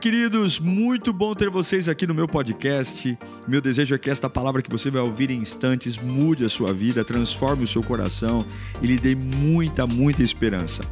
Queridos, 0.00 0.58
muito 0.58 1.12
bom 1.12 1.34
ter 1.34 1.48
vocês 1.48 1.88
aqui 1.88 2.06
no 2.06 2.14
meu 2.14 2.26
podcast. 2.26 3.18
Meu 3.46 3.60
desejo 3.60 3.94
é 3.94 3.98
que 3.98 4.10
esta 4.10 4.28
palavra 4.28 4.60
que 4.60 4.70
você 4.70 4.90
vai 4.90 5.00
ouvir 5.00 5.30
em 5.30 5.38
instantes 5.38 5.96
mude 5.96 6.44
a 6.44 6.48
sua 6.48 6.72
vida, 6.72 7.04
transforme 7.04 7.64
o 7.64 7.68
seu 7.68 7.82
coração 7.82 8.44
e 8.82 8.86
lhe 8.86 8.98
dê 8.98 9.14
muita, 9.14 9.86
muita 9.86 10.22
esperança. 10.22 10.82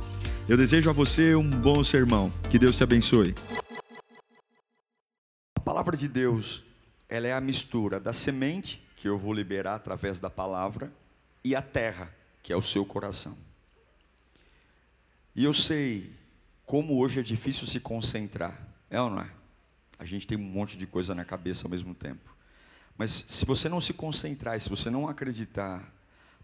Eu 0.49 0.57
desejo 0.57 0.89
a 0.89 0.93
você 0.93 1.35
um 1.35 1.51
bom 1.51 1.83
sermão. 1.83 2.31
Que 2.51 2.59
Deus 2.59 2.77
te 2.77 2.85
abençoe. 2.85 3.35
A 5.57 5.61
palavra 5.61 5.97
de 5.97 6.09
Deus, 6.09 6.65
ela 7.09 7.27
é 7.27 7.33
a 7.33 7.41
mistura 7.41 7.99
da 7.99 8.13
semente 8.13 8.83
que 8.97 9.09
eu 9.09 9.19
vou 9.19 9.35
liberar 9.35 9.75
através 9.75 10.21
da 10.21 10.31
palavra 10.31 10.93
e 11.45 11.57
a 11.57 11.61
terra, 11.61 12.09
que 12.43 12.53
é 12.53 12.57
o 12.57 12.63
seu 12.63 12.85
coração. 12.85 13.37
E 15.35 15.45
eu 15.45 15.53
sei 15.53 16.13
como 16.65 16.99
hoje 16.99 17.21
é 17.21 17.23
difícil 17.23 17.67
se 17.67 17.81
concentrar, 17.81 18.72
é 18.93 19.01
ou 19.01 19.09
não 19.09 19.21
é? 19.21 19.31
A 19.99 20.05
gente 20.05 20.27
tem 20.27 20.37
um 20.37 20.43
monte 20.43 20.77
de 20.77 20.87
coisa 20.87 21.15
na 21.15 21.25
cabeça 21.25 21.67
ao 21.67 21.71
mesmo 21.71 21.95
tempo. 21.95 22.37
Mas 22.97 23.11
se 23.11 23.47
você 23.47 23.67
não 23.69 23.81
se 23.81 23.95
concentrar, 23.95 24.61
se 24.61 24.69
você 24.69 24.91
não 24.91 25.09
acreditar, 25.09 25.91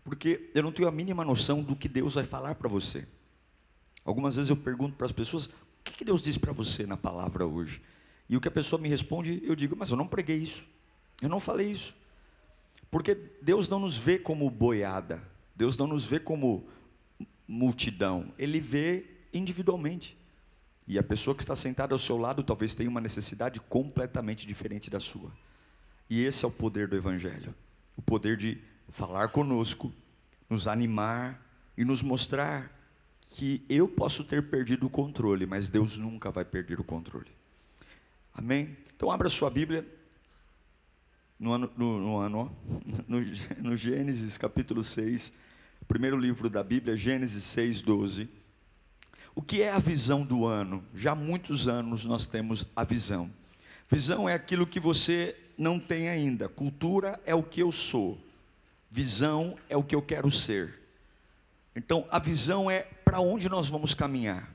porque 0.02 0.50
eu 0.54 0.62
não 0.62 0.72
tenho 0.72 0.88
a 0.88 0.92
mínima 0.92 1.22
noção 1.22 1.62
do 1.62 1.76
que 1.76 1.88
Deus 1.88 2.14
vai 2.14 2.24
falar 2.24 2.54
para 2.54 2.68
você. 2.68 3.06
Algumas 4.02 4.36
vezes 4.36 4.48
eu 4.48 4.56
pergunto 4.56 4.96
para 4.96 5.04
as 5.04 5.12
pessoas: 5.12 5.46
o 5.46 5.50
que 5.84 6.04
Deus 6.04 6.22
disse 6.22 6.38
para 6.38 6.52
você 6.52 6.86
na 6.86 6.96
palavra 6.96 7.46
hoje? 7.46 7.82
E 8.30 8.36
o 8.36 8.40
que 8.40 8.48
a 8.48 8.50
pessoa 8.50 8.80
me 8.80 8.88
responde, 8.88 9.42
eu 9.44 9.54
digo: 9.54 9.76
mas 9.76 9.90
eu 9.90 9.96
não 9.98 10.08
preguei 10.08 10.38
isso, 10.38 10.66
eu 11.20 11.28
não 11.28 11.38
falei 11.38 11.70
isso. 11.70 11.94
Porque 12.90 13.14
Deus 13.42 13.68
não 13.68 13.78
nos 13.78 13.98
vê 13.98 14.18
como 14.18 14.48
boiada, 14.48 15.22
Deus 15.54 15.76
não 15.76 15.86
nos 15.86 16.06
vê 16.06 16.18
como 16.18 16.66
multidão, 17.46 18.32
Ele 18.38 18.58
vê 18.58 19.04
individualmente. 19.34 20.16
E 20.88 20.98
a 20.98 21.02
pessoa 21.02 21.36
que 21.36 21.42
está 21.42 21.54
sentada 21.54 21.94
ao 21.94 21.98
seu 21.98 22.16
lado 22.16 22.42
talvez 22.42 22.74
tenha 22.74 22.90
uma 22.90 23.00
necessidade 23.00 23.60
completamente 23.60 24.46
diferente 24.46 24.90
da 24.90 24.98
sua. 24.98 25.30
E 26.10 26.24
esse 26.24 26.44
é 26.44 26.48
o 26.48 26.50
poder 26.50 26.88
do 26.88 26.96
Evangelho 26.96 27.54
o 27.98 28.02
poder 28.02 28.36
de 28.36 28.56
falar 28.90 29.30
conosco, 29.30 29.92
nos 30.48 30.68
animar 30.68 31.44
e 31.76 31.84
nos 31.84 32.00
mostrar 32.00 32.72
que 33.32 33.60
eu 33.68 33.88
posso 33.88 34.22
ter 34.22 34.48
perdido 34.48 34.86
o 34.86 34.90
controle, 34.90 35.44
mas 35.44 35.68
Deus 35.68 35.98
nunca 35.98 36.30
vai 36.30 36.44
perder 36.44 36.78
o 36.78 36.84
controle. 36.84 37.30
Amém? 38.32 38.76
Então, 38.94 39.10
abra 39.10 39.28
sua 39.28 39.50
Bíblia 39.50 39.84
no 41.40 41.52
ano, 41.52 41.70
no, 41.76 42.28
no, 42.28 42.50
no, 43.08 43.20
no 43.58 43.76
Gênesis 43.76 44.38
capítulo 44.38 44.84
6, 44.84 45.32
primeiro 45.88 46.16
livro 46.16 46.48
da 46.48 46.62
Bíblia, 46.62 46.96
Gênesis 46.96 47.42
6, 47.42 47.82
12. 47.82 48.28
O 49.38 49.40
que 49.40 49.62
é 49.62 49.70
a 49.70 49.78
visão 49.78 50.24
do 50.24 50.44
ano? 50.44 50.84
Já 50.92 51.12
há 51.12 51.14
muitos 51.14 51.68
anos 51.68 52.04
nós 52.04 52.26
temos 52.26 52.66
a 52.74 52.82
visão. 52.82 53.30
Visão 53.88 54.28
é 54.28 54.34
aquilo 54.34 54.66
que 54.66 54.80
você 54.80 55.36
não 55.56 55.78
tem 55.78 56.08
ainda. 56.08 56.48
Cultura 56.48 57.20
é 57.24 57.36
o 57.36 57.42
que 57.44 57.62
eu 57.62 57.70
sou. 57.70 58.18
Visão 58.90 59.56
é 59.68 59.76
o 59.76 59.82
que 59.84 59.94
eu 59.94 60.02
quero 60.02 60.28
ser. 60.28 60.80
Então, 61.76 62.04
a 62.10 62.18
visão 62.18 62.68
é 62.68 62.80
para 62.80 63.20
onde 63.20 63.48
nós 63.48 63.68
vamos 63.68 63.94
caminhar. 63.94 64.52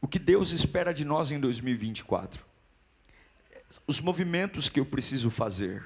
O 0.00 0.08
que 0.08 0.18
Deus 0.18 0.50
espera 0.50 0.92
de 0.92 1.04
nós 1.04 1.30
em 1.30 1.38
2024. 1.38 2.44
Os 3.86 4.00
movimentos 4.00 4.68
que 4.68 4.80
eu 4.80 4.84
preciso 4.84 5.30
fazer. 5.30 5.84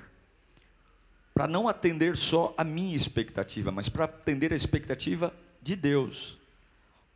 Para 1.34 1.46
não 1.46 1.68
atender 1.68 2.16
só 2.16 2.54
a 2.56 2.64
minha 2.64 2.96
expectativa, 2.96 3.70
mas 3.70 3.90
para 3.90 4.06
atender 4.06 4.50
a 4.50 4.56
expectativa 4.56 5.30
de 5.60 5.76
Deus 5.76 6.42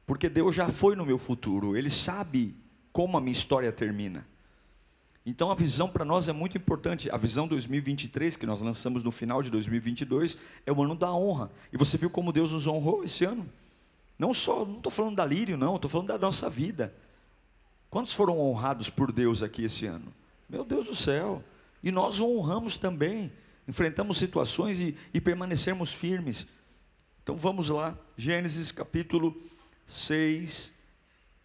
porque 0.08 0.26
Deus 0.26 0.54
já 0.54 0.70
foi 0.70 0.96
no 0.96 1.04
meu 1.04 1.18
futuro, 1.18 1.76
Ele 1.76 1.90
sabe 1.90 2.56
como 2.90 3.18
a 3.18 3.20
minha 3.20 3.30
história 3.30 3.70
termina. 3.70 4.26
Então 5.26 5.50
a 5.50 5.54
visão 5.54 5.86
para 5.86 6.02
nós 6.02 6.30
é 6.30 6.32
muito 6.32 6.56
importante. 6.56 7.10
A 7.10 7.18
visão 7.18 7.46
2023 7.46 8.34
que 8.34 8.46
nós 8.46 8.62
lançamos 8.62 9.04
no 9.04 9.10
final 9.10 9.42
de 9.42 9.50
2022 9.50 10.38
é 10.64 10.72
o 10.72 10.82
ano 10.82 10.94
da 10.94 11.12
honra. 11.12 11.50
E 11.70 11.76
você 11.76 11.98
viu 11.98 12.08
como 12.08 12.32
Deus 12.32 12.52
nos 12.52 12.66
honrou 12.66 13.04
esse 13.04 13.26
ano? 13.26 13.46
Não 14.18 14.32
só, 14.32 14.64
não 14.64 14.78
estou 14.78 14.90
falando 14.90 15.16
da 15.16 15.26
Lírio, 15.26 15.58
não, 15.58 15.76
estou 15.76 15.90
falando 15.90 16.08
da 16.08 16.16
nossa 16.16 16.48
vida. 16.48 16.94
Quantos 17.90 18.14
foram 18.14 18.40
honrados 18.40 18.88
por 18.88 19.12
Deus 19.12 19.42
aqui 19.42 19.64
esse 19.64 19.84
ano? 19.84 20.06
Meu 20.48 20.64
Deus 20.64 20.86
do 20.86 20.96
céu! 20.96 21.44
E 21.82 21.92
nós 21.92 22.18
honramos 22.18 22.78
também. 22.78 23.30
Enfrentamos 23.68 24.16
situações 24.16 24.80
e, 24.80 24.96
e 25.12 25.20
permanecemos 25.20 25.92
firmes. 25.92 26.46
Então 27.22 27.36
vamos 27.36 27.68
lá, 27.68 27.94
Gênesis 28.16 28.72
capítulo 28.72 29.36
6, 29.88 30.70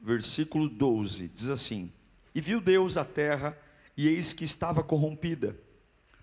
versículo 0.02 0.68
12, 0.68 1.30
diz 1.30 1.50
assim: 1.50 1.92
E 2.36 2.42
viu 2.42 2.60
Deus 2.60 2.98
a 2.98 3.06
terra, 3.06 3.58
e 3.96 4.08
eis 4.08 4.34
que 4.34 4.44
estava 4.44 4.84
corrompida, 4.84 5.58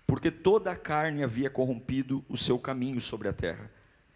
porque 0.05 0.29
toda 0.29 0.71
a 0.71 0.75
carne 0.75 1.23
havia 1.23 1.49
corrompido 1.49 2.23
o 2.29 2.37
seu 2.37 2.59
caminho 2.59 3.01
sobre 3.01 3.27
a 3.27 3.33
terra. 3.33 3.71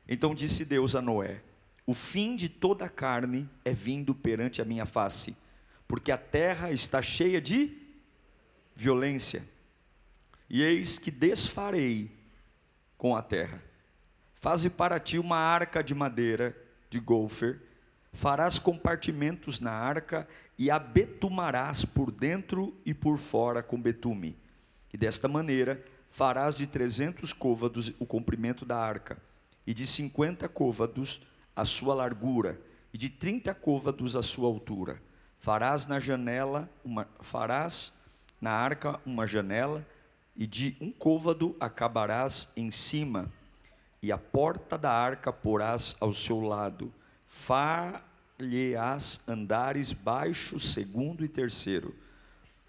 Então 0.08 0.36
disse 0.36 0.64
Deus 0.64 0.96
a 0.96 1.02
Noé: 1.02 1.42
O 1.84 1.96
fim 1.96 2.36
de 2.36 2.48
toda 2.48 2.86
a 2.86 2.90
carne 2.90 3.50
é 3.66 3.74
vindo 3.74 4.14
perante 4.14 4.62
a 4.62 4.66
minha 4.66 4.86
face, 4.86 5.36
porque 5.88 6.12
a 6.12 6.18
terra 6.18 6.72
está 6.72 7.02
cheia 7.02 7.42
de 7.42 7.76
violência. 8.76 9.44
E 10.48 10.62
eis 10.62 11.00
que 11.00 11.10
desfarei 11.10 12.12
com 13.00 13.16
a 13.16 13.24
terra. 13.24 13.64
Faze 14.36 14.70
para 14.70 15.00
ti 15.00 15.18
uma 15.18 15.38
arca 15.38 15.84
de 15.84 15.96
madeira 15.96 16.56
de 16.88 17.00
golfer 17.00 17.60
farás 18.16 18.58
compartimentos 18.58 19.60
na 19.60 19.72
arca 19.72 20.28
e 20.58 20.72
a 20.72 20.80
betumarás 20.80 21.84
por 21.84 22.10
dentro 22.10 22.74
e 22.86 22.94
por 22.94 23.18
fora 23.18 23.62
com 23.62 23.80
betume. 23.80 24.38
E 24.94 24.98
desta 24.98 25.28
maneira 25.28 25.84
farás 26.10 26.58
de 26.58 26.66
trezentos 26.66 27.34
côvados 27.34 27.94
o 28.00 28.06
comprimento 28.06 28.66
da 28.66 28.78
arca, 28.78 29.22
e 29.68 29.74
de 29.74 29.86
cinquenta 29.86 30.48
côvados 30.48 31.22
a 31.54 31.66
sua 31.66 31.94
largura, 31.94 32.60
e 32.94 32.98
de 32.98 33.10
trinta 33.10 33.54
côvados 33.54 34.16
a 34.16 34.22
sua 34.22 34.48
altura. 34.48 35.02
Farás 35.38 35.86
na 35.86 36.00
janela 36.00 36.70
uma, 36.86 37.06
farás 37.20 37.94
na 38.40 38.52
arca 38.52 38.98
uma 39.06 39.28
janela, 39.28 39.86
e 40.38 40.48
de 40.48 40.78
um 40.80 40.90
côvado 40.90 41.54
acabarás 41.60 42.50
em 42.56 42.72
cima, 42.72 43.30
e 44.02 44.10
a 44.10 44.18
porta 44.18 44.78
da 44.78 44.92
arca 44.92 45.34
porás 45.34 45.98
ao 46.00 46.14
seu 46.14 46.40
lado 46.40 46.94
far-lhe-ás 48.38 49.22
andares 49.28 49.94
baixo, 49.94 50.60
segundo 50.60 51.24
e 51.24 51.28
terceiro, 51.28 51.96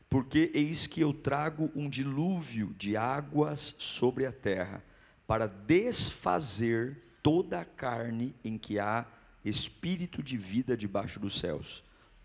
porque 0.09 0.50
eis 0.54 0.87
que 0.87 1.00
eu 1.00 1.12
trago 1.12 1.71
um 1.75 1.88
dilúvio 1.88 2.75
de 2.78 2.97
águas 2.97 3.75
sobre 3.78 4.27
a 4.27 4.32
terra, 4.32 4.82
para 5.27 5.49
desfazer 5.49 7.03
toda 7.21 7.60
a 7.60 7.65
carne 7.65 8.32
em 8.44 8.56
que 8.56 8.78
há 8.78 9.04
espírito 9.44 10.22
de 10.22 10.37
vida 10.37 10.77
debaixo 10.77 11.19
dos 11.19 11.41
céus. 11.41 11.83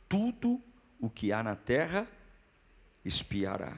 Tudo 0.07 0.61
o 0.99 1.09
que 1.09 1.33
há 1.33 1.41
na 1.41 1.55
terra 1.55 2.07
espiará. 3.03 3.75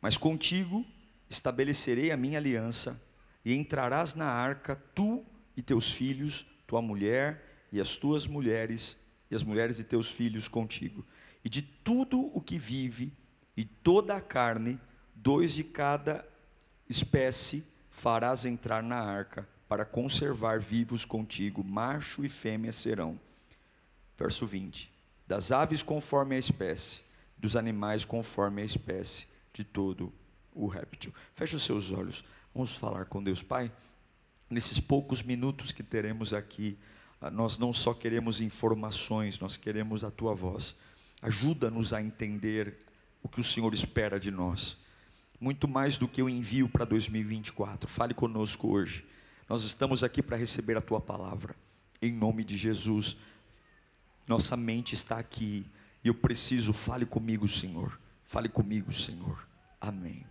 Mas 0.00 0.16
contigo 0.16 0.86
estabelecerei 1.28 2.12
a 2.12 2.16
minha 2.16 2.38
aliança, 2.38 3.00
e 3.44 3.54
entrarás 3.54 4.14
na 4.14 4.26
arca, 4.26 4.76
tu 4.94 5.24
e 5.56 5.62
teus 5.62 5.90
filhos, 5.90 6.46
tua 6.66 6.80
mulher 6.80 7.53
e 7.74 7.80
as 7.80 7.96
tuas 7.96 8.24
mulheres 8.28 8.96
e 9.28 9.34
as 9.34 9.42
mulheres 9.42 9.78
de 9.78 9.82
teus 9.82 10.08
filhos 10.08 10.46
contigo. 10.46 11.04
E 11.44 11.48
de 11.48 11.60
tudo 11.60 12.30
o 12.32 12.40
que 12.40 12.56
vive 12.56 13.12
e 13.56 13.64
toda 13.64 14.14
a 14.14 14.20
carne, 14.20 14.80
dois 15.12 15.52
de 15.52 15.64
cada 15.64 16.24
espécie 16.88 17.66
farás 17.90 18.44
entrar 18.44 18.80
na 18.80 19.00
arca 19.00 19.48
para 19.68 19.84
conservar 19.84 20.60
vivos 20.60 21.04
contigo, 21.04 21.64
macho 21.64 22.24
e 22.24 22.28
fêmea 22.28 22.70
serão. 22.70 23.18
Verso 24.16 24.46
20: 24.46 24.92
Das 25.26 25.50
aves 25.50 25.82
conforme 25.82 26.36
a 26.36 26.38
espécie, 26.38 27.02
dos 27.36 27.56
animais 27.56 28.04
conforme 28.04 28.62
a 28.62 28.64
espécie, 28.64 29.26
de 29.52 29.64
todo 29.64 30.12
o 30.52 30.68
réptil. 30.68 31.12
Feche 31.34 31.56
os 31.56 31.64
seus 31.64 31.90
olhos, 31.90 32.24
vamos 32.54 32.76
falar 32.76 33.06
com 33.06 33.20
Deus, 33.20 33.42
Pai. 33.42 33.72
Nesses 34.48 34.78
poucos 34.78 35.24
minutos 35.24 35.72
que 35.72 35.82
teremos 35.82 36.32
aqui, 36.32 36.78
nós 37.30 37.58
não 37.58 37.72
só 37.72 37.94
queremos 37.94 38.40
informações, 38.40 39.38
nós 39.38 39.56
queremos 39.56 40.04
a 40.04 40.10
tua 40.10 40.34
voz. 40.34 40.76
Ajuda-nos 41.22 41.92
a 41.92 42.02
entender 42.02 42.76
o 43.22 43.28
que 43.28 43.40
o 43.40 43.44
Senhor 43.44 43.72
espera 43.72 44.20
de 44.20 44.30
nós. 44.30 44.76
Muito 45.40 45.66
mais 45.66 45.96
do 45.96 46.06
que 46.06 46.22
o 46.22 46.28
envio 46.28 46.68
para 46.68 46.84
2024. 46.84 47.88
Fale 47.88 48.14
conosco 48.14 48.68
hoje. 48.68 49.04
Nós 49.48 49.64
estamos 49.64 50.04
aqui 50.04 50.22
para 50.22 50.36
receber 50.36 50.76
a 50.76 50.82
tua 50.82 51.00
palavra. 51.00 51.56
Em 52.00 52.12
nome 52.12 52.44
de 52.44 52.56
Jesus. 52.56 53.16
Nossa 54.26 54.56
mente 54.56 54.94
está 54.94 55.18
aqui 55.18 55.66
e 56.02 56.08
eu 56.08 56.14
preciso, 56.14 56.72
fale 56.72 57.06
comigo, 57.06 57.48
Senhor. 57.48 57.98
Fale 58.24 58.48
comigo, 58.48 58.92
Senhor. 58.92 59.46
Amém. 59.80 60.26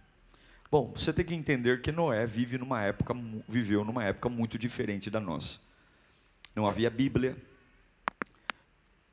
Bom, 0.70 0.92
você 0.96 1.14
tem 1.14 1.26
que 1.26 1.36
entender 1.36 1.82
que 1.82 1.92
Noé 1.92 2.26
vive 2.26 2.58
numa 2.58 2.82
época, 2.82 3.16
viveu 3.48 3.84
numa 3.84 4.04
época 4.04 4.30
muito 4.30 4.58
diferente 4.58 5.10
da 5.10 5.20
nossa 5.20 5.60
não 6.56 6.68
havia 6.68 6.90
Bíblia. 6.90 7.38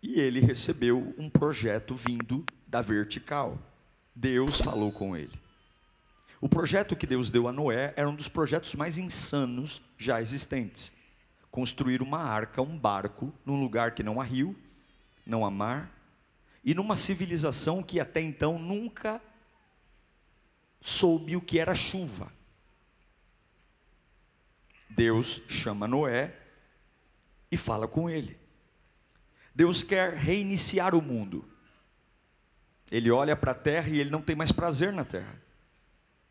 E 0.02 0.20
ele 0.20 0.40
recebeu 0.40 1.14
um 1.18 1.28
projeto 1.28 1.94
vindo 1.94 2.44
da 2.66 2.80
vertical. 2.80 3.58
Deus 4.14 4.60
falou 4.60 4.92
com 4.92 5.16
ele. 5.16 5.38
O 6.40 6.48
projeto 6.48 6.96
que 6.96 7.06
Deus 7.06 7.30
deu 7.30 7.46
a 7.46 7.52
Noé 7.52 7.92
era 7.96 8.08
um 8.08 8.14
dos 8.14 8.28
projetos 8.28 8.74
mais 8.74 8.96
insanos 8.96 9.82
já 9.98 10.20
existentes. 10.20 10.92
Construir 11.50 12.00
uma 12.00 12.18
arca, 12.18 12.62
um 12.62 12.78
barco, 12.78 13.32
num 13.44 13.60
lugar 13.60 13.94
que 13.94 14.02
não 14.02 14.20
há 14.20 14.24
rio, 14.24 14.56
não 15.26 15.44
há 15.44 15.50
mar, 15.50 15.94
e 16.64 16.74
numa 16.74 16.96
civilização 16.96 17.82
que 17.82 18.00
até 18.00 18.20
então 18.20 18.58
nunca 18.58 19.20
soube 20.80 21.36
o 21.36 21.40
que 21.40 21.58
era 21.58 21.74
chuva. 21.74 22.32
Deus 24.88 25.42
chama 25.48 25.86
Noé 25.86 26.39
e 27.50 27.56
fala 27.56 27.88
com 27.88 28.08
ele. 28.08 28.38
Deus 29.54 29.82
quer 29.82 30.14
reiniciar 30.14 30.94
o 30.94 31.02
mundo. 31.02 31.44
Ele 32.90 33.10
olha 33.10 33.36
para 33.36 33.52
a 33.52 33.54
terra 33.54 33.88
e 33.88 34.00
ele 34.00 34.10
não 34.10 34.22
tem 34.22 34.36
mais 34.36 34.52
prazer 34.52 34.92
na 34.92 35.04
terra. 35.04 35.40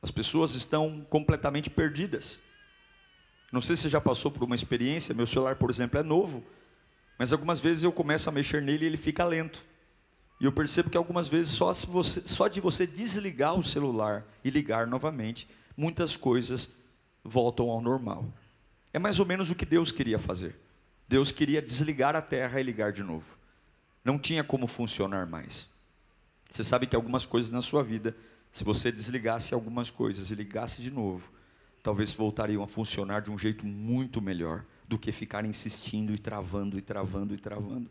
As 0.01 0.11
pessoas 0.11 0.55
estão 0.55 1.05
completamente 1.09 1.69
perdidas. 1.69 2.39
Não 3.51 3.61
sei 3.61 3.75
se 3.75 3.83
você 3.83 3.89
já 3.89 3.99
passou 3.99 4.31
por 4.31 4.43
uma 4.43 4.55
experiência, 4.55 5.13
meu 5.13 5.27
celular, 5.27 5.55
por 5.55 5.69
exemplo, 5.69 5.99
é 5.99 6.03
novo, 6.03 6.45
mas 7.17 7.33
algumas 7.33 7.59
vezes 7.59 7.83
eu 7.83 7.91
começo 7.91 8.29
a 8.29 8.31
mexer 8.31 8.61
nele 8.61 8.85
e 8.85 8.87
ele 8.87 8.97
fica 8.97 9.25
lento. 9.25 9.65
E 10.39 10.45
eu 10.45 10.51
percebo 10.51 10.89
que 10.89 10.95
algumas 10.95 11.27
vezes 11.27 11.51
só, 11.51 11.73
você, 11.73 12.21
só 12.21 12.47
de 12.47 12.61
você 12.61 12.87
desligar 12.87 13.55
o 13.55 13.63
celular 13.63 14.25
e 14.43 14.49
ligar 14.49 14.87
novamente, 14.87 15.49
muitas 15.75 16.15
coisas 16.15 16.71
voltam 17.23 17.69
ao 17.69 17.81
normal. 17.81 18.25
É 18.93 18.99
mais 18.99 19.19
ou 19.19 19.25
menos 19.25 19.51
o 19.51 19.55
que 19.55 19.65
Deus 19.65 19.91
queria 19.91 20.17
fazer. 20.17 20.55
Deus 21.09 21.31
queria 21.31 21.59
desligar 21.59 22.15
a 22.15 22.21
terra 22.21 22.59
e 22.59 22.63
ligar 22.63 22.93
de 22.93 23.01
novo. 23.01 23.35
Não 24.05 24.19
tinha 24.19 24.43
como 24.43 24.67
funcionar 24.67 25.25
mais. 25.25 25.67
Você 26.47 26.63
sabe 26.63 26.85
que 26.85 26.95
algumas 26.95 27.25
coisas 27.25 27.49
na 27.49 27.63
sua 27.63 27.83
vida, 27.83 28.15
se 28.51 28.63
você 28.63 28.91
desligasse 28.91 29.55
algumas 29.55 29.89
coisas 29.89 30.29
e 30.29 30.35
ligasse 30.35 30.83
de 30.83 30.91
novo, 30.91 31.27
talvez 31.81 32.13
voltariam 32.13 32.61
a 32.61 32.67
funcionar 32.67 33.21
de 33.23 33.31
um 33.31 33.39
jeito 33.39 33.65
muito 33.65 34.21
melhor 34.21 34.63
do 34.87 34.99
que 34.99 35.11
ficar 35.11 35.45
insistindo 35.45 36.13
e 36.13 36.17
travando 36.17 36.77
e 36.77 36.81
travando 36.81 37.33
e 37.33 37.37
travando. 37.37 37.89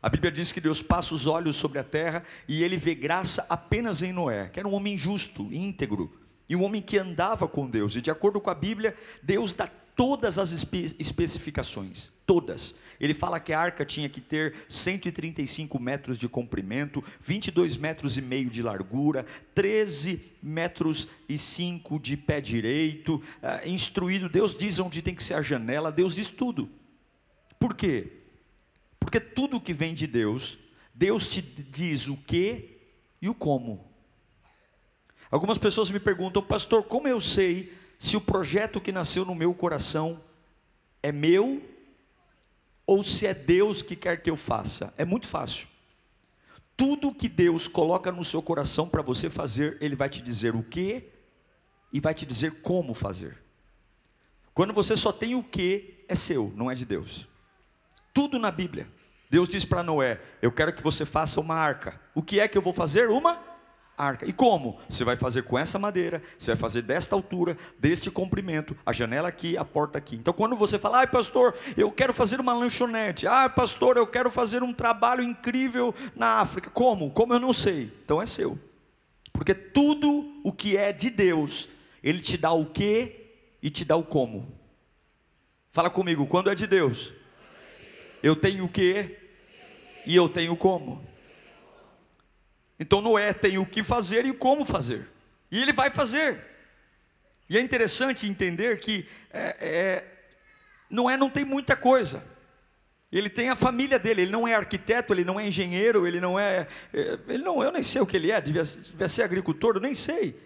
A 0.00 0.08
Bíblia 0.08 0.30
diz 0.30 0.52
que 0.52 0.60
Deus 0.60 0.80
passa 0.80 1.12
os 1.12 1.26
olhos 1.26 1.56
sobre 1.56 1.80
a 1.80 1.84
terra 1.84 2.22
e 2.46 2.62
ele 2.62 2.76
vê 2.76 2.94
graça 2.94 3.44
apenas 3.48 4.04
em 4.04 4.12
Noé, 4.12 4.48
que 4.48 4.60
era 4.60 4.68
um 4.68 4.74
homem 4.74 4.96
justo, 4.96 5.52
íntegro, 5.52 6.16
e 6.48 6.54
um 6.54 6.62
homem 6.62 6.80
que 6.80 6.96
andava 6.96 7.48
com 7.48 7.68
Deus. 7.68 7.96
E 7.96 8.00
de 8.00 8.10
acordo 8.10 8.40
com 8.40 8.50
a 8.50 8.54
Bíblia, 8.54 8.94
Deus 9.20 9.52
dá 9.52 9.68
todas 10.00 10.38
as 10.38 10.50
espe 10.50 10.96
especificações, 10.98 12.10
todas. 12.24 12.74
Ele 12.98 13.12
fala 13.12 13.38
que 13.38 13.52
a 13.52 13.60
arca 13.60 13.84
tinha 13.84 14.08
que 14.08 14.18
ter 14.18 14.54
135 14.66 15.78
metros 15.78 16.18
de 16.18 16.26
comprimento, 16.26 17.04
22 17.20 17.76
metros 17.76 18.16
e 18.16 18.22
meio 18.22 18.48
de 18.48 18.62
largura, 18.62 19.26
13 19.54 20.36
metros 20.42 21.06
e 21.28 21.36
5 21.36 22.00
de 22.00 22.16
pé 22.16 22.40
direito, 22.40 23.16
uh, 23.16 23.68
instruído, 23.68 24.26
Deus 24.26 24.56
diz 24.56 24.78
onde 24.78 25.02
tem 25.02 25.14
que 25.14 25.22
ser 25.22 25.34
a 25.34 25.42
janela, 25.42 25.92
Deus 25.92 26.14
diz 26.14 26.30
tudo. 26.30 26.70
Por 27.58 27.74
quê? 27.74 28.10
Porque 28.98 29.20
tudo 29.20 29.60
que 29.60 29.74
vem 29.74 29.92
de 29.92 30.06
Deus, 30.06 30.56
Deus 30.94 31.28
te 31.28 31.42
diz 31.42 32.08
o 32.08 32.16
que 32.16 32.78
e 33.20 33.28
o 33.28 33.34
como. 33.34 33.84
Algumas 35.30 35.58
pessoas 35.58 35.90
me 35.90 36.00
perguntam, 36.00 36.42
pastor, 36.42 36.84
como 36.84 37.06
eu 37.06 37.20
sei 37.20 37.78
se 38.00 38.16
o 38.16 38.20
projeto 38.20 38.80
que 38.80 38.90
nasceu 38.90 39.26
no 39.26 39.34
meu 39.34 39.52
coração 39.52 40.18
é 41.02 41.12
meu 41.12 41.62
ou 42.86 43.02
se 43.02 43.26
é 43.26 43.34
Deus 43.34 43.82
que 43.82 43.94
quer 43.94 44.22
que 44.22 44.30
eu 44.30 44.38
faça? 44.38 44.94
É 44.96 45.04
muito 45.04 45.26
fácil. 45.26 45.68
Tudo 46.74 47.14
que 47.14 47.28
Deus 47.28 47.68
coloca 47.68 48.10
no 48.10 48.24
seu 48.24 48.40
coração 48.40 48.88
para 48.88 49.02
você 49.02 49.28
fazer, 49.28 49.76
Ele 49.82 49.94
vai 49.94 50.08
te 50.08 50.22
dizer 50.22 50.56
o 50.56 50.62
que 50.62 51.10
e 51.92 52.00
vai 52.00 52.14
te 52.14 52.24
dizer 52.24 52.62
como 52.62 52.94
fazer. 52.94 53.36
Quando 54.54 54.72
você 54.72 54.96
só 54.96 55.12
tem 55.12 55.34
o 55.34 55.42
que, 55.42 56.02
é 56.08 56.14
seu, 56.14 56.54
não 56.56 56.70
é 56.70 56.74
de 56.74 56.86
Deus. 56.86 57.28
Tudo 58.14 58.38
na 58.38 58.50
Bíblia. 58.50 58.88
Deus 59.28 59.46
diz 59.46 59.66
para 59.66 59.82
Noé: 59.82 60.22
Eu 60.40 60.50
quero 60.50 60.72
que 60.72 60.82
você 60.82 61.04
faça 61.04 61.38
uma 61.38 61.54
arca. 61.54 62.00
O 62.14 62.22
que 62.22 62.40
é 62.40 62.48
que 62.48 62.56
eu 62.56 62.62
vou 62.62 62.72
fazer? 62.72 63.10
Uma 63.10 63.49
arca. 64.00 64.26
E 64.26 64.32
como? 64.32 64.78
Você 64.88 65.04
vai 65.04 65.16
fazer 65.16 65.42
com 65.42 65.58
essa 65.58 65.78
madeira, 65.78 66.22
você 66.38 66.52
vai 66.52 66.56
fazer 66.56 66.82
desta 66.82 67.14
altura, 67.14 67.56
deste 67.78 68.10
comprimento, 68.10 68.76
a 68.84 68.92
janela 68.92 69.28
aqui, 69.28 69.56
a 69.56 69.64
porta 69.64 69.98
aqui. 69.98 70.16
Então, 70.16 70.32
quando 70.32 70.56
você 70.56 70.78
fala, 70.78 70.98
ai 70.98 71.06
pastor, 71.06 71.54
eu 71.76 71.90
quero 71.90 72.12
fazer 72.12 72.40
uma 72.40 72.54
lanchonete, 72.54 73.26
ai 73.26 73.48
pastor, 73.50 73.96
eu 73.96 74.06
quero 74.06 74.30
fazer 74.30 74.62
um 74.62 74.72
trabalho 74.72 75.22
incrível 75.22 75.94
na 76.16 76.40
África. 76.40 76.70
Como? 76.70 77.10
Como 77.10 77.34
eu 77.34 77.40
não 77.40 77.52
sei. 77.52 77.90
Então 78.04 78.20
é 78.20 78.26
seu. 78.26 78.58
Porque 79.32 79.54
tudo 79.54 80.40
o 80.44 80.52
que 80.52 80.76
é 80.76 80.92
de 80.92 81.10
Deus, 81.10 81.68
Ele 82.02 82.20
te 82.20 82.36
dá 82.36 82.52
o 82.52 82.66
que 82.66 83.16
e 83.62 83.70
te 83.70 83.84
dá 83.84 83.96
o 83.96 84.02
como. 84.02 84.46
Fala 85.70 85.88
comigo, 85.88 86.26
quando 86.26 86.50
é 86.50 86.54
de 86.54 86.66
Deus, 86.66 87.12
eu 88.22 88.34
tenho 88.34 88.64
o 88.64 88.68
que 88.68 89.16
e 90.06 90.16
eu 90.16 90.28
tenho 90.28 90.56
como. 90.56 91.09
Então 92.80 93.02
Noé 93.02 93.34
tem 93.34 93.58
o 93.58 93.66
que 93.66 93.82
fazer 93.82 94.24
e 94.24 94.32
como 94.32 94.64
fazer. 94.64 95.06
E 95.52 95.60
ele 95.60 95.70
vai 95.70 95.90
fazer. 95.90 96.42
E 97.46 97.58
é 97.58 97.60
interessante 97.60 98.26
entender 98.26 98.80
que 98.80 99.06
é, 99.30 99.56
é, 99.60 100.04
Noé 100.88 101.18
não 101.18 101.28
tem 101.28 101.44
muita 101.44 101.76
coisa. 101.76 102.24
Ele 103.12 103.28
tem 103.28 103.50
a 103.50 103.56
família 103.56 103.98
dele, 103.98 104.22
ele 104.22 104.30
não 104.30 104.48
é 104.48 104.54
arquiteto, 104.54 105.12
ele 105.12 105.24
não 105.24 105.38
é 105.38 105.46
engenheiro, 105.46 106.06
ele 106.06 106.20
não 106.20 106.40
é. 106.40 106.66
é 106.94 107.18
ele 107.28 107.42
não, 107.42 107.62
eu 107.62 107.70
nem 107.70 107.82
sei 107.82 108.00
o 108.00 108.06
que 108.06 108.16
ele 108.16 108.30
é, 108.30 108.40
devia, 108.40 108.62
devia 108.62 109.08
ser 109.08 109.24
agricultor, 109.24 109.74
eu 109.74 109.80
nem 109.80 109.94
sei. 109.94 110.40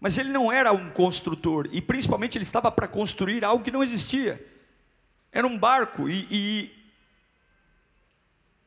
Mas 0.00 0.16
ele 0.16 0.30
não 0.30 0.50
era 0.50 0.72
um 0.72 0.88
construtor, 0.90 1.68
e 1.70 1.82
principalmente 1.82 2.38
ele 2.38 2.44
estava 2.44 2.70
para 2.70 2.88
construir 2.88 3.44
algo 3.44 3.64
que 3.64 3.72
não 3.72 3.82
existia. 3.82 4.42
Era 5.30 5.46
um 5.46 5.58
barco, 5.58 6.08
e, 6.08 6.26
e 6.30 6.70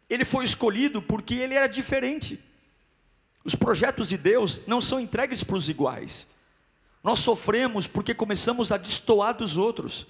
ele 0.10 0.26
foi 0.26 0.44
escolhido 0.44 1.02
porque 1.02 1.36
ele 1.36 1.56
era 1.56 1.68
diferente. 1.68 2.51
Os 3.44 3.56
projetos 3.56 4.10
de 4.10 4.18
Deus 4.18 4.62
não 4.68 4.80
são 4.80 5.00
entregues 5.00 5.44
para 5.44 5.56
os 5.56 5.70
iguais. 5.70 6.28
Nós 7.04 7.20
sofremos 7.20 7.88
porque 7.88 8.14
começamos 8.14 8.72
a 8.72 8.78
destoar 8.78 9.36
dos 9.36 9.58
outros. 9.58 10.08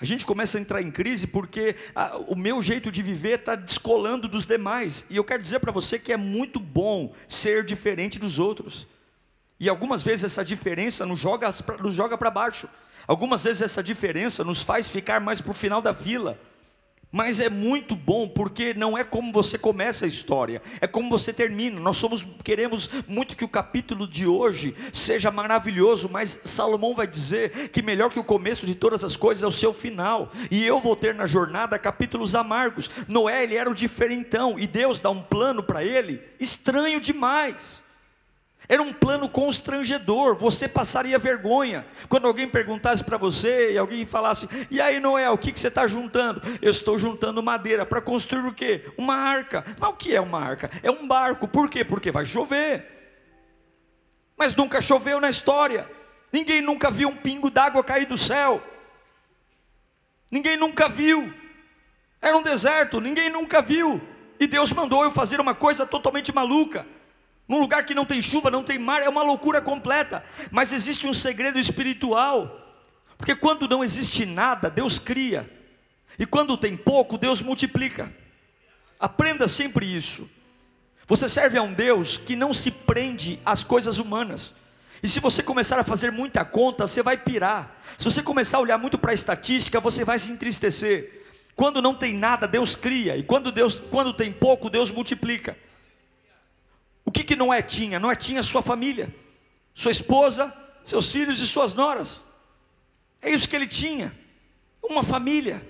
A 0.00 0.04
gente 0.04 0.24
começa 0.24 0.58
a 0.58 0.60
entrar 0.60 0.80
em 0.80 0.90
crise 0.90 1.26
porque 1.26 1.74
a, 1.94 2.18
o 2.18 2.36
meu 2.36 2.62
jeito 2.62 2.90
de 2.92 3.02
viver 3.02 3.40
está 3.40 3.56
descolando 3.56 4.28
dos 4.28 4.46
demais. 4.46 5.04
E 5.10 5.16
eu 5.16 5.24
quero 5.24 5.42
dizer 5.42 5.58
para 5.58 5.72
você 5.72 5.98
que 5.98 6.12
é 6.12 6.16
muito 6.16 6.60
bom 6.60 7.12
ser 7.26 7.64
diferente 7.64 8.18
dos 8.18 8.38
outros. 8.38 8.86
E 9.58 9.68
algumas 9.68 10.02
vezes 10.02 10.24
essa 10.24 10.44
diferença 10.44 11.04
nos 11.04 11.18
joga, 11.18 11.52
nos 11.80 11.94
joga 11.94 12.16
para 12.16 12.30
baixo. 12.30 12.68
Algumas 13.08 13.42
vezes 13.42 13.62
essa 13.62 13.82
diferença 13.82 14.44
nos 14.44 14.62
faz 14.62 14.88
ficar 14.88 15.20
mais 15.20 15.40
para 15.40 15.50
o 15.50 15.54
final 15.54 15.82
da 15.82 15.94
fila. 15.94 16.38
Mas 17.10 17.40
é 17.40 17.48
muito 17.48 17.96
bom 17.96 18.28
porque 18.28 18.74
não 18.74 18.96
é 18.96 19.02
como 19.02 19.32
você 19.32 19.56
começa 19.56 20.04
a 20.04 20.08
história, 20.08 20.60
é 20.78 20.86
como 20.86 21.08
você 21.08 21.32
termina. 21.32 21.80
Nós 21.80 21.96
somos 21.96 22.26
queremos 22.44 22.90
muito 23.08 23.34
que 23.34 23.44
o 23.44 23.48
capítulo 23.48 24.06
de 24.06 24.26
hoje 24.26 24.74
seja 24.92 25.30
maravilhoso, 25.30 26.08
mas 26.10 26.38
Salomão 26.44 26.94
vai 26.94 27.06
dizer 27.06 27.70
que 27.70 27.80
melhor 27.80 28.10
que 28.10 28.20
o 28.20 28.24
começo 28.24 28.66
de 28.66 28.74
todas 28.74 29.02
as 29.02 29.16
coisas 29.16 29.42
é 29.42 29.46
o 29.46 29.50
seu 29.50 29.72
final. 29.72 30.30
E 30.50 30.66
eu 30.66 30.78
vou 30.78 30.94
ter 30.94 31.14
na 31.14 31.24
jornada 31.24 31.78
capítulos 31.78 32.34
amargos. 32.34 32.90
Noé 33.08 33.42
ele 33.42 33.56
era 33.56 33.70
o 33.70 33.74
diferentão 33.74 34.58
e 34.58 34.66
Deus 34.66 35.00
dá 35.00 35.08
um 35.08 35.22
plano 35.22 35.62
para 35.62 35.82
ele 35.82 36.20
estranho 36.38 37.00
demais. 37.00 37.87
Era 38.68 38.82
um 38.82 38.92
plano 38.92 39.30
constrangedor, 39.30 40.36
você 40.36 40.68
passaria 40.68 41.18
vergonha. 41.18 41.86
Quando 42.06 42.26
alguém 42.26 42.46
perguntasse 42.46 43.02
para 43.02 43.16
você 43.16 43.72
e 43.72 43.78
alguém 43.78 44.04
falasse: 44.04 44.46
E 44.70 44.78
aí, 44.78 45.00
Noé, 45.00 45.30
o 45.30 45.38
que, 45.38 45.50
que 45.50 45.58
você 45.58 45.68
está 45.68 45.86
juntando? 45.86 46.42
Eu 46.60 46.70
estou 46.70 46.98
juntando 46.98 47.42
madeira 47.42 47.86
para 47.86 48.02
construir 48.02 48.46
o 48.46 48.52
quê? 48.52 48.84
Uma 48.98 49.16
arca. 49.16 49.64
Mas 49.78 49.88
o 49.88 49.94
que 49.94 50.14
é 50.14 50.20
uma 50.20 50.38
arca? 50.38 50.70
É 50.82 50.90
um 50.90 51.08
barco. 51.08 51.48
Por 51.48 51.70
quê? 51.70 51.82
Porque 51.82 52.10
vai 52.10 52.26
chover. 52.26 52.84
Mas 54.36 54.54
nunca 54.54 54.82
choveu 54.82 55.18
na 55.18 55.30
história. 55.30 55.90
Ninguém 56.30 56.60
nunca 56.60 56.90
viu 56.90 57.08
um 57.08 57.16
pingo 57.16 57.50
d'água 57.50 57.82
cair 57.82 58.04
do 58.04 58.18
céu. 58.18 58.62
Ninguém 60.30 60.58
nunca 60.58 60.90
viu. 60.90 61.32
Era 62.20 62.36
um 62.36 62.42
deserto, 62.42 63.00
ninguém 63.00 63.30
nunca 63.30 63.62
viu. 63.62 63.98
E 64.38 64.46
Deus 64.46 64.72
mandou 64.72 65.04
eu 65.04 65.10
fazer 65.10 65.40
uma 65.40 65.54
coisa 65.54 65.86
totalmente 65.86 66.34
maluca. 66.34 66.86
Num 67.48 67.58
lugar 67.58 67.86
que 67.86 67.94
não 67.94 68.04
tem 68.04 68.20
chuva, 68.20 68.50
não 68.50 68.62
tem 68.62 68.78
mar, 68.78 69.02
é 69.02 69.08
uma 69.08 69.22
loucura 69.22 69.60
completa. 69.60 70.22
Mas 70.50 70.72
existe 70.72 71.06
um 71.06 71.14
segredo 71.14 71.58
espiritual. 71.58 72.60
Porque 73.16 73.34
quando 73.34 73.66
não 73.66 73.82
existe 73.82 74.26
nada, 74.26 74.68
Deus 74.68 74.98
cria. 74.98 75.50
E 76.18 76.26
quando 76.26 76.58
tem 76.58 76.76
pouco, 76.76 77.16
Deus 77.16 77.40
multiplica. 77.40 78.12
Aprenda 79.00 79.48
sempre 79.48 79.86
isso. 79.86 80.28
Você 81.06 81.26
serve 81.26 81.56
a 81.56 81.62
um 81.62 81.72
Deus 81.72 82.18
que 82.18 82.36
não 82.36 82.52
se 82.52 82.70
prende 82.70 83.40
às 83.46 83.64
coisas 83.64 83.98
humanas. 83.98 84.52
E 85.02 85.08
se 85.08 85.20
você 85.20 85.42
começar 85.42 85.78
a 85.78 85.84
fazer 85.84 86.12
muita 86.12 86.44
conta, 86.44 86.86
você 86.86 87.02
vai 87.02 87.16
pirar. 87.16 87.80
Se 87.96 88.04
você 88.04 88.22
começar 88.22 88.58
a 88.58 88.60
olhar 88.60 88.76
muito 88.76 88.98
para 88.98 89.12
a 89.12 89.14
estatística, 89.14 89.80
você 89.80 90.04
vai 90.04 90.18
se 90.18 90.30
entristecer. 90.30 91.24
Quando 91.56 91.80
não 91.80 91.94
tem 91.94 92.12
nada, 92.12 92.46
Deus 92.46 92.76
cria. 92.76 93.16
E 93.16 93.22
quando 93.22 93.50
Deus, 93.50 93.80
quando 93.90 94.12
tem 94.12 94.30
pouco, 94.30 94.68
Deus 94.68 94.90
multiplica. 94.90 95.56
O 97.08 97.10
que, 97.10 97.24
que 97.24 97.34
Noé 97.34 97.62
tinha? 97.62 97.98
Noé 97.98 98.14
tinha 98.14 98.42
sua 98.42 98.60
família, 98.60 99.08
sua 99.72 99.90
esposa, 99.90 100.54
seus 100.84 101.10
filhos 101.10 101.40
e 101.40 101.46
suas 101.46 101.72
noras. 101.72 102.20
É 103.22 103.30
isso 103.30 103.48
que 103.48 103.56
ele 103.56 103.66
tinha, 103.66 104.12
uma 104.82 105.02
família. 105.02 105.66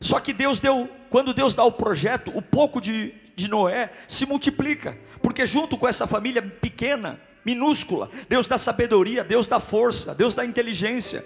Só 0.00 0.18
que 0.18 0.32
Deus 0.32 0.58
deu, 0.58 0.88
quando 1.10 1.34
Deus 1.34 1.54
dá 1.54 1.62
o 1.62 1.70
projeto, 1.70 2.34
o 2.34 2.40
pouco 2.40 2.80
de, 2.80 3.12
de 3.36 3.48
Noé 3.48 3.92
se 4.08 4.24
multiplica, 4.24 4.98
porque 5.22 5.44
junto 5.44 5.76
com 5.76 5.86
essa 5.86 6.06
família 6.06 6.40
pequena, 6.40 7.20
minúscula, 7.44 8.10
Deus 8.26 8.46
dá 8.46 8.56
sabedoria, 8.56 9.22
Deus 9.22 9.46
dá 9.46 9.60
força, 9.60 10.14
Deus 10.14 10.32
dá 10.32 10.42
inteligência. 10.42 11.22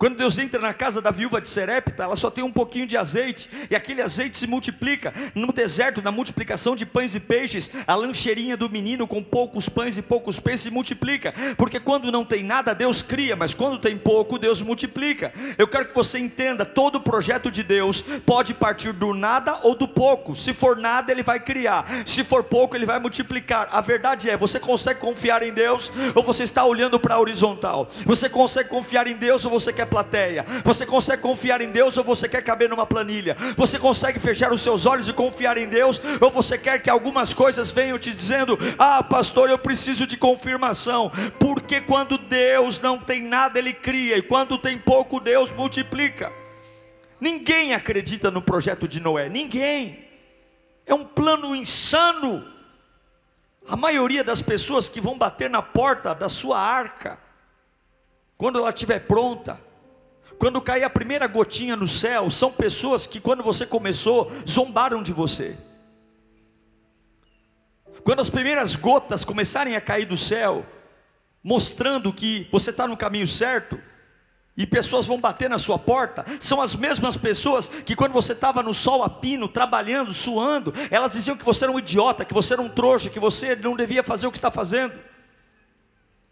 Quando 0.00 0.16
Deus 0.16 0.38
entra 0.38 0.58
na 0.58 0.72
casa 0.72 1.02
da 1.02 1.10
viúva 1.10 1.42
de 1.42 1.48
Serepta, 1.50 2.04
ela 2.04 2.16
só 2.16 2.30
tem 2.30 2.42
um 2.42 2.50
pouquinho 2.50 2.86
de 2.86 2.96
azeite, 2.96 3.50
e 3.68 3.76
aquele 3.76 4.00
azeite 4.00 4.38
se 4.38 4.46
multiplica. 4.46 5.12
No 5.34 5.52
deserto, 5.52 6.00
na 6.00 6.10
multiplicação 6.10 6.74
de 6.74 6.86
pães 6.86 7.14
e 7.14 7.20
peixes, 7.20 7.70
a 7.86 7.94
lancheirinha 7.94 8.56
do 8.56 8.70
menino 8.70 9.06
com 9.06 9.22
poucos 9.22 9.68
pães 9.68 9.98
e 9.98 10.02
poucos 10.02 10.40
peixes 10.40 10.62
se 10.62 10.70
multiplica. 10.70 11.34
Porque 11.58 11.78
quando 11.78 12.10
não 12.10 12.24
tem 12.24 12.42
nada, 12.42 12.74
Deus 12.74 13.02
cria, 13.02 13.36
mas 13.36 13.52
quando 13.52 13.78
tem 13.78 13.94
pouco, 13.94 14.38
Deus 14.38 14.62
multiplica. 14.62 15.34
Eu 15.58 15.68
quero 15.68 15.88
que 15.88 15.94
você 15.94 16.18
entenda: 16.18 16.64
todo 16.64 17.02
projeto 17.02 17.50
de 17.50 17.62
Deus 17.62 18.00
pode 18.24 18.54
partir 18.54 18.94
do 18.94 19.12
nada 19.12 19.60
ou 19.64 19.74
do 19.74 19.86
pouco. 19.86 20.34
Se 20.34 20.54
for 20.54 20.78
nada, 20.78 21.12
Ele 21.12 21.22
vai 21.22 21.40
criar, 21.40 21.84
se 22.06 22.24
for 22.24 22.42
pouco, 22.42 22.74
Ele 22.74 22.86
vai 22.86 22.98
multiplicar. 22.98 23.68
A 23.70 23.82
verdade 23.82 24.30
é: 24.30 24.36
você 24.38 24.58
consegue 24.58 24.98
confiar 24.98 25.42
em 25.42 25.52
Deus 25.52 25.92
ou 26.14 26.22
você 26.22 26.44
está 26.44 26.64
olhando 26.64 26.98
para 26.98 27.16
a 27.16 27.20
horizontal? 27.20 27.86
Você 28.06 28.30
consegue 28.30 28.70
confiar 28.70 29.06
em 29.06 29.14
Deus 29.14 29.44
ou 29.44 29.50
você 29.50 29.70
quer 29.74 29.89
plateia? 29.90 30.46
Você 30.64 30.86
consegue 30.86 31.20
confiar 31.20 31.60
em 31.60 31.70
Deus 31.70 31.98
ou 31.98 32.04
você 32.04 32.28
quer 32.28 32.42
caber 32.42 32.68
numa 32.68 32.86
planilha? 32.86 33.36
Você 33.56 33.78
consegue 33.78 34.18
fechar 34.18 34.52
os 34.52 34.62
seus 34.62 34.86
olhos 34.86 35.08
e 35.08 35.12
confiar 35.12 35.58
em 35.58 35.66
Deus 35.66 36.00
ou 36.20 36.30
você 36.30 36.56
quer 36.56 36.80
que 36.80 36.88
algumas 36.88 37.34
coisas 37.34 37.70
venham 37.70 37.98
te 37.98 38.12
dizendo: 38.12 38.56
"Ah, 38.78 39.02
pastor, 39.02 39.50
eu 39.50 39.58
preciso 39.58 40.06
de 40.06 40.16
confirmação"? 40.16 41.10
Porque 41.38 41.80
quando 41.80 42.16
Deus 42.16 42.80
não 42.80 42.96
tem 42.96 43.22
nada, 43.22 43.58
ele 43.58 43.74
cria 43.74 44.16
e 44.16 44.22
quando 44.22 44.56
tem 44.56 44.78
pouco, 44.78 45.20
Deus 45.20 45.50
multiplica. 45.50 46.32
Ninguém 47.20 47.74
acredita 47.74 48.30
no 48.30 48.40
projeto 48.40 48.88
de 48.88 49.00
Noé, 49.00 49.28
ninguém. 49.28 50.08
É 50.86 50.94
um 50.94 51.04
plano 51.04 51.54
insano. 51.54 52.50
A 53.68 53.76
maioria 53.76 54.24
das 54.24 54.40
pessoas 54.40 54.88
que 54.88 55.00
vão 55.00 55.16
bater 55.16 55.50
na 55.50 55.62
porta 55.62 56.14
da 56.14 56.28
sua 56.28 56.58
arca, 56.58 57.18
quando 58.36 58.58
ela 58.58 58.70
estiver 58.70 59.00
pronta, 59.00 59.60
quando 60.40 60.58
cair 60.58 60.84
a 60.84 60.88
primeira 60.88 61.26
gotinha 61.26 61.76
no 61.76 61.86
céu, 61.86 62.30
são 62.30 62.50
pessoas 62.50 63.06
que 63.06 63.20
quando 63.20 63.42
você 63.42 63.66
começou, 63.66 64.32
zombaram 64.48 65.02
de 65.02 65.12
você. 65.12 65.54
Quando 68.02 68.20
as 68.20 68.30
primeiras 68.30 68.74
gotas 68.74 69.22
começarem 69.22 69.76
a 69.76 69.82
cair 69.82 70.06
do 70.06 70.16
céu, 70.16 70.64
mostrando 71.44 72.10
que 72.10 72.48
você 72.50 72.70
está 72.70 72.88
no 72.88 72.96
caminho 72.96 73.26
certo, 73.26 73.78
e 74.56 74.66
pessoas 74.66 75.04
vão 75.04 75.20
bater 75.20 75.50
na 75.50 75.58
sua 75.58 75.78
porta, 75.78 76.24
são 76.40 76.62
as 76.62 76.74
mesmas 76.74 77.18
pessoas 77.18 77.68
que 77.68 77.94
quando 77.94 78.12
você 78.12 78.32
estava 78.32 78.62
no 78.62 78.72
sol 78.72 79.04
a 79.04 79.10
pino, 79.10 79.46
trabalhando, 79.46 80.14
suando, 80.14 80.72
elas 80.90 81.12
diziam 81.12 81.36
que 81.36 81.44
você 81.44 81.66
era 81.66 81.72
um 81.72 81.78
idiota, 81.78 82.24
que 82.24 82.32
você 82.32 82.54
era 82.54 82.62
um 82.62 82.68
trouxa, 82.70 83.10
que 83.10 83.20
você 83.20 83.54
não 83.56 83.76
devia 83.76 84.02
fazer 84.02 84.26
o 84.26 84.32
que 84.32 84.38
está 84.38 84.50
fazendo. 84.50 84.94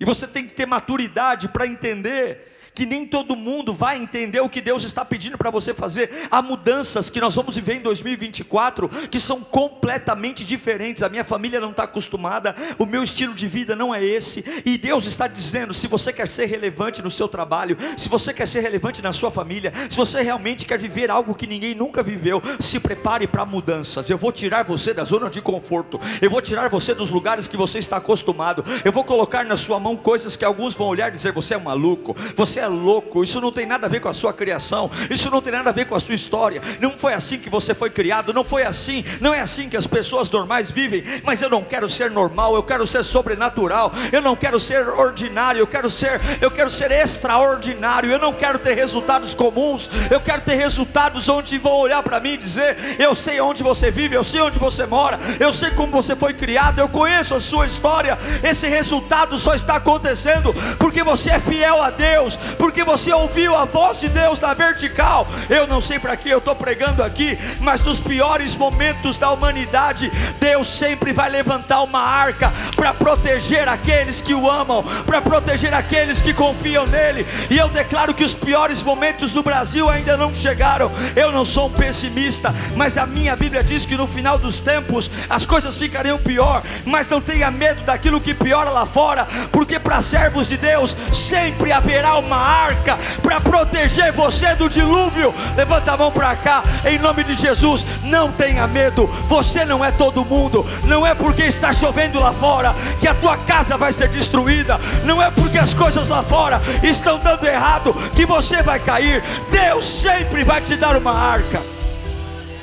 E 0.00 0.04
você 0.06 0.26
tem 0.26 0.48
que 0.48 0.54
ter 0.54 0.64
maturidade 0.64 1.46
para 1.48 1.66
entender 1.66 2.48
que 2.78 2.87
nem 2.87 3.04
todo 3.04 3.35
mundo 3.35 3.75
vai 3.75 3.99
entender 3.99 4.40
o 4.40 4.49
que 4.49 4.61
Deus 4.61 4.85
está 4.85 5.04
pedindo 5.04 5.37
para 5.37 5.50
você 5.50 5.75
fazer. 5.75 6.28
Há 6.30 6.40
mudanças 6.40 7.11
que 7.11 7.20
nós 7.20 7.35
vamos 7.35 7.56
viver 7.56 7.75
em 7.75 7.80
2024 7.80 8.88
que 9.11 9.18
são 9.18 9.40
completamente 9.40 10.44
diferentes. 10.44 11.02
A 11.02 11.08
minha 11.08 11.25
família 11.25 11.58
não 11.58 11.73
está 11.73 11.82
acostumada, 11.82 12.54
o 12.78 12.87
meu 12.87 13.02
estilo 13.02 13.35
de 13.35 13.49
vida 13.49 13.75
não 13.75 13.92
é 13.92 14.04
esse. 14.04 14.44
E 14.64 14.78
Deus 14.78 15.06
está 15.06 15.26
dizendo: 15.26 15.75
se 15.75 15.88
você 15.88 16.12
quer 16.12 16.28
ser 16.28 16.47
relevante 16.47 17.02
no 17.02 17.11
seu 17.11 17.26
trabalho, 17.26 17.76
se 17.97 18.08
você 18.08 18.32
quer 18.32 18.47
ser 18.47 18.61
relevante 18.61 19.02
na 19.02 19.11
sua 19.11 19.32
família, 19.32 19.73
se 19.90 19.97
você 19.97 20.23
realmente 20.23 20.64
quer 20.64 20.78
viver 20.78 21.11
algo 21.11 21.35
que 21.35 21.49
ninguém 21.49 21.75
nunca 21.75 22.00
viveu, 22.00 22.40
se 22.61 22.78
prepare 22.78 23.26
para 23.26 23.44
mudanças. 23.44 24.08
Eu 24.08 24.18
vou 24.18 24.30
tirar 24.30 24.62
você 24.62 24.94
da 24.94 25.02
zona 25.02 25.28
de 25.28 25.42
conforto, 25.42 26.00
eu 26.23 26.30
vou 26.30 26.40
tirar 26.40 26.68
você 26.68 26.94
dos 26.94 27.11
lugares 27.11 27.49
que 27.49 27.56
você 27.56 27.80
está 27.80 27.97
acostumado, 27.97 28.64
eu 28.85 28.92
vou 28.92 29.02
colocar 29.02 29.44
na 29.44 29.56
sua 29.56 29.80
mão 29.80 29.97
coisas 29.97 30.37
que 30.37 30.44
alguns 30.44 30.75
vão 30.75 30.87
olhar 30.87 31.08
e 31.08 31.16
dizer: 31.16 31.32
você 31.32 31.54
é 31.54 31.58
maluco, 31.58 32.14
você 32.37 32.61
é 32.61 32.67
louco, 32.68 33.22
isso 33.22 33.40
não 33.40 33.50
tem 33.50 33.66
nada 33.66 33.87
a 33.87 33.88
ver 33.88 34.00
com 34.00 34.08
a 34.08 34.12
sua 34.12 34.32
criação, 34.32 34.90
isso 35.10 35.30
não 35.30 35.42
tem 35.42 35.52
nada 35.52 35.70
a 35.70 35.72
ver 35.72 35.87
com 35.87 35.94
a 35.94 36.00
sua 36.00 36.14
história. 36.14 36.60
Não 36.80 36.96
foi 36.96 37.14
assim 37.14 37.38
que 37.38 37.50
você 37.50 37.75
foi 37.75 37.90
criado, 37.90 38.32
não 38.32 38.44
foi 38.44 38.62
assim, 38.62 39.04
não 39.20 39.34
é 39.34 39.40
assim 39.40 39.68
que 39.68 39.76
as 39.76 39.87
pessoas 39.87 40.30
normais 40.30 40.70
vivem. 40.70 41.02
Mas 41.25 41.42
eu 41.42 41.50
não 41.50 41.64
quero 41.64 41.88
ser 41.88 42.10
normal, 42.10 42.54
eu 42.54 42.62
quero 42.62 42.87
ser 42.87 43.02
sobrenatural, 43.02 43.92
eu 44.12 44.22
não 44.22 44.37
quero 44.37 44.60
ser 44.60 44.88
ordinário, 44.88 45.60
eu 45.60 45.66
quero 45.66 45.90
ser, 45.90 46.20
eu 46.40 46.50
quero 46.50 46.70
ser 46.70 46.90
extraordinário, 46.90 48.10
eu 48.10 48.18
não 48.18 48.32
quero 48.32 48.58
ter 48.58 48.75
resultados 48.75 49.34
comuns, 49.34 49.90
eu 50.10 50.20
quero 50.20 50.42
ter 50.42 50.54
resultados 50.54 51.28
onde 51.28 51.58
vão 51.58 51.75
olhar 51.75 52.02
para 52.02 52.20
mim 52.20 52.32
e 52.32 52.37
dizer: 52.37 52.76
Eu 52.98 53.14
sei 53.14 53.40
onde 53.40 53.62
você 53.62 53.90
vive, 53.90 54.14
eu 54.14 54.25
sei 54.25 54.40
onde 54.40 54.58
você 54.58 54.87
mora, 54.87 55.18
eu 55.40 55.52
sei 55.52 55.70
como 55.70 55.92
você 55.92 56.14
foi 56.14 56.34
criado, 56.34 56.78
eu 56.78 56.88
conheço 56.88 57.34
a 57.34 57.40
sua 57.40 57.66
história. 57.66 58.18
Esse 58.42 58.68
resultado 58.68 59.38
só 59.38 59.54
está 59.54 59.76
acontecendo 59.76 60.54
porque 60.78 61.02
você 61.02 61.30
é 61.30 61.40
fiel 61.40 61.82
a 61.82 61.90
Deus, 61.90 62.38
porque 62.57 62.85
você 62.85 63.12
ouviu 63.12 63.57
a 63.57 63.64
voz 63.64 64.00
de 64.00 64.09
Deus 64.09 64.40
na 64.40 64.55
vertical. 64.55 65.26
Eu 65.49 65.67
não 65.67 65.81
sei 65.81 65.99
para 65.99 66.17
que 66.17 66.31
eu 66.31 66.38
estou 66.38 66.55
pregando 66.55 67.02
aqui, 67.02 67.38
mas 67.61 67.83
nos 67.83 68.00
piores 68.00 68.55
momentos 68.55 69.19
da 69.19 69.31
humanidade, 69.31 70.11
Deus 70.40 70.69
sempre 70.69 71.12
vai 71.12 71.28
levantar 71.28 71.83
uma 71.83 72.00
arca 72.00 72.52
para 72.76 72.95
proteger 72.95 73.69
aqueles 73.69 74.23
que 74.23 74.35
o 74.35 74.50
amam, 74.50 74.83
para 75.05 75.21
proteger 75.21 75.75
aqueles 75.75 76.21
que 76.21 76.33
confiam 76.33 76.87
nele. 76.87 77.26
E 77.50 77.59
eu 77.59 77.69
declaro 77.69 78.14
que 78.14 78.25
os 78.25 78.35
piores 78.35 78.83
momentos 78.83 79.33
do 79.33 79.43
Brasil 79.43 79.88
ainda 79.88 80.17
não 80.17 80.35
chegaram. 80.35 80.90
Eu 81.17 81.33
não 81.33 81.45
sou 81.45 81.69
um 81.69 81.73
pessimista, 81.73 82.55
mas 82.76 82.97
a 82.97 83.07
minha 83.07 83.35
Bíblia 83.37 83.62
diz 83.62 83.85
que 83.85 83.97
no 83.97 84.07
final 84.07 84.38
dos 84.38 84.59
tempos 84.59 85.11
as 85.28 85.45
coisas 85.45 85.76
ficariam 85.76 86.19
pior. 86.19 86.62
Mas 86.85 87.09
não 87.09 87.21
tenha 87.21 87.50
medo 87.50 87.83
daquilo 87.83 88.21
que 88.21 88.35
piora 88.35 88.71
lá 88.71 88.87
fora, 88.87 89.26
porque 89.50 89.78
para 89.78 90.00
servos 90.00 90.49
de 90.49 90.57
Deus 90.57 90.97
sempre 91.12 91.73
haverá 91.73 92.17
uma 92.17 92.38
arca 92.38 92.99
para 93.23 93.40
proteger 93.40 94.12
você 94.12 94.54
do 94.54 94.68
dilúvio. 94.68 95.35
Levanta 95.57 95.92
a 95.92 95.97
mão 95.97 96.12
para 96.12 96.35
cá, 96.37 96.62
em 96.85 96.99
nome 96.99 97.25
de 97.25 97.35
Jesus. 97.35 97.85
Não 98.04 98.33
tenha 98.33 98.66
medo, 98.66 99.07
você 99.26 99.64
não 99.64 99.85
é 99.85 99.90
todo 99.90 100.25
mundo. 100.25 100.64
Não 100.85 101.07
é 101.07 101.14
porque 101.14 101.42
está 101.42 101.73
chovendo 101.73 102.21
lá 102.21 102.33
fora 102.33 102.75
que 103.00 103.09
a 103.09 103.14
tua 103.14 103.37
casa 103.38 103.76
vai 103.76 103.92
ser 103.92 104.09
destruída. 104.09 104.78
Não 105.04 105.23
é 105.23 105.30
porque 105.30 105.59
as 105.59 105.75
coisas 105.75 106.09
lá 106.09 106.23
fora 106.23 106.61
estão 106.83 107.18
dando 107.18 107.47
errado 107.47 107.95
que 108.14 108.25
você 108.25 108.62
vai 108.62 108.78
cair. 108.78 109.23
Deus 109.50 109.87
sempre 109.88 110.45
vai 110.45 110.61
te 110.61 110.76
dar 110.76 110.97
uma 110.97 111.12
arca. 111.12 111.61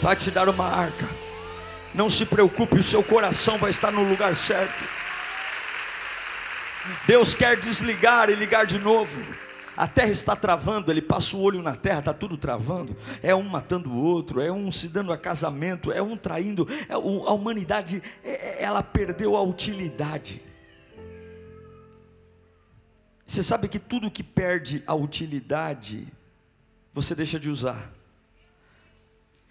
Vai 0.02 0.16
te 0.16 0.30
dar 0.32 0.48
uma 0.50 0.66
arca. 0.66 1.08
Não 1.94 2.10
se 2.10 2.26
preocupe, 2.26 2.78
o 2.78 2.84
seu 2.84 3.02
coração 3.02 3.58
vai 3.58 3.72
estar 3.72 3.92
no 3.92 4.04
lugar 4.04 4.36
certo. 4.36 4.84
Deus 7.08 7.34
quer 7.34 7.56
desligar 7.58 8.30
e 8.30 8.36
ligar 8.36 8.66
de 8.66 8.78
novo 8.78 9.18
a 9.76 9.88
terra 9.88 10.10
está 10.10 10.36
travando, 10.36 10.92
ele 10.92 11.02
passa 11.02 11.36
o 11.36 11.42
olho 11.42 11.62
na 11.62 11.76
terra, 11.76 12.00
está 12.00 12.14
tudo 12.14 12.38
travando, 12.38 12.96
é 13.22 13.36
um 13.36 13.44
matando 13.44 13.92
o 13.92 13.98
outro, 13.98 14.42
é 14.42 14.52
um 14.52 14.72
se 14.72 14.90
dando 14.90 15.12
a 15.12 15.18
casamento, 15.18 15.92
é 15.92 16.02
um 16.02 16.16
traindo, 16.16 16.68
é, 16.88 16.94
a 16.94 16.98
humanidade, 16.98 18.02
é, 18.24 18.30
é, 18.30 18.64
ela 18.64 18.82
perdeu 18.82 19.36
a 19.36 19.42
utilidade. 19.42 20.42
Você 23.26 23.42
sabe 23.42 23.68
que 23.68 23.80
tudo 23.80 24.12
que 24.12 24.24
perde 24.24 24.84
a 24.86 24.94
utilidade, 24.94 26.08
você 26.94 27.16
deixa 27.16 27.40
de 27.40 27.50
usar. 27.50 27.92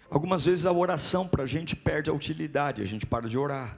Algumas 0.09 0.43
vezes 0.43 0.65
a 0.65 0.71
oração 0.71 1.27
para 1.27 1.43
a 1.43 1.47
gente 1.47 1.75
perde 1.75 2.09
a 2.09 2.13
utilidade, 2.13 2.81
a 2.81 2.85
gente 2.85 3.05
para 3.05 3.27
de 3.27 3.37
orar. 3.37 3.77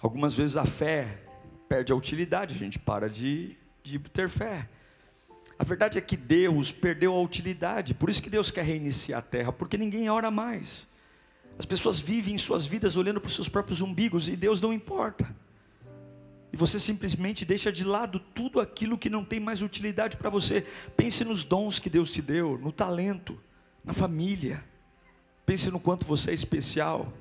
Algumas 0.00 0.34
vezes 0.34 0.56
a 0.56 0.66
fé 0.66 1.22
perde 1.68 1.92
a 1.92 1.96
utilidade, 1.96 2.54
a 2.54 2.58
gente 2.58 2.78
para 2.78 3.08
de, 3.08 3.56
de 3.82 3.98
ter 3.98 4.28
fé. 4.28 4.68
A 5.58 5.64
verdade 5.64 5.98
é 5.98 6.00
que 6.00 6.16
Deus 6.16 6.70
perdeu 6.70 7.14
a 7.14 7.20
utilidade, 7.20 7.94
por 7.94 8.10
isso 8.10 8.22
que 8.22 8.28
Deus 8.28 8.50
quer 8.50 8.64
reiniciar 8.64 9.20
a 9.20 9.22
terra, 9.22 9.52
porque 9.52 9.78
ninguém 9.78 10.08
ora 10.10 10.30
mais. 10.30 10.86
As 11.58 11.64
pessoas 11.64 11.98
vivem 11.98 12.36
suas 12.36 12.66
vidas 12.66 12.96
olhando 12.96 13.20
para 13.20 13.28
os 13.28 13.34
seus 13.34 13.48
próprios 13.48 13.80
umbigos 13.80 14.28
e 14.28 14.36
Deus 14.36 14.60
não 14.60 14.72
importa. 14.72 15.34
E 16.52 16.56
você 16.56 16.78
simplesmente 16.78 17.44
deixa 17.44 17.72
de 17.72 17.84
lado 17.84 18.20
tudo 18.20 18.60
aquilo 18.60 18.98
que 18.98 19.10
não 19.10 19.24
tem 19.24 19.40
mais 19.40 19.62
utilidade 19.62 20.16
para 20.16 20.30
você. 20.30 20.66
Pense 20.96 21.24
nos 21.24 21.44
dons 21.44 21.78
que 21.78 21.90
Deus 21.90 22.10
te 22.12 22.20
deu, 22.20 22.58
no 22.58 22.70
talento, 22.70 23.38
na 23.84 23.92
família. 23.92 24.62
Pense 25.44 25.70
no 25.70 25.80
quanto 25.80 26.06
você 26.06 26.30
é 26.30 26.34
especial. 26.34 27.12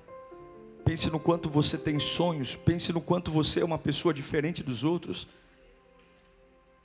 Pense 0.83 1.09
no 1.09 1.19
quanto 1.19 1.49
você 1.49 1.77
tem 1.77 1.97
sonhos. 1.97 2.55
Pense 2.55 2.91
no 2.91 3.01
quanto 3.01 3.31
você 3.31 3.61
é 3.61 3.65
uma 3.65 3.77
pessoa 3.77 4.13
diferente 4.13 4.63
dos 4.63 4.83
outros. 4.83 5.27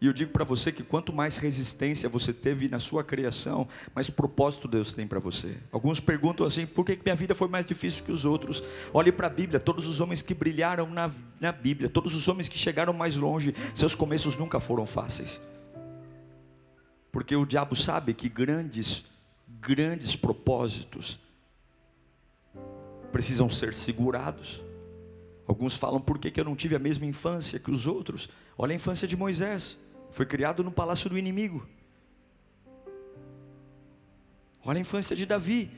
E 0.00 0.06
eu 0.06 0.14
digo 0.14 0.32
para 0.32 0.44
você 0.44 0.72
que 0.72 0.82
quanto 0.82 1.12
mais 1.12 1.36
resistência 1.36 2.08
você 2.08 2.32
teve 2.32 2.68
na 2.68 2.78
sua 2.78 3.04
criação, 3.04 3.68
mais 3.94 4.08
propósito 4.08 4.66
Deus 4.66 4.94
tem 4.94 5.06
para 5.06 5.20
você. 5.20 5.58
Alguns 5.70 6.00
perguntam 6.00 6.46
assim: 6.46 6.64
por 6.64 6.86
que 6.86 6.98
minha 7.04 7.14
vida 7.14 7.34
foi 7.34 7.48
mais 7.48 7.66
difícil 7.66 8.02
que 8.02 8.10
os 8.10 8.24
outros? 8.24 8.62
Olhe 8.94 9.12
para 9.12 9.26
a 9.26 9.30
Bíblia, 9.30 9.60
todos 9.60 9.86
os 9.86 10.00
homens 10.00 10.22
que 10.22 10.32
brilharam 10.32 10.88
na, 10.88 11.10
na 11.38 11.52
Bíblia, 11.52 11.90
todos 11.90 12.14
os 12.14 12.26
homens 12.28 12.48
que 12.48 12.56
chegaram 12.56 12.94
mais 12.94 13.14
longe, 13.14 13.54
seus 13.74 13.94
começos 13.94 14.38
nunca 14.38 14.58
foram 14.58 14.86
fáceis. 14.86 15.38
Porque 17.12 17.36
o 17.36 17.44
diabo 17.44 17.76
sabe 17.76 18.14
que 18.14 18.28
grandes, 18.30 19.04
grandes 19.60 20.16
propósitos 20.16 21.20
precisam 23.12 23.50
ser 23.50 23.74
segurados. 23.74 24.62
Alguns 25.46 25.76
falam: 25.76 26.00
por 26.00 26.18
que, 26.18 26.30
que 26.30 26.40
eu 26.40 26.44
não 26.44 26.56
tive 26.56 26.74
a 26.74 26.78
mesma 26.78 27.04
infância 27.04 27.58
que 27.58 27.70
os 27.70 27.86
outros? 27.86 28.30
Olha 28.56 28.72
a 28.72 28.76
infância 28.76 29.06
de 29.06 29.14
Moisés. 29.14 29.76
Foi 30.10 30.26
criado 30.26 30.64
no 30.64 30.70
palácio 30.72 31.08
do 31.08 31.18
inimigo. 31.18 31.66
Olha 34.64 34.78
a 34.78 34.80
infância 34.80 35.16
de 35.16 35.24
Davi. 35.24 35.70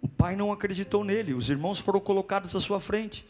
O 0.00 0.08
pai 0.08 0.36
não 0.36 0.52
acreditou 0.52 1.02
nele, 1.02 1.34
os 1.34 1.50
irmãos 1.50 1.80
foram 1.80 1.98
colocados 1.98 2.54
à 2.54 2.60
sua 2.60 2.78
frente. 2.78 3.26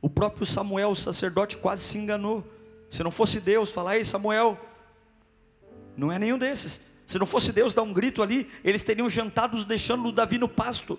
O 0.00 0.08
próprio 0.08 0.46
Samuel, 0.46 0.90
o 0.90 0.96
sacerdote, 0.96 1.56
quase 1.56 1.82
se 1.82 1.98
enganou. 1.98 2.44
Se 2.88 3.02
não 3.02 3.10
fosse 3.10 3.40
Deus 3.40 3.70
falar, 3.70 3.96
ei 3.96 4.04
Samuel, 4.04 4.58
não 5.96 6.10
é 6.10 6.18
nenhum 6.18 6.38
desses. 6.38 6.80
Se 7.06 7.18
não 7.18 7.26
fosse 7.26 7.52
Deus 7.52 7.74
dar 7.74 7.82
um 7.82 7.92
grito 7.92 8.22
ali, 8.22 8.50
eles 8.62 8.82
teriam 8.82 9.08
jantado 9.08 9.64
deixando 9.64 10.12
Davi 10.12 10.38
no 10.38 10.48
pasto. 10.48 10.98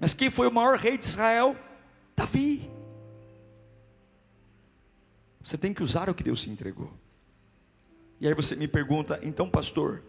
Mas 0.00 0.14
quem 0.14 0.30
foi 0.30 0.48
o 0.48 0.52
maior 0.52 0.78
rei 0.78 0.98
de 0.98 1.04
Israel? 1.04 1.56
Davi. 2.16 2.70
Você 5.40 5.56
tem 5.56 5.72
que 5.72 5.82
usar 5.82 6.08
o 6.08 6.14
que 6.14 6.22
Deus 6.22 6.42
te 6.42 6.50
entregou. 6.50 6.92
E 8.22 8.28
aí 8.28 8.34
você 8.34 8.54
me 8.54 8.68
pergunta, 8.68 9.18
então, 9.20 9.50
pastor, 9.50 10.00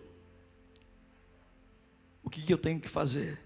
o 2.24 2.29
que, 2.29 2.53
eu 2.53 2.60
tenho 2.60 2.79
que 2.79 2.88
fazer? 2.88 3.41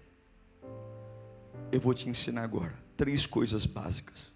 Eu 1.72 1.80
vou 1.80 1.94
te 1.94 2.06
ensinar 2.06 2.42
agora 2.42 2.78
três 2.94 3.24
coisas 3.24 3.64
básicas 3.64 4.30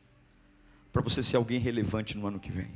para 0.90 1.02
você 1.02 1.22
ser 1.22 1.36
alguém 1.36 1.60
relevante 1.60 2.16
no 2.16 2.26
ano 2.26 2.40
que 2.40 2.50
vem. 2.50 2.72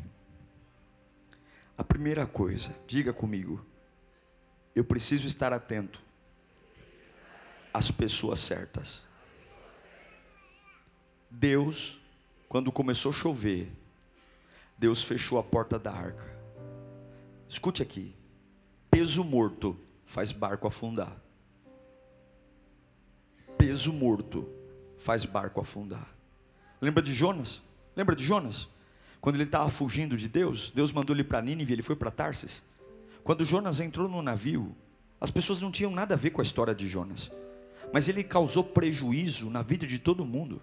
A 1.78 1.82
primeira 1.82 2.26
coisa, 2.26 2.76
diga 2.86 3.10
comigo, 3.10 3.64
eu 4.75 4.84
preciso 4.84 5.26
estar 5.26 5.50
atento 5.50 5.98
às 7.72 7.90
pessoas 7.90 8.38
certas. 8.40 9.02
Deus, 11.30 11.98
quando 12.50 12.70
começou 12.70 13.12
a 13.12 13.14
chover, 13.14 13.72
Deus 14.76 15.02
fechou 15.02 15.38
a 15.38 15.42
porta 15.42 15.78
da 15.78 15.90
arca. 15.90 16.36
Escute 17.49 17.83
aqui: 17.83 18.15
peso 18.91 19.23
morto 19.25 19.79
faz 20.05 20.33
barco 20.33 20.67
afundar. 20.67 21.17
Peso 23.59 23.93
morto 23.93 24.49
faz 24.99 25.25
barco 25.25 25.61
afundar. 25.61 26.09
Lembra 26.81 27.03
de 27.03 27.15
Jonas? 27.15 27.62
Lembra 27.95 28.15
de 28.15 28.25
Jonas? 28.25 28.69
Quando 29.21 29.37
ele 29.37 29.45
estava 29.45 29.69
fugindo 29.69 30.17
de 30.17 30.29
Deus, 30.29 30.71
Deus 30.71 30.93
mandou 30.93 31.15
ele 31.15 31.25
para 31.25 31.43
Nínive, 31.43 31.73
ele 31.73 31.83
foi 31.83 31.97
para 31.97 32.11
Tarsis. 32.11 32.62
Quando 33.25 33.45
Jonas 33.45 33.81
entrou 33.81 34.09
no 34.09 34.23
navio, 34.23 34.76
as 35.21 35.31
pessoas 35.31 35.61
não 35.61 35.71
tinham 35.71 35.91
nada 35.91 36.15
a 36.15 36.17
ver 36.17 36.31
com 36.31 36.41
a 36.41 36.45
história 36.45 36.75
de 36.75 36.87
Jonas, 36.87 37.33
mas 37.93 38.09
ele 38.09 38.23
causou 38.23 38.62
prejuízo 38.62 39.50
na 39.50 39.62
vida 39.62 39.87
de 39.87 39.99
todo 39.99 40.25
mundo. 40.25 40.61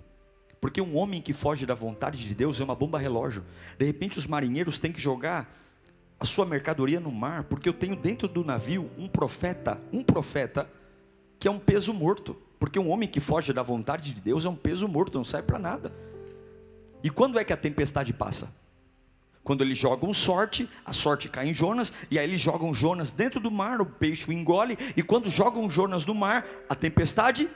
Porque 0.62 0.80
um 0.80 0.96
homem 0.96 1.22
que 1.22 1.34
foge 1.34 1.66
da 1.66 1.74
vontade 1.74 2.26
de 2.26 2.34
Deus 2.34 2.62
é 2.62 2.64
uma 2.64 2.76
bomba 2.76 2.98
relógio. 2.98 3.44
De 3.78 3.86
repente 3.86 4.18
os 4.18 4.26
marinheiros 4.26 4.80
têm 4.80 4.94
que 4.94 5.02
jogar 5.02 5.54
a 6.24 6.26
sua 6.26 6.46
mercadoria 6.46 7.02
no 7.02 7.12
mar, 7.12 7.44
porque 7.44 7.68
eu 7.68 7.74
tenho 7.74 7.98
dentro 7.98 8.30
do 8.30 8.46
navio 8.46 8.90
um 8.98 9.10
profeta, 9.10 9.82
um 9.92 10.02
profeta 10.02 10.70
que 11.38 11.50
é 11.50 11.52
um 11.52 11.60
peso 11.60 11.94
morto, 11.94 12.34
porque 12.58 12.80
um 12.80 12.90
homem 12.90 13.10
que 13.10 13.20
foge 13.20 13.52
da 13.52 13.62
vontade 13.62 14.14
de 14.14 14.22
Deus 14.22 14.46
é 14.46 14.50
um 14.50 14.56
peso 14.56 14.88
morto, 14.88 15.18
não 15.18 15.26
serve 15.26 15.48
para 15.48 15.60
nada. 15.60 15.94
E 17.04 17.10
quando 17.10 17.38
é 17.38 17.44
que 17.44 17.52
a 17.52 17.58
tempestade 17.58 18.14
passa? 18.14 18.50
Quando 19.44 19.66
eles 19.66 19.78
jogam 19.78 20.14
sorte, 20.14 20.70
a 20.86 20.94
sorte 20.94 21.28
cai 21.28 21.50
em 21.50 21.54
Jonas, 21.54 21.92
e 22.10 22.18
aí 22.18 22.26
eles 22.26 22.40
jogam 22.40 22.74
Jonas 22.74 23.12
dentro 23.12 23.42
do 23.42 23.52
mar, 23.52 23.82
o 23.82 23.86
peixe 23.86 24.30
o 24.30 24.32
engole, 24.32 24.78
e 24.96 25.04
quando 25.04 25.30
jogam 25.30 25.70
Jonas 25.70 26.06
no 26.06 26.16
mar, 26.16 26.48
a 26.70 26.74
tempestade 26.74 27.50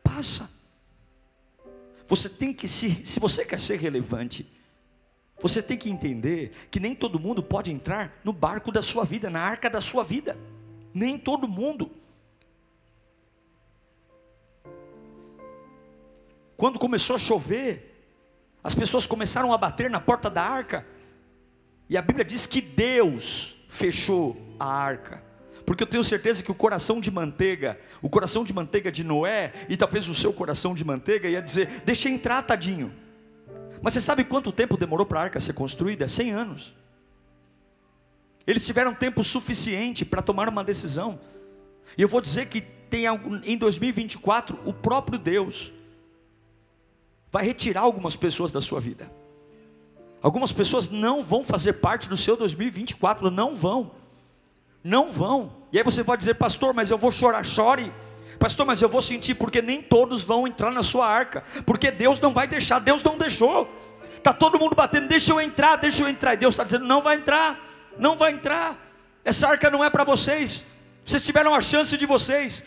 passa. 0.00 0.48
Você 2.06 2.28
tem 2.28 2.54
que 2.54 2.68
se, 2.68 3.04
se 3.04 3.18
você 3.18 3.44
quer 3.44 3.58
ser 3.58 3.80
relevante, 3.80 4.48
você 5.42 5.60
tem 5.60 5.76
que 5.76 5.90
entender 5.90 6.52
que 6.70 6.78
nem 6.78 6.94
todo 6.94 7.18
mundo 7.18 7.42
pode 7.42 7.72
entrar 7.72 8.20
no 8.22 8.32
barco 8.32 8.70
da 8.70 8.80
sua 8.80 9.04
vida, 9.04 9.28
na 9.28 9.40
arca 9.40 9.68
da 9.68 9.80
sua 9.80 10.04
vida. 10.04 10.38
Nem 10.94 11.18
todo 11.18 11.48
mundo. 11.48 11.90
Quando 16.56 16.78
começou 16.78 17.16
a 17.16 17.18
chover, 17.18 18.06
as 18.62 18.72
pessoas 18.72 19.04
começaram 19.04 19.52
a 19.52 19.58
bater 19.58 19.90
na 19.90 19.98
porta 19.98 20.30
da 20.30 20.42
arca. 20.42 20.86
E 21.90 21.96
a 21.96 22.02
Bíblia 22.02 22.24
diz 22.24 22.46
que 22.46 22.60
Deus 22.60 23.56
fechou 23.68 24.40
a 24.60 24.66
arca. 24.66 25.24
Porque 25.66 25.82
eu 25.82 25.88
tenho 25.88 26.04
certeza 26.04 26.42
que 26.42 26.52
o 26.52 26.54
coração 26.54 27.00
de 27.00 27.10
manteiga, 27.10 27.80
o 28.00 28.08
coração 28.08 28.44
de 28.44 28.52
manteiga 28.52 28.92
de 28.92 29.02
Noé, 29.02 29.52
e 29.68 29.76
talvez 29.76 30.08
o 30.08 30.14
seu 30.14 30.32
coração 30.32 30.72
de 30.74 30.84
manteiga, 30.84 31.28
ia 31.28 31.42
dizer: 31.42 31.82
Deixa 31.84 32.08
entrar, 32.08 32.42
tadinho. 32.42 33.01
Mas 33.82 33.94
você 33.94 34.00
sabe 34.00 34.24
quanto 34.24 34.52
tempo 34.52 34.76
demorou 34.76 35.04
para 35.04 35.20
a 35.20 35.22
arca 35.24 35.40
ser 35.40 35.52
construída? 35.52 36.06
100 36.06 36.30
anos. 36.30 36.74
Eles 38.46 38.64
tiveram 38.64 38.94
tempo 38.94 39.22
suficiente 39.22 40.04
para 40.04 40.22
tomar 40.22 40.48
uma 40.48 40.62
decisão. 40.62 41.18
E 41.98 42.02
eu 42.02 42.08
vou 42.08 42.20
dizer 42.20 42.46
que 42.46 42.60
tem 42.60 43.04
em 43.44 43.56
2024 43.56 44.58
o 44.64 44.72
próprio 44.72 45.18
Deus 45.18 45.72
vai 47.30 47.44
retirar 47.44 47.80
algumas 47.80 48.14
pessoas 48.14 48.52
da 48.52 48.60
sua 48.60 48.78
vida. 48.78 49.10
Algumas 50.20 50.52
pessoas 50.52 50.90
não 50.90 51.22
vão 51.22 51.42
fazer 51.42 51.74
parte 51.74 52.08
do 52.08 52.16
seu 52.16 52.36
2024, 52.36 53.30
não 53.30 53.54
vão. 53.54 53.90
Não 54.84 55.10
vão. 55.10 55.52
E 55.72 55.78
aí 55.78 55.84
você 55.84 56.04
pode 56.04 56.20
dizer, 56.20 56.34
pastor, 56.34 56.72
mas 56.74 56.90
eu 56.90 56.98
vou 56.98 57.10
chorar, 57.10 57.44
chore. 57.44 57.92
Pastor, 58.42 58.66
mas 58.66 58.82
eu 58.82 58.88
vou 58.88 59.00
sentir 59.00 59.36
porque 59.36 59.62
nem 59.62 59.80
todos 59.80 60.24
vão 60.24 60.48
entrar 60.48 60.72
na 60.72 60.82
sua 60.82 61.06
arca, 61.06 61.44
porque 61.64 61.92
Deus 61.92 62.18
não 62.18 62.32
vai 62.32 62.48
deixar, 62.48 62.80
Deus 62.80 63.00
não 63.00 63.16
deixou. 63.16 63.72
Tá 64.20 64.32
todo 64.32 64.58
mundo 64.58 64.74
batendo, 64.74 65.06
deixa 65.06 65.30
eu 65.30 65.40
entrar, 65.40 65.76
deixa 65.76 66.02
eu 66.02 66.08
entrar. 66.08 66.34
E 66.34 66.38
Deus 66.38 66.54
está 66.54 66.64
dizendo, 66.64 66.84
não 66.84 67.00
vai 67.00 67.18
entrar, 67.18 67.56
não 67.96 68.16
vai 68.16 68.32
entrar. 68.32 68.76
Essa 69.24 69.46
arca 69.46 69.70
não 69.70 69.84
é 69.84 69.88
para 69.88 70.02
vocês. 70.02 70.64
Vocês 71.04 71.24
tiveram 71.24 71.54
a 71.54 71.60
chance 71.60 71.96
de 71.96 72.04
vocês. 72.04 72.64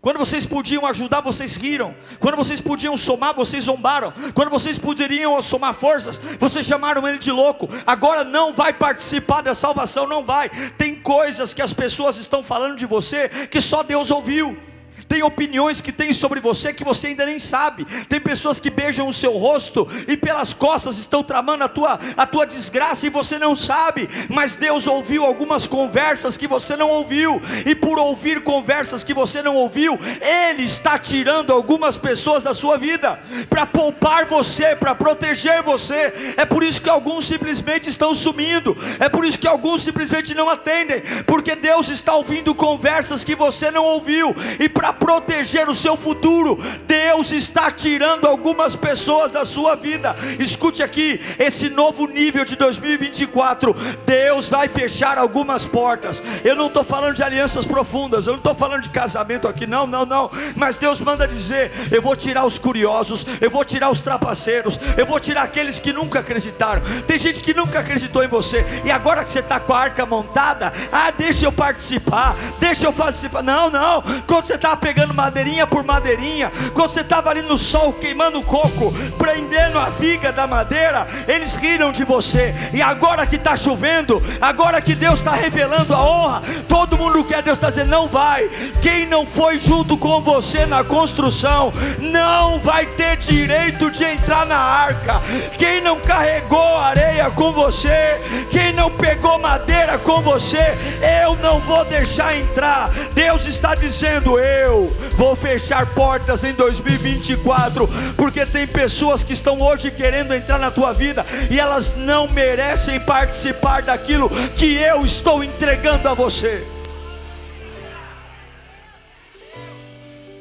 Quando 0.00 0.20
vocês 0.20 0.46
podiam 0.46 0.86
ajudar, 0.86 1.20
vocês 1.20 1.56
riram. 1.56 1.96
Quando 2.20 2.36
vocês 2.36 2.60
podiam 2.60 2.96
somar, 2.96 3.34
vocês 3.34 3.64
zombaram. 3.64 4.14
Quando 4.34 4.50
vocês 4.50 4.78
poderiam 4.78 5.42
somar 5.42 5.74
forças, 5.74 6.18
vocês 6.38 6.64
chamaram 6.64 7.08
ele 7.08 7.18
de 7.18 7.32
louco. 7.32 7.68
Agora 7.84 8.22
não 8.22 8.52
vai 8.52 8.72
participar 8.72 9.42
da 9.42 9.52
salvação, 9.52 10.06
não 10.06 10.24
vai. 10.24 10.48
Tem 10.78 10.94
coisas 10.94 11.52
que 11.52 11.60
as 11.60 11.72
pessoas 11.72 12.18
estão 12.18 12.44
falando 12.44 12.76
de 12.76 12.86
você 12.86 13.28
que 13.50 13.60
só 13.60 13.82
Deus 13.82 14.12
ouviu. 14.12 14.70
Tem 15.12 15.22
opiniões 15.22 15.82
que 15.82 15.92
tem 15.92 16.10
sobre 16.10 16.40
você 16.40 16.72
que 16.72 16.82
você 16.82 17.08
ainda 17.08 17.26
nem 17.26 17.38
sabe. 17.38 17.84
Tem 18.08 18.18
pessoas 18.18 18.58
que 18.58 18.70
beijam 18.70 19.06
o 19.06 19.12
seu 19.12 19.36
rosto 19.36 19.86
e 20.08 20.16
pelas 20.16 20.54
costas 20.54 20.96
estão 20.96 21.22
tramando 21.22 21.62
a 21.62 21.68
tua, 21.68 22.00
a 22.16 22.26
tua 22.26 22.46
desgraça 22.46 23.06
e 23.06 23.10
você 23.10 23.38
não 23.38 23.54
sabe. 23.54 24.08
Mas 24.30 24.56
Deus 24.56 24.86
ouviu 24.86 25.26
algumas 25.26 25.66
conversas 25.66 26.38
que 26.38 26.46
você 26.46 26.76
não 26.76 26.88
ouviu. 26.88 27.42
E 27.66 27.74
por 27.74 27.98
ouvir 27.98 28.42
conversas 28.42 29.04
que 29.04 29.12
você 29.12 29.42
não 29.42 29.54
ouviu, 29.54 30.00
Ele 30.22 30.62
está 30.62 30.98
tirando 30.98 31.52
algumas 31.52 31.98
pessoas 31.98 32.42
da 32.42 32.54
sua 32.54 32.78
vida 32.78 33.20
para 33.50 33.66
poupar 33.66 34.24
você, 34.24 34.74
para 34.74 34.94
proteger 34.94 35.62
você. 35.62 36.34
É 36.38 36.46
por 36.46 36.62
isso 36.62 36.80
que 36.80 36.88
alguns 36.88 37.26
simplesmente 37.26 37.86
estão 37.86 38.14
sumindo. 38.14 38.74
É 38.98 39.10
por 39.10 39.26
isso 39.26 39.38
que 39.38 39.46
alguns 39.46 39.82
simplesmente 39.82 40.34
não 40.34 40.48
atendem. 40.48 41.02
Porque 41.26 41.54
Deus 41.54 41.90
está 41.90 42.14
ouvindo 42.14 42.54
conversas 42.54 43.22
que 43.22 43.34
você 43.34 43.70
não 43.70 43.84
ouviu. 43.84 44.34
E 44.58 44.70
para 44.70 45.01
proteger 45.02 45.68
o 45.68 45.74
seu 45.74 45.96
futuro. 45.96 46.56
Deus 46.86 47.32
está 47.32 47.72
tirando 47.72 48.28
algumas 48.28 48.76
pessoas 48.76 49.32
da 49.32 49.44
sua 49.44 49.74
vida. 49.74 50.14
Escute 50.38 50.80
aqui, 50.80 51.20
esse 51.40 51.68
novo 51.68 52.06
nível 52.06 52.44
de 52.44 52.54
2024, 52.54 53.74
Deus 54.06 54.48
vai 54.48 54.68
fechar 54.68 55.18
algumas 55.18 55.66
portas. 55.66 56.22
Eu 56.44 56.54
não 56.54 56.68
estou 56.68 56.84
falando 56.84 57.16
de 57.16 57.22
alianças 57.24 57.66
profundas, 57.66 58.28
eu 58.28 58.34
não 58.34 58.38
estou 58.38 58.54
falando 58.54 58.82
de 58.82 58.90
casamento 58.90 59.48
aqui, 59.48 59.66
não, 59.66 59.88
não, 59.88 60.06
não. 60.06 60.30
Mas 60.54 60.76
Deus 60.76 61.00
manda 61.00 61.26
dizer: 61.26 61.72
eu 61.90 62.00
vou 62.00 62.14
tirar 62.14 62.46
os 62.46 62.60
curiosos, 62.60 63.26
eu 63.40 63.50
vou 63.50 63.64
tirar 63.64 63.90
os 63.90 63.98
trapaceiros, 63.98 64.78
eu 64.96 65.04
vou 65.04 65.18
tirar 65.18 65.42
aqueles 65.42 65.80
que 65.80 65.92
nunca 65.92 66.20
acreditaram. 66.20 66.80
Tem 67.08 67.18
gente 67.18 67.42
que 67.42 67.52
nunca 67.52 67.80
acreditou 67.80 68.22
em 68.22 68.28
você, 68.28 68.64
e 68.84 68.90
agora 68.92 69.24
que 69.24 69.32
você 69.32 69.40
está 69.40 69.58
com 69.58 69.74
a 69.74 69.80
arca 69.80 70.06
montada, 70.06 70.72
ah, 70.92 71.10
deixa 71.10 71.46
eu 71.46 71.50
participar, 71.50 72.36
deixa 72.60 72.86
eu 72.86 72.92
participar. 72.92 73.42
Não, 73.42 73.68
não, 73.68 74.00
quando 74.28 74.44
você 74.44 74.54
está 74.54 74.76
pegando 74.76 74.91
pegando 74.92 75.14
madeirinha 75.14 75.66
por 75.66 75.82
madeirinha, 75.82 76.52
quando 76.74 76.90
você 76.90 77.00
estava 77.00 77.30
ali 77.30 77.40
no 77.40 77.56
sol 77.56 77.94
queimando 77.94 78.38
o 78.38 78.42
coco, 78.42 78.92
prendendo 79.16 79.78
a 79.78 79.88
viga 79.88 80.30
da 80.30 80.46
madeira, 80.46 81.06
eles 81.26 81.56
riram 81.56 81.90
de 81.90 82.04
você. 82.04 82.54
E 82.74 82.82
agora 82.82 83.26
que 83.26 83.36
está 83.36 83.56
chovendo, 83.56 84.22
agora 84.38 84.82
que 84.82 84.94
Deus 84.94 85.20
está 85.20 85.32
revelando 85.32 85.94
a 85.94 86.04
honra, 86.04 86.42
todo 86.68 86.98
mundo 86.98 87.24
quer, 87.24 87.42
Deus 87.42 87.56
está 87.56 87.70
dizendo: 87.70 87.88
não 87.88 88.06
vai. 88.06 88.50
Quem 88.82 89.06
não 89.06 89.24
foi 89.24 89.58
junto 89.58 89.96
com 89.96 90.20
você 90.20 90.66
na 90.66 90.84
construção, 90.84 91.72
não 91.98 92.58
vai 92.58 92.84
ter 92.84 93.16
direito 93.16 93.90
de 93.90 94.04
entrar 94.04 94.44
na 94.44 94.58
arca. 94.58 95.22
Quem 95.56 95.80
não 95.80 95.98
carregou 96.00 96.76
areia 96.76 97.30
com 97.30 97.50
você, 97.50 98.20
quem 98.50 98.74
não 98.74 98.90
pegou 98.90 99.38
madeira 99.38 99.96
com 99.98 100.20
você, 100.20 100.76
eu 101.22 101.34
não 101.36 101.60
vou 101.60 101.82
deixar 101.86 102.36
entrar. 102.36 102.90
Deus 103.14 103.46
está 103.46 103.74
dizendo: 103.74 104.38
eu 104.72 104.88
vou 105.16 105.36
fechar 105.36 105.94
portas 105.94 106.42
em 106.44 106.54
2024, 106.54 107.86
porque 108.16 108.46
tem 108.46 108.66
pessoas 108.66 109.22
que 109.22 109.34
estão 109.34 109.60
hoje 109.60 109.90
querendo 109.90 110.32
entrar 110.32 110.58
na 110.58 110.70
tua 110.70 110.92
vida 110.92 111.26
e 111.50 111.60
elas 111.60 111.94
não 111.96 112.26
merecem 112.26 112.98
participar 112.98 113.82
daquilo 113.82 114.30
que 114.56 114.74
eu 114.74 115.04
estou 115.04 115.44
entregando 115.44 116.08
a 116.08 116.14
você. 116.14 116.66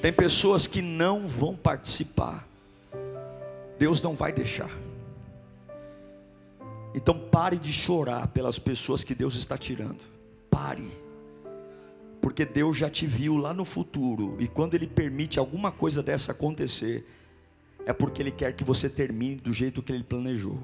Tem 0.01 0.13
pessoas 0.13 0.65
que 0.65 0.81
não 0.81 1.27
vão 1.27 1.55
participar. 1.55 2.47
Deus 3.77 4.01
não 4.01 4.15
vai 4.15 4.31
deixar. 4.31 4.69
Então 6.95 7.17
pare 7.17 7.57
de 7.57 7.71
chorar 7.71 8.27
pelas 8.27 8.57
pessoas 8.57 9.03
que 9.03 9.13
Deus 9.13 9.35
está 9.35 9.57
tirando. 9.57 9.99
Pare. 10.49 11.00
Porque 12.21 12.45
Deus 12.45 12.77
já 12.77 12.89
te 12.89 13.07
viu 13.07 13.35
lá 13.35 13.53
no 13.53 13.65
futuro. 13.65 14.37
E 14.39 14.47
quando 14.47 14.75
Ele 14.75 14.87
permite 14.87 15.39
alguma 15.39 15.71
coisa 15.71 16.03
dessa 16.03 16.31
acontecer, 16.31 17.05
é 17.85 17.91
porque 17.91 18.21
Ele 18.21 18.31
quer 18.31 18.55
que 18.55 18.63
você 18.63 18.89
termine 18.89 19.35
do 19.35 19.51
jeito 19.51 19.81
que 19.81 19.91
Ele 19.91 20.03
planejou. 20.03 20.61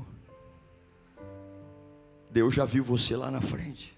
Deus 2.30 2.54
já 2.54 2.63
viu 2.63 2.84
você 2.84 3.15
lá 3.15 3.32
na 3.32 3.41
frente. 3.41 3.98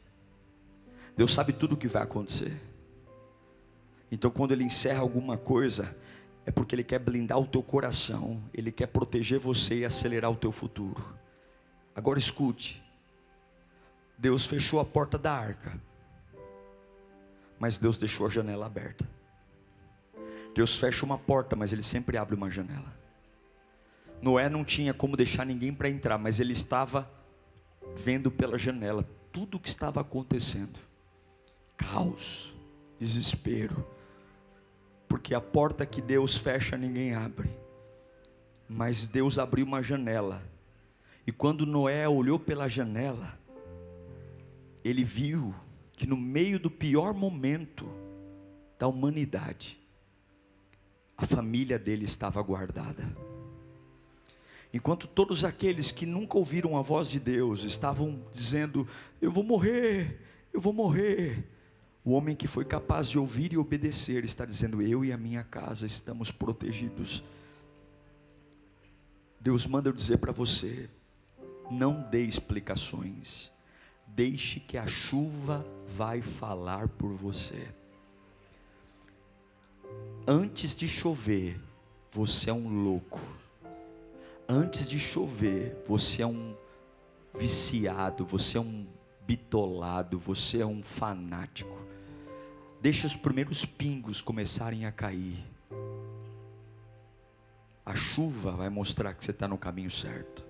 Deus 1.17 1.33
sabe 1.33 1.51
tudo 1.51 1.73
o 1.73 1.77
que 1.77 1.87
vai 1.87 2.03
acontecer. 2.03 2.57
Então, 4.11 4.31
quando 4.31 4.53
Ele 4.53 4.63
encerra 4.63 5.01
alguma 5.01 5.37
coisa, 5.37 5.95
é 6.45 6.51
porque 6.51 6.73
Ele 6.73 6.83
quer 6.83 6.99
blindar 6.99 7.37
o 7.37 7.45
teu 7.45 7.61
coração, 7.61 8.41
Ele 8.53 8.71
quer 8.71 8.87
proteger 8.87 9.37
você 9.37 9.79
e 9.79 9.85
acelerar 9.85 10.31
o 10.31 10.35
teu 10.35 10.51
futuro. 10.51 11.03
Agora 11.95 12.17
escute: 12.17 12.81
Deus 14.17 14.45
fechou 14.45 14.79
a 14.79 14.85
porta 14.85 15.17
da 15.17 15.33
arca, 15.33 15.79
mas 17.59 17.77
Deus 17.77 17.97
deixou 17.97 18.25
a 18.25 18.29
janela 18.29 18.65
aberta. 18.65 19.07
Deus 20.55 20.79
fecha 20.79 21.05
uma 21.05 21.17
porta, 21.17 21.55
mas 21.55 21.71
Ele 21.71 21.83
sempre 21.83 22.17
abre 22.17 22.35
uma 22.35 22.49
janela. 22.49 22.97
Noé 24.21 24.49
não 24.49 24.65
tinha 24.65 24.93
como 24.93 25.15
deixar 25.15 25.45
ninguém 25.45 25.73
para 25.73 25.89
entrar, 25.89 26.17
mas 26.17 26.39
ele 26.41 26.51
estava 26.51 27.09
vendo 27.95 28.29
pela 28.29 28.57
janela 28.57 29.07
tudo 29.31 29.55
o 29.55 29.59
que 29.59 29.69
estava 29.69 30.01
acontecendo 30.01 30.77
caos, 31.77 32.53
desespero 32.99 33.85
porque 35.09 35.33
a 35.33 35.41
porta 35.41 35.87
que 35.87 36.01
Deus 36.01 36.37
fecha, 36.37 36.77
ninguém 36.77 37.15
abre. 37.15 37.49
Mas 38.69 39.07
Deus 39.07 39.39
abriu 39.39 39.65
uma 39.65 39.81
janela. 39.81 40.43
E 41.25 41.31
quando 41.31 41.65
Noé 41.65 42.07
olhou 42.07 42.37
pela 42.39 42.67
janela, 42.67 43.37
ele 44.85 45.03
viu 45.03 45.53
que 45.99 46.07
no 46.07 46.15
meio 46.15 46.57
do 46.57 46.71
pior 46.71 47.13
momento 47.13 47.85
da 48.79 48.87
humanidade, 48.87 49.77
a 51.17 51.25
família 51.25 51.77
dele 51.77 52.05
estava 52.05 52.41
guardada. 52.41 53.03
Enquanto 54.73 55.09
todos 55.09 55.43
aqueles 55.43 55.91
que 55.91 56.05
nunca 56.05 56.37
ouviram 56.37 56.77
a 56.77 56.81
voz 56.81 57.09
de 57.09 57.19
Deus 57.19 57.65
estavam 57.65 58.23
dizendo: 58.31 58.87
Eu 59.21 59.29
vou 59.29 59.43
morrer, 59.43 60.21
eu 60.53 60.61
vou 60.61 60.71
morrer, 60.71 61.45
o 62.05 62.11
homem 62.11 62.33
que 62.33 62.47
foi 62.47 62.63
capaz 62.63 63.09
de 63.09 63.19
ouvir 63.19 63.51
e 63.51 63.57
obedecer 63.57 64.23
está 64.23 64.45
dizendo: 64.45 64.81
Eu 64.81 65.03
e 65.03 65.11
a 65.11 65.17
minha 65.17 65.43
casa 65.43 65.85
estamos 65.85 66.31
protegidos. 66.31 67.21
Deus 69.37 69.67
manda 69.67 69.89
eu 69.89 69.93
dizer 69.93 70.17
para 70.19 70.31
você: 70.31 70.89
não 71.69 72.09
dê 72.09 72.21
explicações, 72.21 73.51
deixe 74.19 74.59
que 74.59 74.77
a 74.77 74.85
chuva 74.85 75.65
vai 75.95 76.21
falar 76.21 76.89
por 76.89 77.13
você. 77.13 77.73
Antes 80.27 80.75
de 80.75 80.89
chover, 80.89 81.57
você 82.11 82.49
é 82.49 82.53
um 82.53 82.83
louco. 82.83 83.21
Antes 84.45 84.89
de 84.89 84.99
chover, 84.99 85.81
você 85.87 86.21
é 86.21 86.27
um 86.27 86.53
viciado, 87.33 88.25
você 88.25 88.57
é 88.57 88.61
um 88.61 88.85
bitolado, 89.25 90.19
você 90.19 90.59
é 90.59 90.65
um 90.65 90.83
fanático. 90.83 91.79
Deixa 92.81 93.07
os 93.07 93.15
primeiros 93.15 93.63
pingos 93.63 94.21
começarem 94.21 94.85
a 94.85 94.91
cair. 94.91 95.41
A 97.85 97.95
chuva 97.95 98.51
vai 98.51 98.67
mostrar 98.67 99.13
que 99.13 99.23
você 99.23 99.31
está 99.31 99.47
no 99.47 99.57
caminho 99.57 99.89
certo. 99.89 100.48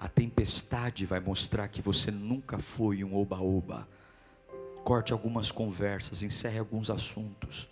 A 0.00 0.08
tempestade 0.08 1.04
vai 1.04 1.20
mostrar 1.20 1.68
que 1.68 1.82
você 1.82 2.10
nunca 2.10 2.58
foi 2.58 3.04
um 3.04 3.14
oba-oba. 3.14 3.86
Corte 4.82 5.12
algumas 5.12 5.52
conversas, 5.52 6.22
encerre 6.22 6.58
alguns 6.58 6.90
assuntos. 6.90 7.68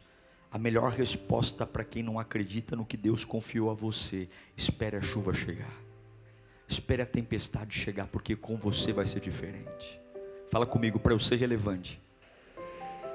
A 0.53 0.59
melhor 0.59 0.93
resposta 0.93 1.67
para 1.67 1.83
quem 1.83 2.03
não 2.03 2.21
acredita 2.21 2.77
no 2.77 2.85
que 2.85 2.97
Deus 2.97 3.25
confiou 3.25 3.71
a 3.71 3.75
você: 3.75 4.29
espere 4.57 4.97
a 4.97 5.03
chuva 5.03 5.33
chegar. 5.33 5.73
Espere 6.69 7.01
a 7.01 7.07
tempestade 7.07 7.77
chegar, 7.77 8.07
porque 8.09 8.37
com 8.37 8.57
você 8.57 8.93
vai 8.93 9.07
ser 9.07 9.21
diferente. 9.21 9.99
Fala 10.51 10.67
comigo 10.67 10.99
para 10.99 11.14
eu 11.14 11.19
ser 11.19 11.37
relevante 11.37 11.99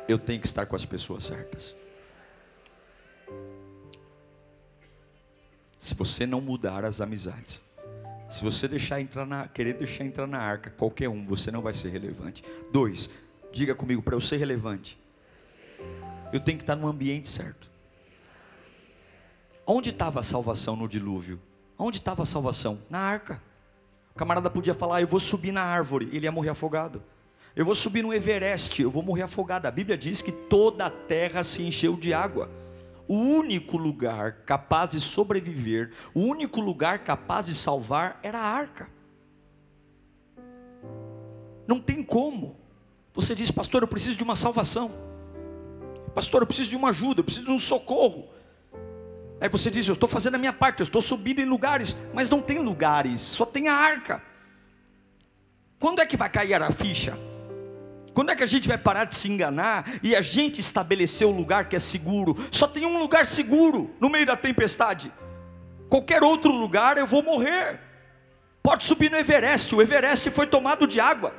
eu 0.07 0.19
tenho 0.19 0.39
que 0.39 0.47
estar 0.47 0.65
com 0.65 0.75
as 0.75 0.85
pessoas 0.85 1.23
certas. 1.23 1.75
Se 5.77 5.95
você 5.95 6.25
não 6.25 6.41
mudar 6.41 6.85
as 6.85 7.01
amizades, 7.01 7.61
se 8.29 8.43
você 8.43 8.67
deixar 8.67 8.99
entrar 8.99 9.25
na, 9.25 9.47
querer 9.47 9.73
deixar 9.73 10.03
entrar 10.03 10.27
na 10.27 10.39
arca 10.39 10.71
qualquer 10.71 11.09
um, 11.09 11.25
você 11.25 11.51
não 11.51 11.61
vai 11.61 11.73
ser 11.73 11.89
relevante. 11.89 12.43
Dois, 12.71 13.09
diga 13.51 13.75
comigo, 13.75 14.01
para 14.01 14.15
eu 14.15 14.21
ser 14.21 14.37
relevante, 14.37 14.97
eu 16.31 16.39
tenho 16.39 16.57
que 16.57 16.63
estar 16.63 16.75
no 16.75 16.87
ambiente 16.87 17.29
certo. 17.29 17.69
Onde 19.65 19.91
estava 19.91 20.19
a 20.19 20.23
salvação 20.23 20.75
no 20.75 20.87
dilúvio? 20.87 21.39
Onde 21.77 21.97
estava 21.97 22.23
a 22.23 22.25
salvação? 22.25 22.79
Na 22.89 22.99
arca. 22.99 23.41
O 24.13 24.17
camarada 24.17 24.49
podia 24.49 24.73
falar, 24.73 24.97
ah, 24.97 25.01
eu 25.01 25.07
vou 25.07 25.19
subir 25.19 25.51
na 25.51 25.63
árvore, 25.63 26.09
ele 26.11 26.25
ia 26.25 26.31
morrer 26.31 26.49
afogado. 26.49 27.01
Eu 27.55 27.65
vou 27.65 27.75
subir 27.75 28.01
no 28.01 28.13
Everest, 28.13 28.81
eu 28.81 28.89
vou 28.89 29.03
morrer 29.03 29.23
afogado. 29.23 29.67
A 29.67 29.71
Bíblia 29.71 29.97
diz 29.97 30.21
que 30.21 30.31
toda 30.31 30.87
a 30.87 30.89
terra 30.89 31.43
se 31.43 31.63
encheu 31.63 31.95
de 31.95 32.13
água. 32.13 32.49
O 33.13 33.15
único 33.15 33.77
lugar 33.77 34.37
capaz 34.37 34.89
de 34.89 34.99
sobreviver, 34.99 35.91
o 36.15 36.21
único 36.21 36.59
lugar 36.59 37.03
capaz 37.03 37.45
de 37.45 37.53
salvar 37.53 38.19
era 38.23 38.39
a 38.39 38.43
arca. 38.43 38.89
Não 41.67 41.79
tem 41.79 42.01
como. 42.01 42.57
Você 43.13 43.35
diz, 43.35 43.51
pastor, 43.51 43.83
eu 43.83 43.87
preciso 43.87 44.17
de 44.17 44.23
uma 44.23 44.35
salvação. 44.35 44.91
Pastor, 46.15 46.41
eu 46.41 46.47
preciso 46.47 46.71
de 46.71 46.75
uma 46.75 46.89
ajuda, 46.89 47.19
eu 47.19 47.23
preciso 47.23 47.45
de 47.45 47.51
um 47.51 47.59
socorro. 47.59 48.29
Aí 49.39 49.47
você 49.47 49.69
diz, 49.69 49.87
eu 49.87 49.93
estou 49.93 50.09
fazendo 50.09 50.33
a 50.33 50.39
minha 50.39 50.51
parte, 50.51 50.79
eu 50.79 50.85
estou 50.85 50.99
subindo 50.99 51.39
em 51.39 51.45
lugares, 51.45 51.95
mas 52.15 52.31
não 52.31 52.41
tem 52.41 52.57
lugares, 52.57 53.21
só 53.21 53.45
tem 53.45 53.67
a 53.67 53.75
arca. 53.75 54.23
Quando 55.79 56.01
é 56.01 56.05
que 56.07 56.17
vai 56.17 56.31
cair 56.31 56.59
a 56.59 56.71
ficha? 56.71 57.15
Quando 58.13 58.31
é 58.31 58.35
que 58.35 58.43
a 58.43 58.47
gente 58.47 58.67
vai 58.67 58.77
parar 58.77 59.05
de 59.05 59.15
se 59.15 59.31
enganar 59.31 59.85
e 60.03 60.15
a 60.15 60.21
gente 60.21 60.61
estabelecer 60.61 61.27
o 61.27 61.31
lugar 61.31 61.65
que 61.65 61.75
é 61.75 61.79
seguro? 61.79 62.37
Só 62.51 62.67
tem 62.67 62.85
um 62.85 62.99
lugar 62.99 63.25
seguro 63.25 63.93
no 63.99 64.09
meio 64.09 64.25
da 64.25 64.37
tempestade. 64.37 65.11
Qualquer 65.89 66.23
outro 66.23 66.51
lugar 66.51 66.97
eu 66.97 67.07
vou 67.07 67.23
morrer. 67.23 67.79
Pode 68.61 68.83
subir 68.83 69.11
no 69.11 69.17
Everest, 69.17 69.75
o 69.75 69.81
Everest 69.81 70.29
foi 70.29 70.47
tomado 70.47 70.87
de 70.87 70.99
água. 70.99 71.33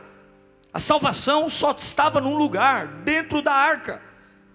A 0.73 0.79
salvação 0.81 1.49
só 1.49 1.71
estava 1.71 2.21
num 2.21 2.37
lugar, 2.37 2.87
dentro 3.05 3.41
da 3.41 3.53
arca. 3.53 4.03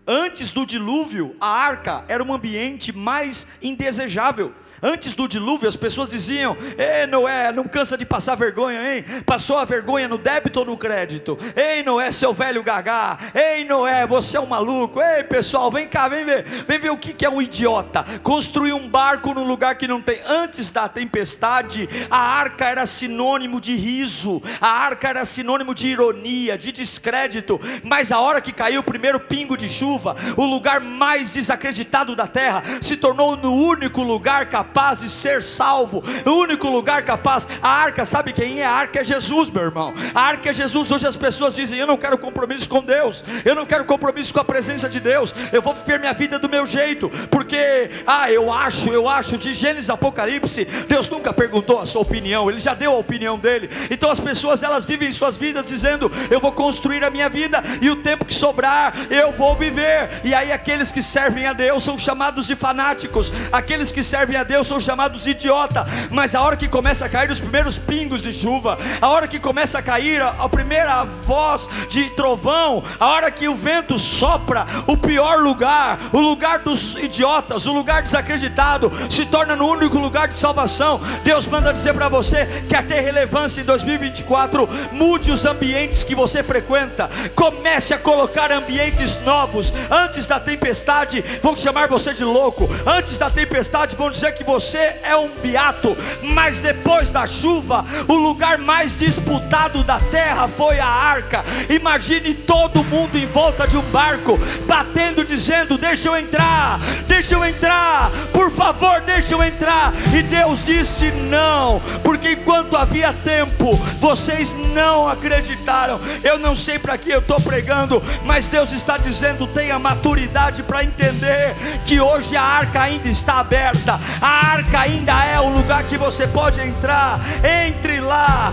Antes 0.06 0.52
do 0.52 0.66
dilúvio, 0.66 1.36
a 1.40 1.48
arca 1.48 2.04
era 2.08 2.24
um 2.24 2.34
ambiente 2.34 2.92
mais 2.92 3.48
indesejável. 3.62 4.54
Antes 4.82 5.14
do 5.14 5.28
dilúvio, 5.28 5.68
as 5.68 5.76
pessoas 5.76 6.10
diziam: 6.10 6.56
Ei, 6.78 7.06
Noé, 7.08 7.52
não 7.52 7.66
cansa 7.66 7.98
de 7.98 8.06
passar 8.06 8.36
vergonha, 8.36 8.96
hein? 8.96 9.04
Passou 9.26 9.58
a 9.58 9.66
vergonha 9.66 10.08
no 10.08 10.18
débito 10.18 10.60
ou 10.60 10.66
no 10.66 10.78
crédito? 10.78 11.38
Ei, 11.56 11.84
Noé, 11.84 12.12
seu 12.12 12.34
velho 12.34 12.64
gagá. 12.64 13.18
Ei, 13.34 13.66
Noé, 13.66 14.08
você 14.08 14.38
é 14.38 14.40
um 14.40 14.46
maluco. 14.46 15.02
Ei, 15.02 15.24
pessoal, 15.24 15.70
vem 15.70 15.88
cá, 15.88 16.08
vem 16.08 16.24
ver. 16.24 16.44
Vem 16.44 16.80
ver 16.80 16.92
o 16.92 16.98
que 16.98 17.26
é 17.26 17.30
um 17.30 17.42
idiota. 17.42 18.06
Construir 18.24 18.74
um 18.74 18.88
barco 18.88 19.34
num 19.34 19.44
lugar 19.44 19.76
que 19.76 19.88
não 19.88 20.02
tem. 20.02 20.20
Antes 20.26 20.72
da 20.72 20.88
tempestade, 20.88 21.90
a 22.10 22.18
arca 22.18 22.66
era 22.66 22.86
sinônimo 22.86 23.60
de 23.60 23.76
riso, 23.76 24.42
a 24.62 24.70
arca 24.70 25.10
era 25.10 25.26
sinônimo 25.26 25.76
de 25.76 25.88
ironia, 25.88 26.58
de 26.58 26.72
descrédito. 26.72 27.60
Mas 27.84 28.12
a 28.12 28.20
hora 28.20 28.42
que 28.42 28.54
caiu 28.54 28.82
o 28.82 28.84
primeiro 28.84 29.20
pingo 29.20 29.58
de 29.58 29.68
chuva, 29.68 30.16
o 30.38 30.46
lugar 30.46 30.80
mais 30.80 31.32
desacreditado 31.32 32.16
da 32.16 32.28
terra 32.28 32.64
se 32.82 32.96
tornou 32.96 33.36
no 33.36 33.54
único 33.54 34.02
lugar 34.02 34.48
capaz 34.48 34.69
capaz 34.70 35.00
de 35.00 35.10
ser 35.10 35.42
salvo, 35.42 36.04
o 36.26 36.32
único 36.32 36.68
lugar 36.70 37.02
capaz. 37.04 37.48
A 37.62 37.70
arca, 37.70 38.06
sabe 38.06 38.32
quem 38.32 38.62
é? 38.62 38.66
A 38.66 38.72
arca 38.72 39.02
é 39.02 39.04
Jesus, 39.04 39.50
meu 39.50 39.64
irmão. 39.64 39.94
A 40.14 40.22
arca 40.22 40.52
é 40.52 40.54
Jesus. 40.54 40.92
Hoje 40.92 41.08
as 41.08 41.16
pessoas 41.16 41.56
dizem: 41.56 41.80
Eu 41.80 41.88
não 41.88 41.98
quero 41.98 42.18
compromisso 42.20 42.70
com 42.70 42.84
Deus, 42.84 43.26
eu 43.44 43.56
não 43.56 43.66
quero 43.66 43.84
compromisso 43.86 44.32
com 44.32 44.40
a 44.40 44.44
presença 44.44 44.88
de 44.88 45.00
Deus, 45.00 45.34
eu 45.52 45.62
vou 45.62 45.74
viver 45.74 46.00
minha 46.00 46.14
vida 46.14 46.38
do 46.38 46.48
meu 46.48 46.66
jeito, 46.66 47.10
porque, 47.32 47.90
ah, 48.06 48.32
eu 48.32 48.54
acho, 48.54 48.92
eu 48.92 49.10
acho, 49.10 49.38
de 49.38 49.54
Gênesis 49.54 49.90
Apocalipse, 49.90 50.66
Deus 50.88 51.10
nunca 51.10 51.34
perguntou 51.34 51.80
a 51.80 51.86
sua 51.86 52.02
opinião, 52.02 52.50
Ele 52.50 52.60
já 52.60 52.76
deu 52.76 52.92
a 52.92 52.98
opinião 52.98 53.40
dele. 53.40 53.70
Então 53.90 54.12
as 54.12 54.20
pessoas 54.20 54.62
elas 54.62 54.86
vivem 54.86 55.12
suas 55.12 55.36
vidas 55.36 55.66
dizendo: 55.66 56.12
Eu 56.30 56.40
vou 56.40 56.52
construir 56.52 57.04
a 57.04 57.10
minha 57.10 57.28
vida 57.28 57.64
e 57.82 57.90
o 57.90 57.98
tempo 57.98 58.26
que 58.26 58.34
sobrar 58.34 58.94
eu 59.10 59.32
vou 59.32 59.56
viver. 59.56 60.22
E 60.24 60.34
aí 60.34 60.52
aqueles 60.52 60.92
que 60.92 61.02
servem 61.02 61.48
a 61.48 61.54
Deus 61.54 61.84
são 61.84 61.98
chamados 61.98 62.46
de 62.46 62.56
fanáticos, 62.56 63.32
aqueles 63.52 63.92
que 63.92 64.04
servem 64.04 64.38
a 64.38 64.44
Deus 64.44 64.59
Deus 64.60 64.68
são 64.68 64.78
chamados 64.78 65.26
idiota, 65.26 65.86
mas 66.12 66.36
a 66.36 66.42
hora 66.42 66.58
que 66.58 66.68
começa 66.68 67.06
a 67.06 67.10
cair 67.10 67.32
os 67.32 67.40
primeiros 67.40 67.80
pingos 67.80 68.22
de 68.22 68.34
chuva, 68.34 68.78
a 69.00 69.08
hora 69.08 69.26
que 69.26 69.40
começa 69.40 69.80
a 69.80 69.82
cair 69.82 70.22
a, 70.22 70.32
a 70.32 70.50
primeira 70.50 71.06
voz 71.06 71.70
de 71.88 72.10
trovão, 72.10 72.84
a 73.00 73.08
hora 73.08 73.32
que 73.32 73.48
o 73.48 73.56
vento 73.56 73.98
sopra, 73.98 74.68
o 74.86 74.98
pior 74.98 75.40
lugar, 75.40 75.98
o 76.12 76.20
lugar 76.20 76.60
dos 76.60 76.96
idiotas, 76.96 77.68
o 77.68 77.72
lugar 77.72 78.04
desacreditado, 78.04 78.92
se 79.10 79.26
torna 79.26 79.56
no 79.56 79.66
único 79.66 79.98
lugar 79.98 80.28
de 80.28 80.36
salvação. 80.36 81.00
Deus 81.24 81.48
manda 81.48 81.72
dizer 81.72 81.94
para 81.94 82.10
você 82.10 82.46
que 82.68 82.84
ter 82.84 83.00
relevância 83.00 83.62
em 83.62 83.64
2024, 83.64 84.68
mude 84.92 85.32
os 85.32 85.46
ambientes 85.46 86.04
que 86.04 86.14
você 86.14 86.44
frequenta, 86.44 87.10
comece 87.34 87.94
a 87.94 87.98
colocar 87.98 88.52
ambientes 88.52 89.22
novos. 89.22 89.72
Antes 89.90 90.28
da 90.28 90.38
tempestade, 90.38 91.24
vão 91.42 91.56
chamar 91.56 91.88
você 91.88 92.14
de 92.14 92.26
louco, 92.26 92.70
antes 92.86 93.18
da 93.18 93.30
tempestade, 93.30 93.96
vão 93.96 94.12
dizer 94.12 94.34
que 94.34 94.49
você 94.50 94.96
é 95.04 95.16
um 95.16 95.30
beato, 95.44 95.96
mas 96.24 96.60
depois 96.60 97.12
da 97.12 97.28
chuva, 97.28 97.86
o 98.08 98.16
lugar 98.16 98.58
mais 98.58 98.98
disputado 98.98 99.84
da 99.84 100.00
terra 100.00 100.48
foi 100.48 100.80
a 100.80 100.88
arca. 100.88 101.46
Imagine 101.70 102.34
todo 102.34 102.84
mundo 102.86 103.16
em 103.16 103.28
volta 103.28 103.68
de 103.68 103.78
um 103.78 103.82
barco, 103.92 104.40
batendo, 104.66 105.24
dizendo: 105.24 105.78
Deixa 105.78 106.08
eu 106.08 106.18
entrar, 106.18 106.80
deixa 107.08 107.36
eu 107.36 107.46
entrar, 107.46 108.10
por 108.34 108.50
favor, 108.50 109.02
deixa 109.02 109.36
eu 109.36 109.44
entrar. 109.44 109.94
E 110.18 110.24
Deus 110.24 110.66
disse: 110.66 111.12
Não, 111.30 111.80
porque 112.04 112.32
enquanto 112.32 112.76
havia 112.76 113.14
tempo, 113.14 113.76
vocês 114.00 114.56
não 114.74 115.08
acreditaram. 115.08 116.00
Eu 116.24 116.40
não 116.40 116.56
sei 116.56 116.80
para 116.80 116.98
que 116.98 117.12
eu 117.12 117.20
estou 117.20 117.40
pregando, 117.40 118.02
mas 118.26 118.48
Deus 118.48 118.72
está 118.72 118.98
dizendo: 118.98 119.46
tenha 119.46 119.78
maturidade 119.78 120.64
para 120.64 120.84
entender 120.84 121.54
que 121.86 122.02
hoje 122.02 122.36
a 122.36 122.42
arca 122.42 122.82
ainda 122.82 123.08
está 123.08 123.40
aberta, 123.40 124.00
a 124.22 124.39
arca 124.40 124.82
ainda 124.82 125.26
é 125.26 125.40
o 125.40 125.50
lugar 125.50 125.88
que 125.88 125.98
você 125.98 126.28
pode 126.28 126.60
entrar. 126.62 127.20
Entre 127.68 128.00
lá 128.00 128.52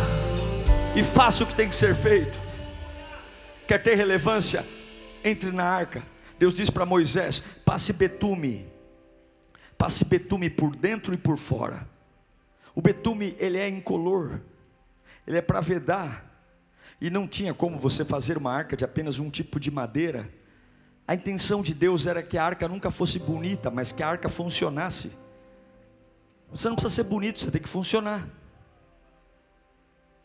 e 0.95 1.03
faça 1.03 1.45
o 1.45 1.47
que 1.47 1.55
tem 1.55 1.69
que 1.69 1.77
ser 1.77 1.95
feito. 1.95 2.41
Quer 3.67 3.83
ter 3.83 3.95
relevância? 3.95 4.65
Entre 5.25 5.51
na 5.51 5.65
arca. 5.65 6.03
Deus 6.39 6.55
diz 6.55 6.71
para 6.71 6.87
Moisés: 6.87 7.43
passe 7.65 7.93
betume, 7.93 8.67
passe 9.77 10.05
betume 10.05 10.49
por 10.49 10.75
dentro 10.75 11.15
e 11.15 11.17
por 11.17 11.37
fora. 11.37 11.87
O 12.75 12.83
betume 12.83 13.35
ele 13.39 13.59
é 13.59 13.69
incolor, 13.69 14.41
ele 15.27 15.39
é 15.39 15.43
para 15.43 15.61
vedar, 15.61 16.27
e 17.01 17.11
não 17.11 17.27
tinha 17.27 17.55
como 17.55 17.79
você 17.79 18.05
fazer 18.05 18.37
uma 18.37 18.53
arca 18.53 18.77
de 18.77 18.85
apenas 18.85 19.19
um 19.19 19.31
tipo 19.31 19.59
de 19.59 19.71
madeira. 19.71 20.29
A 21.09 21.15
intenção 21.15 21.63
de 21.63 21.73
Deus 21.73 22.07
era 22.07 22.23
que 22.23 22.37
a 22.37 22.45
arca 22.45 22.69
nunca 22.69 22.91
fosse 22.91 23.19
bonita, 23.19 23.71
mas 23.71 23.93
que 23.93 24.03
a 24.03 24.09
arca 24.09 24.29
funcionasse. 24.29 25.11
Você 26.51 26.69
não 26.69 26.77
precisa 26.77 26.95
ser 26.95 27.05
bonito, 27.05 27.41
você 27.41 27.51
tem 27.51 27.61
que 27.61 27.69
funcionar. 27.69 28.27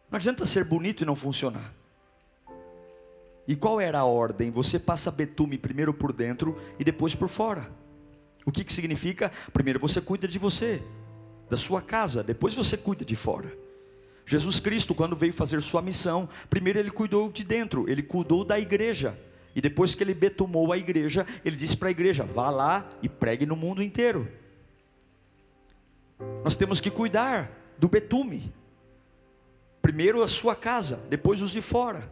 Não 0.10 0.18
adianta 0.18 0.46
ser 0.46 0.66
bonito 0.66 1.04
e 1.04 1.06
não 1.06 1.16
funcionar. 1.16 1.74
E 3.48 3.56
qual 3.56 3.82
era 3.82 4.00
a 4.00 4.06
ordem? 4.06 4.52
Você 4.52 4.78
passa 4.78 5.10
betume 5.10 5.58
primeiro 5.58 5.94
por 5.94 6.14
dentro 6.14 6.60
e 6.78 6.84
depois 6.84 7.16
por 7.16 7.28
fora. 7.28 7.72
O 8.46 8.52
que, 8.52 8.64
que 8.64 8.74
significa? 8.74 9.32
Primeiro 9.54 9.80
você 9.80 10.02
cuida 10.02 10.28
de 10.28 10.38
você, 10.38 10.82
da 11.50 11.58
sua 11.58 11.82
casa, 11.82 12.24
depois 12.24 12.54
você 12.54 12.78
cuida 12.78 13.06
de 13.06 13.16
fora. 13.16 13.52
Jesus 14.26 14.60
Cristo, 14.60 14.94
quando 14.94 15.16
veio 15.16 15.34
fazer 15.34 15.62
sua 15.62 15.82
missão, 15.82 16.30
primeiro 16.50 16.80
ele 16.80 16.92
cuidou 16.92 17.32
de 17.32 17.44
dentro, 17.44 17.90
ele 17.90 18.04
cuidou 18.04 18.46
da 18.46 18.60
igreja. 18.60 19.18
E 19.56 19.60
depois 19.60 19.94
que 19.94 20.04
ele 20.04 20.14
betumou 20.14 20.72
a 20.72 20.78
igreja, 20.78 21.26
ele 21.44 21.56
disse 21.56 21.76
para 21.76 21.90
a 21.90 21.92
igreja: 21.92 22.24
vá 22.24 22.50
lá 22.50 22.88
e 23.02 23.10
pregue 23.10 23.46
no 23.46 23.56
mundo 23.56 23.84
inteiro. 23.84 24.28
Nós 26.44 26.56
temos 26.56 26.82
que 26.82 26.92
cuidar 26.92 27.52
do 27.78 27.88
betume. 27.88 28.54
Primeiro 29.82 30.22
a 30.22 30.28
sua 30.28 30.56
casa, 30.56 30.98
depois 31.10 31.42
os 31.42 31.52
de 31.52 31.62
fora. 31.62 32.12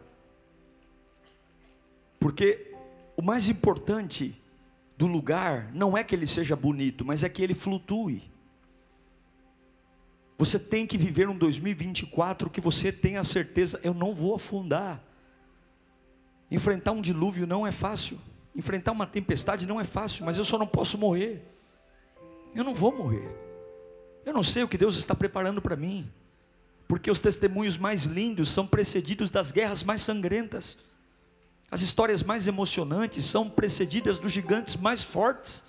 Porque 2.18 2.74
o 3.16 3.22
mais 3.22 3.48
importante 3.48 4.40
do 4.96 5.06
lugar 5.06 5.70
não 5.72 5.96
é 5.96 6.04
que 6.04 6.14
ele 6.14 6.26
seja 6.26 6.54
bonito, 6.54 7.04
mas 7.04 7.22
é 7.24 7.28
que 7.28 7.42
ele 7.42 7.54
flutue. 7.54 8.30
Você 10.36 10.58
tem 10.58 10.86
que 10.86 10.96
viver 10.96 11.28
um 11.28 11.36
2024 11.36 12.50
que 12.50 12.60
você 12.60 12.90
tenha 12.90 13.22
certeza, 13.22 13.78
eu 13.82 13.92
não 13.92 14.14
vou 14.14 14.34
afundar. 14.34 15.02
Enfrentar 16.50 16.92
um 16.92 17.00
dilúvio 17.00 17.46
não 17.46 17.66
é 17.66 17.70
fácil. 17.70 18.18
Enfrentar 18.54 18.92
uma 18.92 19.06
tempestade 19.06 19.66
não 19.66 19.80
é 19.80 19.84
fácil, 19.84 20.24
mas 20.24 20.36
eu 20.36 20.44
só 20.44 20.58
não 20.58 20.66
posso 20.66 20.98
morrer. 20.98 21.42
Eu 22.54 22.64
não 22.64 22.74
vou 22.74 22.90
morrer. 22.90 23.49
Eu 24.24 24.32
não 24.32 24.42
sei 24.42 24.62
o 24.62 24.68
que 24.68 24.78
Deus 24.78 24.96
está 24.96 25.14
preparando 25.14 25.60
para 25.60 25.76
mim, 25.76 26.10
porque 26.86 27.10
os 27.10 27.18
testemunhos 27.18 27.78
mais 27.78 28.04
lindos 28.04 28.48
são 28.50 28.66
precedidos 28.66 29.30
das 29.30 29.52
guerras 29.52 29.82
mais 29.82 30.00
sangrentas, 30.02 30.76
as 31.70 31.82
histórias 31.82 32.22
mais 32.22 32.48
emocionantes 32.48 33.24
são 33.24 33.48
precedidas 33.48 34.18
dos 34.18 34.32
gigantes 34.32 34.76
mais 34.76 35.04
fortes. 35.04 35.62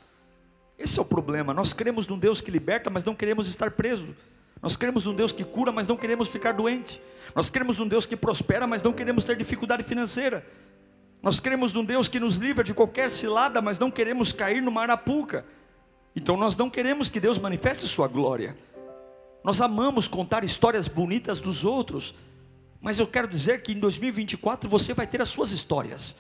Esse 0.78 0.98
é 0.98 1.02
o 1.02 1.06
problema. 1.06 1.54
Nós 1.54 1.74
queremos 1.74 2.08
num 2.08 2.18
Deus 2.18 2.42
que 2.42 2.50
liberta, 2.50 2.90
mas 2.90 3.04
não 3.04 3.14
queremos 3.14 3.48
estar 3.48 3.70
preso. 3.70 4.16
Nós 4.62 4.76
queremos 4.76 5.06
num 5.06 5.14
Deus 5.14 5.32
que 5.32 5.44
cura, 5.44 5.72
mas 5.72 5.88
não 5.88 5.96
queremos 5.96 6.28
ficar 6.28 6.54
doente. 6.54 7.00
Nós 7.36 7.52
queremos 7.52 7.78
num 7.78 7.88
Deus 7.88 8.08
que 8.08 8.16
prospera, 8.16 8.66
mas 8.66 8.82
não 8.82 8.92
queremos 8.92 9.24
ter 9.24 9.38
dificuldade 9.38 9.84
financeira. 9.84 10.44
Nós 11.22 11.40
queremos 11.40 11.72
num 11.72 11.86
Deus 11.86 12.08
que 12.08 12.20
nos 12.20 12.38
livra 12.38 12.64
de 12.64 12.74
qualquer 12.74 13.12
cilada, 13.12 13.62
mas 13.62 13.78
não 13.78 13.92
queremos 13.92 14.34
cair 14.34 14.60
numa 14.60 14.82
arapuca. 14.82 15.46
Então 16.16 16.36
nós 16.36 16.56
não 16.58 16.70
queremos 16.70 17.10
que 17.10 17.20
Deus 17.20 17.38
manifeste 17.38 17.88
Sua 17.88 18.08
glória. 18.08 18.56
Nós 19.44 19.62
amamos 19.62 20.08
contar 20.08 20.44
histórias 20.44 20.88
bonitas 20.88 21.40
dos 21.40 21.66
outros, 21.66 22.14
mas 22.80 23.00
eu 23.00 23.08
quero 23.08 23.28
dizer 23.28 23.64
que 23.64 23.72
em 23.72 23.80
2024 23.80 24.70
você 24.70 24.94
vai 24.94 25.08
ter 25.08 25.22
as 25.22 25.30
suas 25.30 25.52
histórias. 25.52 26.16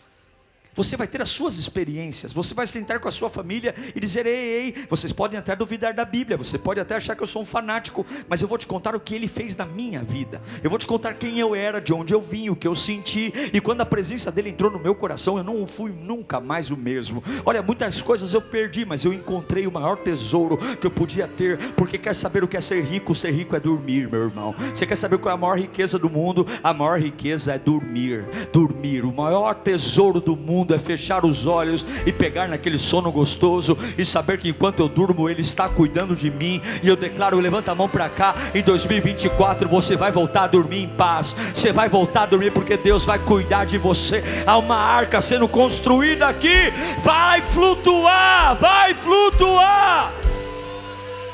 Você 0.74 0.96
vai 0.96 1.06
ter 1.06 1.22
as 1.22 1.28
suas 1.28 1.58
experiências, 1.58 2.32
você 2.32 2.54
vai 2.54 2.66
sentar 2.66 3.00
com 3.02 3.08
a 3.10 3.12
sua 3.12 3.30
família 3.30 3.76
e 3.94 4.00
dizer: 4.00 4.26
ei, 4.26 4.34
ei, 4.34 4.76
vocês 4.90 5.12
podem 5.12 5.38
até 5.38 5.54
duvidar 5.54 5.94
da 5.94 6.06
Bíblia, 6.06 6.38
você 6.38 6.58
pode 6.58 6.80
até 6.80 6.96
achar 6.96 7.14
que 7.14 7.22
eu 7.22 7.28
sou 7.28 7.42
um 7.42 7.46
fanático, 7.46 8.06
mas 8.30 8.42
eu 8.42 8.48
vou 8.48 8.58
te 8.58 8.66
contar 8.66 8.96
o 8.96 9.00
que 9.00 9.14
ele 9.14 9.28
fez 9.28 9.58
na 9.58 9.66
minha 9.66 10.02
vida, 10.02 10.42
eu 10.64 10.70
vou 10.70 10.80
te 10.80 10.88
contar 10.88 11.16
quem 11.16 11.38
eu 11.40 11.54
era, 11.54 11.82
de 11.82 11.94
onde 11.94 12.14
eu 12.14 12.22
vim, 12.22 12.50
o 12.50 12.56
que 12.56 12.66
eu 12.66 12.74
senti, 12.74 13.34
e 13.52 13.60
quando 13.60 13.82
a 13.82 13.86
presença 13.86 14.32
dele 14.32 14.50
entrou 14.50 14.72
no 14.72 14.80
meu 14.80 14.96
coração, 14.96 15.38
eu 15.38 15.44
não 15.44 15.68
fui 15.68 15.92
nunca 15.92 16.40
mais 16.40 16.72
o 16.72 16.78
mesmo. 16.78 17.22
Olha, 17.46 17.62
muitas 17.62 18.02
coisas 18.02 18.34
eu 18.34 18.42
perdi, 18.42 18.86
mas 18.86 19.04
eu 19.04 19.14
encontrei 19.14 19.68
o 19.68 19.72
maior 19.72 19.98
tesouro 19.98 20.58
que 20.78 20.88
eu 20.88 20.92
podia 20.92 21.28
ter, 21.28 21.74
porque 21.74 21.98
quer 21.98 22.16
saber 22.16 22.46
o 22.46 22.48
que 22.48 22.56
é 22.56 22.62
ser 22.62 22.82
rico? 22.82 23.14
Ser 23.14 23.32
rico 23.32 23.58
é 23.58 23.60
dormir, 23.60 24.10
meu 24.10 24.24
irmão. 24.24 24.56
Você 24.74 24.86
quer 24.86 24.96
saber 24.96 25.18
qual 25.18 25.34
é 25.34 25.36
a 25.36 25.38
maior 25.38 25.60
riqueza 25.60 26.00
do 26.00 26.10
mundo? 26.10 26.48
A 26.64 26.74
maior 26.74 26.98
riqueza 26.98 27.54
é 27.56 27.60
dormir, 27.60 28.26
dormir, 28.54 29.04
o 29.04 29.12
maior 29.12 29.54
tesouro 29.56 30.22
do 30.22 30.38
mundo 30.38 30.61
mundo 30.62 30.76
é 30.76 30.78
fechar 30.78 31.26
os 31.26 31.48
olhos 31.48 31.84
e 32.06 32.12
pegar 32.12 32.48
naquele 32.48 32.78
sono 32.78 33.12
gostoso 33.12 33.78
e 33.98 34.06
saber 34.06 34.38
que 34.38 34.50
enquanto 34.50 34.80
eu 34.80 34.88
durmo, 34.88 35.28
Ele 35.28 35.42
está 35.42 35.68
cuidando 35.68 36.16
de 36.16 36.30
mim. 36.30 36.62
E 36.84 36.88
eu 36.88 36.96
declaro: 36.96 37.40
levanta 37.40 37.72
a 37.72 37.76
mão 37.76 37.90
para 37.90 38.08
cá, 38.08 38.36
em 38.54 38.62
2024 38.62 39.68
você 39.68 39.96
vai 39.96 40.12
voltar 40.12 40.44
a 40.44 40.48
dormir 40.48 40.84
em 40.84 40.90
paz, 40.90 41.36
você 41.54 41.72
vai 41.72 41.90
voltar 41.90 42.24
a 42.24 42.26
dormir 42.28 42.52
porque 42.52 42.78
Deus 42.78 43.04
vai 43.04 43.18
cuidar 43.18 43.66
de 43.66 43.78
você. 43.78 44.24
Há 44.46 44.58
uma 44.58 44.78
arca 44.78 45.20
sendo 45.20 45.48
construída 45.48 46.28
aqui, 46.28 46.72
vai 47.02 47.42
flutuar, 47.42 48.56
vai 48.56 48.94
flutuar. 48.94 50.14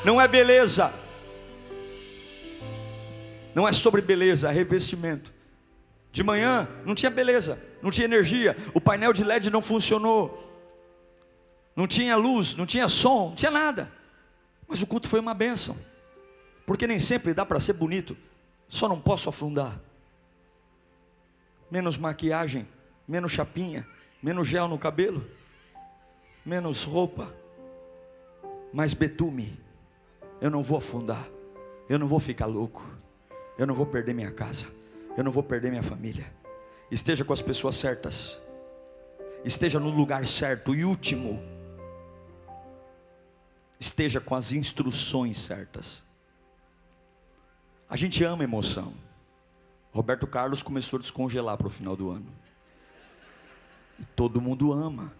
não 0.04 0.20
é 0.20 0.26
beleza. 0.26 0.90
Não 3.54 3.66
é 3.66 3.72
sobre 3.72 4.00
beleza, 4.00 4.48
é 4.48 4.52
revestimento. 4.52 5.32
De 6.12 6.22
manhã 6.22 6.68
não 6.86 6.94
tinha 6.94 7.10
beleza, 7.10 7.58
não 7.82 7.90
tinha 7.90 8.04
energia, 8.04 8.56
o 8.74 8.80
painel 8.80 9.12
de 9.12 9.22
LED 9.24 9.50
não 9.50 9.62
funcionou, 9.62 10.44
não 11.76 11.86
tinha 11.86 12.16
luz, 12.16 12.56
não 12.56 12.66
tinha 12.66 12.88
som, 12.88 13.28
não 13.28 13.34
tinha 13.34 13.50
nada. 13.50 13.90
Mas 14.66 14.82
o 14.82 14.86
culto 14.86 15.08
foi 15.08 15.20
uma 15.20 15.32
bênção, 15.32 15.76
porque 16.66 16.86
nem 16.86 16.98
sempre 16.98 17.32
dá 17.32 17.46
para 17.46 17.60
ser 17.60 17.74
bonito, 17.74 18.16
só 18.68 18.88
não 18.88 19.00
posso 19.00 19.28
afundar. 19.28 19.80
Menos 21.70 21.96
maquiagem, 21.96 22.66
menos 23.06 23.32
chapinha, 23.32 23.86
menos 24.22 24.46
gel 24.48 24.68
no 24.68 24.78
cabelo, 24.78 25.24
menos 26.44 26.82
roupa, 26.82 27.32
mais 28.72 28.92
betume. 28.92 29.58
Eu 30.40 30.50
não 30.50 30.62
vou 30.62 30.78
afundar, 30.78 31.28
eu 31.88 31.98
não 31.98 32.06
vou 32.06 32.18
ficar 32.18 32.46
louco, 32.46 32.84
eu 33.56 33.66
não 33.66 33.74
vou 33.74 33.86
perder 33.86 34.14
minha 34.14 34.30
casa, 34.30 34.66
eu 35.16 35.24
não 35.24 35.30
vou 35.30 35.42
perder 35.42 35.70
minha 35.70 35.82
família. 35.82 36.37
Esteja 36.90 37.24
com 37.24 37.32
as 37.32 37.42
pessoas 37.42 37.76
certas, 37.76 38.40
esteja 39.44 39.78
no 39.78 39.90
lugar 39.90 40.26
certo. 40.26 40.74
E 40.74 40.84
último, 40.84 41.42
esteja 43.78 44.20
com 44.20 44.34
as 44.34 44.52
instruções 44.52 45.38
certas. 45.38 46.02
A 47.88 47.96
gente 47.96 48.22
ama 48.24 48.44
emoção. 48.44 48.92
Roberto 49.92 50.26
Carlos 50.26 50.62
começou 50.62 50.98
a 50.98 51.02
descongelar 51.02 51.56
para 51.56 51.66
o 51.66 51.70
final 51.70 51.96
do 51.96 52.10
ano. 52.10 52.26
E 53.98 54.04
todo 54.04 54.40
mundo 54.40 54.72
ama. 54.72 55.12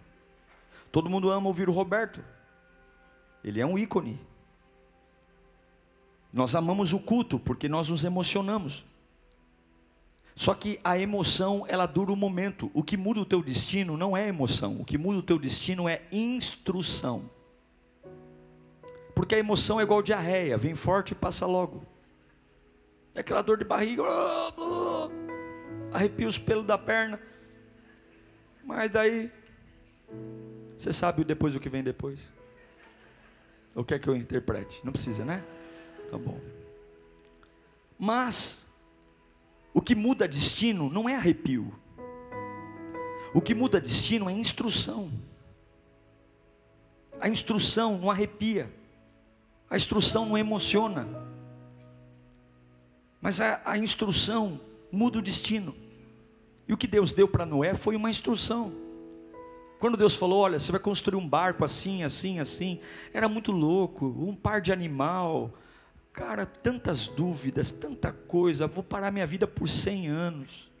Todo 0.91 1.09
mundo 1.09 1.29
ama 1.29 1.47
ouvir 1.47 1.69
o 1.69 1.71
Roberto. 1.71 2.23
Ele 3.43 3.59
é 3.59 3.65
um 3.65 3.77
ícone. 3.77 4.19
Nós 6.31 6.53
amamos 6.55 6.93
o 6.93 6.99
culto 6.99 7.39
porque 7.39 7.67
nós 7.67 7.89
nos 7.89 8.03
emocionamos. 8.03 8.85
Só 10.39 10.53
que 10.53 10.79
a 10.85 10.97
emoção, 10.97 11.65
ela 11.67 11.85
dura 11.85 12.13
um 12.13 12.15
momento. 12.15 12.71
O 12.73 12.81
que 12.81 12.95
muda 12.95 13.19
o 13.19 13.25
teu 13.25 13.43
destino 13.43 13.97
não 13.97 14.15
é 14.15 14.25
emoção. 14.25 14.79
O 14.79 14.85
que 14.85 14.97
muda 14.97 15.19
o 15.19 15.21
teu 15.21 15.37
destino 15.37 15.89
é 15.89 16.01
instrução. 16.13 17.29
Porque 19.13 19.35
a 19.35 19.37
emoção 19.37 19.81
é 19.81 19.83
igual 19.83 20.01
diarreia, 20.01 20.57
vem 20.57 20.75
forte 20.75 21.11
e 21.11 21.15
passa 21.15 21.45
logo. 21.45 21.85
É 23.13 23.19
aquela 23.19 23.41
dor 23.41 23.57
de 23.57 23.65
barriga, 23.65 24.01
arrepia 25.91 26.29
os 26.29 26.37
pelos 26.37 26.65
da 26.65 26.77
perna. 26.77 27.19
Mas 28.63 28.89
daí, 28.89 29.29
você 30.77 30.93
sabe 30.93 31.25
depois 31.25 31.53
o 31.53 31.59
que 31.59 31.67
vem 31.67 31.83
depois? 31.83 32.31
O 33.75 33.83
que 33.83 33.93
é 33.93 33.99
que 33.99 34.07
eu 34.07 34.15
interprete? 34.15 34.79
Não 34.85 34.93
precisa, 34.93 35.25
né? 35.25 35.43
Tá 36.09 36.17
bom. 36.17 36.39
Mas, 37.99 38.68
o 39.73 39.81
que 39.81 39.95
muda 39.95 40.27
destino 40.27 40.89
não 40.89 41.07
é 41.07 41.15
arrepio. 41.15 41.73
O 43.33 43.41
que 43.41 43.53
muda 43.53 43.79
destino 43.79 44.29
é 44.29 44.33
instrução. 44.33 45.11
A 47.19 47.29
instrução 47.29 47.97
não 47.97 48.09
arrepia. 48.09 48.73
A 49.69 49.75
instrução 49.75 50.25
não 50.25 50.37
emociona. 50.37 51.07
Mas 53.21 53.39
a, 53.39 53.61
a 53.65 53.77
instrução 53.77 54.59
muda 54.91 55.19
o 55.19 55.21
destino. 55.21 55.75
E 56.67 56.73
o 56.73 56.77
que 56.77 56.87
Deus 56.87 57.13
deu 57.13 57.27
para 57.27 57.45
Noé 57.45 57.73
foi 57.75 57.95
uma 57.95 58.09
instrução. 58.09 58.71
Quando 59.79 59.97
Deus 59.97 60.15
falou: 60.15 60.39
Olha, 60.39 60.59
você 60.59 60.71
vai 60.71 60.81
construir 60.81 61.17
um 61.17 61.27
barco 61.27 61.63
assim, 61.63 62.03
assim, 62.03 62.39
assim, 62.39 62.79
era 63.13 63.29
muito 63.29 63.51
louco, 63.51 64.05
um 64.05 64.35
par 64.35 64.61
de 64.61 64.71
animal. 64.71 65.53
Cara, 66.11 66.45
tantas 66.45 67.07
dúvidas, 67.07 67.71
tanta 67.71 68.11
coisa. 68.11 68.67
Vou 68.67 68.83
parar 68.83 69.11
minha 69.11 69.25
vida 69.25 69.47
por 69.47 69.67
100 69.67 70.07
anos. 70.07 70.71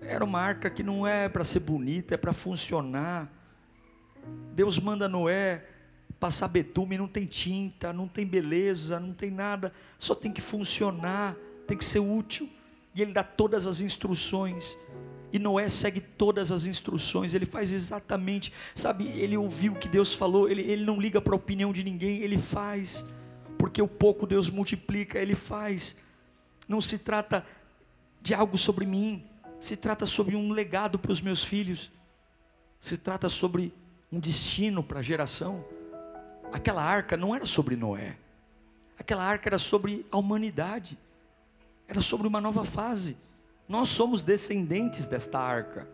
Era 0.00 0.24
uma 0.24 0.40
arca 0.40 0.68
que 0.68 0.82
não 0.82 1.06
é 1.06 1.28
para 1.28 1.44
ser 1.44 1.60
bonita, 1.60 2.14
é 2.14 2.16
para 2.16 2.32
funcionar. 2.32 3.32
Deus 4.54 4.78
manda 4.78 5.08
Noé 5.08 5.64
passar 6.20 6.48
betume, 6.48 6.96
não 6.96 7.08
tem 7.08 7.26
tinta, 7.26 7.92
não 7.92 8.08
tem 8.08 8.24
beleza, 8.26 8.98
não 8.98 9.12
tem 9.12 9.30
nada, 9.30 9.72
só 9.98 10.14
tem 10.14 10.32
que 10.32 10.40
funcionar, 10.40 11.36
tem 11.66 11.76
que 11.76 11.84
ser 11.84 11.98
útil. 11.98 12.48
E 12.94 13.02
ele 13.02 13.12
dá 13.12 13.22
todas 13.22 13.66
as 13.66 13.80
instruções. 13.80 14.78
E 15.32 15.38
Noé 15.38 15.68
segue 15.68 16.00
todas 16.00 16.52
as 16.52 16.64
instruções, 16.64 17.34
ele 17.34 17.44
faz 17.44 17.72
exatamente, 17.72 18.52
sabe, 18.72 19.08
ele 19.08 19.36
ouviu 19.36 19.72
o 19.72 19.76
que 19.76 19.88
Deus 19.88 20.14
falou, 20.14 20.48
ele, 20.48 20.62
ele 20.62 20.84
não 20.84 21.00
liga 21.00 21.20
para 21.20 21.34
a 21.34 21.36
opinião 21.36 21.72
de 21.72 21.82
ninguém, 21.82 22.22
ele 22.22 22.38
faz, 22.38 23.04
porque 23.64 23.80
o 23.80 23.88
pouco 23.88 24.26
Deus 24.26 24.50
multiplica, 24.50 25.18
ele 25.18 25.34
faz. 25.34 25.96
Não 26.68 26.82
se 26.82 26.98
trata 26.98 27.46
de 28.20 28.34
algo 28.34 28.58
sobre 28.58 28.84
mim, 28.84 29.24
se 29.58 29.74
trata 29.74 30.04
sobre 30.04 30.36
um 30.36 30.52
legado 30.52 30.98
para 30.98 31.10
os 31.10 31.22
meus 31.22 31.42
filhos, 31.42 31.90
se 32.78 32.98
trata 32.98 33.26
sobre 33.26 33.72
um 34.12 34.20
destino 34.20 34.84
para 34.84 34.98
a 34.98 35.02
geração. 35.02 35.64
Aquela 36.52 36.82
arca 36.82 37.16
não 37.16 37.34
era 37.34 37.46
sobre 37.46 37.74
Noé, 37.74 38.18
aquela 38.98 39.24
arca 39.24 39.48
era 39.48 39.56
sobre 39.56 40.04
a 40.12 40.18
humanidade, 40.18 40.98
era 41.88 42.02
sobre 42.02 42.28
uma 42.28 42.42
nova 42.42 42.64
fase. 42.64 43.16
Nós 43.66 43.88
somos 43.88 44.22
descendentes 44.22 45.06
desta 45.06 45.38
arca. 45.38 45.88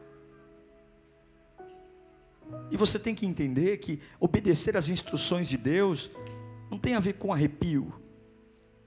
E 2.69 2.77
você 2.77 2.99
tem 2.99 3.15
que 3.15 3.27
entender 3.27 3.77
que 3.77 4.01
obedecer 4.19 4.77
às 4.77 4.89
instruções 4.89 5.49
de 5.49 5.57
Deus 5.57 6.11
não 6.71 6.79
tem 6.79 6.95
a 6.95 7.01
ver 7.01 7.15
com 7.15 7.33
arrepio. 7.33 7.93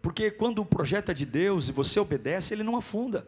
Porque 0.02 0.32
quando 0.32 0.60
o 0.60 0.66
projeto 0.66 1.12
é 1.12 1.14
de 1.14 1.26
Deus 1.26 1.70
e 1.70 1.72
você 1.72 2.00
obedece, 2.00 2.54
ele 2.54 2.64
não 2.64 2.76
afunda. 2.76 3.28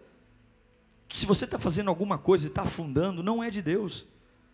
Se 1.09 1.25
você 1.25 1.45
está 1.45 1.59
fazendo 1.59 1.89
alguma 1.89 2.17
coisa 2.17 2.45
e 2.45 2.49
está 2.49 2.63
afundando, 2.63 3.21
não 3.21 3.43
é 3.43 3.49
de 3.49 3.61
Deus. 3.61 4.05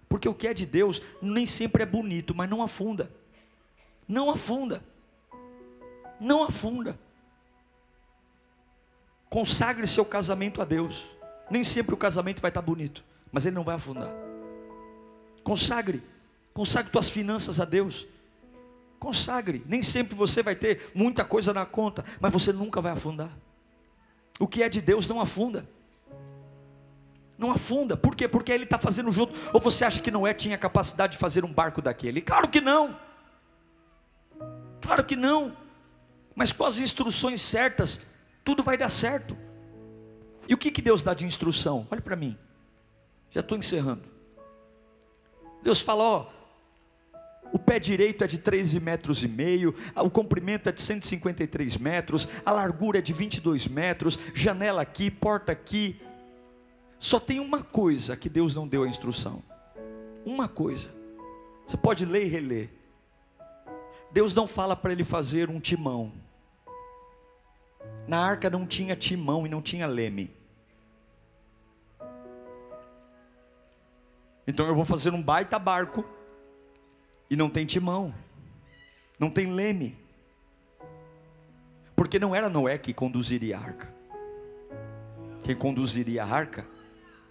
Porque 0.10 0.28
o 0.28 0.34
que 0.34 0.48
é 0.48 0.54
de 0.54 0.66
Deus 0.66 1.02
nem 1.22 1.46
sempre 1.46 1.84
é 1.84 1.86
bonito, 1.86 2.36
mas 2.36 2.50
não 2.50 2.62
afunda. 2.62 3.12
Não 4.08 4.30
afunda. 4.30 4.84
Não 6.20 6.44
afunda. 6.44 7.00
Consagre 9.30 9.88
seu 9.88 10.04
casamento 10.04 10.62
a 10.62 10.66
Deus. 10.66 11.06
Nem 11.50 11.64
sempre 11.64 11.94
o 11.94 11.98
casamento 11.98 12.42
vai 12.42 12.50
estar 12.50 12.62
bonito, 12.62 13.04
mas 13.32 13.46
ele 13.46 13.56
não 13.56 13.64
vai 13.64 13.76
afundar. 13.76 14.14
Consagre. 15.44 16.02
Consagre 16.54 16.92
tuas 16.92 17.10
finanças 17.10 17.60
a 17.60 17.66
Deus. 17.66 18.06
Consagre. 19.02 19.64
Nem 19.66 19.82
sempre 19.82 20.14
você 20.14 20.44
vai 20.44 20.56
ter 20.56 20.92
muita 20.94 21.26
coisa 21.26 21.52
na 21.52 21.66
conta, 21.66 22.06
mas 22.20 22.32
você 22.32 22.54
nunca 22.54 22.80
vai 22.80 22.92
afundar. 22.92 23.36
O 24.40 24.48
que 24.48 24.62
é 24.62 24.70
de 24.70 24.80
Deus 24.80 25.08
não 25.08 25.20
afunda. 25.20 25.68
Não 27.36 27.50
afunda. 27.50 27.98
Por 27.98 28.16
quê? 28.16 28.28
Porque 28.28 28.52
ele 28.52 28.66
está 28.66 28.78
fazendo 28.78 29.12
junto. 29.12 29.36
Ou 29.52 29.60
você 29.60 29.84
acha 29.84 30.00
que 30.00 30.12
Noé 30.12 30.36
tinha 30.36 30.56
capacidade 30.56 31.14
de 31.14 31.18
fazer 31.18 31.44
um 31.44 31.52
barco 31.52 31.82
daquele? 31.82 32.22
Claro 32.22 32.48
que 32.48 32.62
não. 32.62 32.96
Claro 34.80 35.04
que 35.04 35.16
não. 35.16 35.58
Mas 36.36 36.52
com 36.52 36.64
as 36.64 36.78
instruções 36.80 37.42
certas, 37.42 38.02
tudo 38.46 38.62
vai 38.62 38.78
dar 38.78 38.90
certo. 38.90 39.36
E 40.48 40.54
o 40.54 40.58
que, 40.60 40.70
que 40.70 40.82
Deus 40.82 41.02
dá 41.02 41.16
de 41.16 41.26
instrução? 41.26 41.88
Olha 41.90 42.02
para 42.02 42.16
mim, 42.16 42.38
já 43.32 43.40
estou 43.40 43.58
encerrando. 43.58 44.04
Deus 45.64 45.82
fala: 45.82 46.04
ó, 46.04 46.41
o 47.52 47.60
pé 47.60 47.80
direito 47.80 48.24
é 48.24 48.28
de 48.28 48.38
13 48.38 48.80
metros 48.80 49.24
e 49.24 49.28
meio, 49.28 49.76
o 49.96 50.10
comprimento 50.10 50.70
é 50.70 50.72
de 50.72 50.82
153 50.82 51.78
metros, 51.78 52.28
a 52.46 52.52
largura 52.52 53.00
é 53.00 53.02
de 53.02 53.14
22 53.14 53.68
metros, 53.68 54.18
janela 54.34 54.82
aqui, 54.82 55.12
porta 55.12 55.52
aqui. 55.52 56.00
Só 56.98 57.20
tem 57.20 57.40
uma 57.40 57.64
coisa 57.64 58.16
que 58.16 58.30
Deus 58.30 58.56
não 58.56 58.68
deu 58.68 58.84
a 58.84 58.88
instrução. 58.88 59.44
Uma 60.26 60.48
coisa. 60.48 60.90
Você 61.66 61.76
pode 61.76 62.06
ler 62.06 62.26
e 62.26 62.30
reler. 62.30 62.70
Deus 64.12 64.34
não 64.34 64.46
fala 64.46 64.76
para 64.76 64.92
ele 64.92 65.04
fazer 65.04 65.50
um 65.50 65.60
timão. 65.60 66.12
Na 68.08 68.20
arca 68.20 68.50
não 68.50 68.66
tinha 68.66 68.96
timão 68.96 69.46
e 69.46 69.50
não 69.50 69.62
tinha 69.62 69.88
leme. 69.88 70.36
Então 74.46 74.66
eu 74.68 74.76
vou 74.76 74.86
fazer 74.86 75.14
um 75.14 75.22
baita 75.22 75.58
barco 75.58 76.06
e 77.32 77.36
não 77.38 77.50
tem 77.50 77.66
timão, 77.66 78.14
não 79.18 79.30
tem 79.30 79.54
leme. 79.54 79.98
Porque 81.96 82.20
não 82.20 82.36
era 82.36 82.50
Noé 82.50 82.78
que 82.78 82.94
conduziria 82.94 83.58
a 83.58 83.62
arca. 83.62 83.94
Quem 85.42 85.56
conduziria 85.56 86.26
a 86.26 86.28
arca 86.28 86.68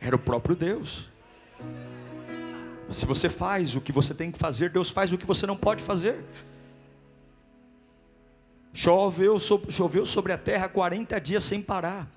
era 0.01 0.17
o 0.17 0.19
próprio 0.19 0.57
Deus. 0.57 1.11
Se 2.89 3.05
você 3.05 3.29
faz 3.29 3.77
o 3.77 3.81
que 3.81 3.93
você 3.93 4.15
tem 4.15 4.33
que 4.33 4.39
fazer, 4.39 4.71
Deus 4.71 4.89
faz 4.89 5.13
o 5.13 5.19
que 5.19 5.27
você 5.27 5.47
não 5.47 5.57
pode 5.57 5.83
fazer. 5.83 6.25
Choveu, 8.73 9.37
choveu 9.39 10.07
sobre 10.07 10.33
a 10.33 10.39
terra 10.39 10.67
40 10.67 11.21
dias 11.21 11.45
sem 11.45 11.61
parar. 11.61 12.11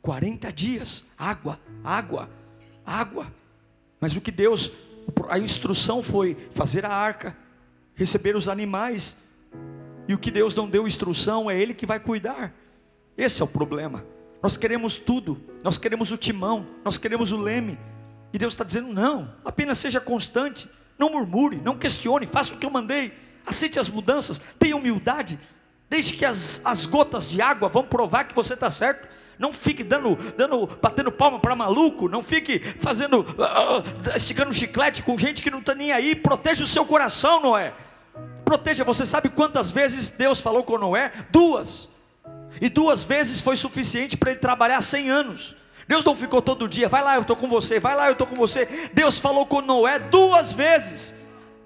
40 0.00 0.50
dias, 0.50 1.04
água, 1.18 1.60
água, 1.84 2.30
água. 2.86 3.32
Mas 4.00 4.16
o 4.16 4.20
que 4.20 4.30
Deus, 4.30 4.72
a 5.28 5.38
instrução 5.38 6.02
foi 6.02 6.36
fazer 6.52 6.84
a 6.84 6.92
arca, 6.92 7.36
receber 7.94 8.36
os 8.36 8.48
animais, 8.48 9.16
E 10.08 10.14
o 10.14 10.18
que 10.18 10.30
Deus 10.30 10.54
não 10.54 10.68
deu 10.68 10.86
instrução 10.86 11.50
é 11.50 11.58
Ele 11.58 11.74
que 11.74 11.86
vai 11.86 12.00
cuidar. 12.00 12.52
Esse 13.16 13.40
é 13.40 13.44
o 13.44 13.48
problema. 13.48 14.04
Nós 14.42 14.56
queremos 14.56 14.96
tudo, 14.96 15.40
nós 15.62 15.78
queremos 15.78 16.10
o 16.10 16.16
timão, 16.16 16.66
nós 16.84 16.98
queremos 16.98 17.30
o 17.30 17.36
leme. 17.36 17.78
E 18.32 18.38
Deus 18.38 18.52
está 18.52 18.64
dizendo: 18.64 18.92
não, 18.92 19.32
apenas 19.44 19.78
seja 19.78 20.00
constante, 20.00 20.68
não 20.98 21.10
murmure, 21.10 21.58
não 21.58 21.78
questione, 21.78 22.26
faça 22.26 22.54
o 22.54 22.58
que 22.58 22.66
eu 22.66 22.70
mandei, 22.70 23.12
aceite 23.46 23.78
as 23.78 23.88
mudanças, 23.88 24.40
tenha 24.58 24.76
humildade, 24.76 25.38
deixe 25.88 26.16
que 26.16 26.24
as, 26.24 26.60
as 26.64 26.84
gotas 26.86 27.30
de 27.30 27.40
água 27.40 27.68
vão 27.68 27.84
provar 27.84 28.24
que 28.24 28.34
você 28.34 28.54
está 28.54 28.70
certo. 28.70 29.08
Não 29.42 29.52
fique 29.52 29.82
dando, 29.82 30.14
dando, 30.36 30.68
batendo 30.80 31.10
palma 31.10 31.40
para 31.40 31.56
maluco. 31.56 32.08
Não 32.08 32.22
fique 32.22 32.60
fazendo, 32.78 33.22
uh, 33.22 34.16
esticando 34.16 34.54
chiclete 34.54 35.02
com 35.02 35.18
gente 35.18 35.42
que 35.42 35.50
não 35.50 35.58
está 35.58 35.74
nem 35.74 35.90
aí. 35.90 36.14
Proteja 36.14 36.62
o 36.62 36.66
seu 36.66 36.86
coração, 36.86 37.42
Noé. 37.42 37.74
Proteja. 38.44 38.84
Você 38.84 39.04
sabe 39.04 39.28
quantas 39.28 39.72
vezes 39.72 40.10
Deus 40.10 40.38
falou 40.38 40.62
com 40.62 40.78
Noé? 40.78 41.10
Duas. 41.32 41.88
E 42.60 42.68
duas 42.68 43.02
vezes 43.02 43.40
foi 43.40 43.56
suficiente 43.56 44.16
para 44.16 44.30
ele 44.30 44.38
trabalhar 44.38 44.80
100 44.80 45.10
anos. 45.10 45.56
Deus 45.88 46.04
não 46.04 46.14
ficou 46.14 46.40
todo 46.40 46.68
dia, 46.68 46.88
vai 46.88 47.02
lá, 47.02 47.16
eu 47.16 47.22
estou 47.22 47.34
com 47.34 47.48
você, 47.48 47.80
vai 47.80 47.96
lá, 47.96 48.06
eu 48.06 48.12
estou 48.12 48.28
com 48.28 48.36
você. 48.36 48.90
Deus 48.92 49.18
falou 49.18 49.44
com 49.44 49.60
Noé 49.60 49.98
duas 49.98 50.52
vezes. 50.52 51.12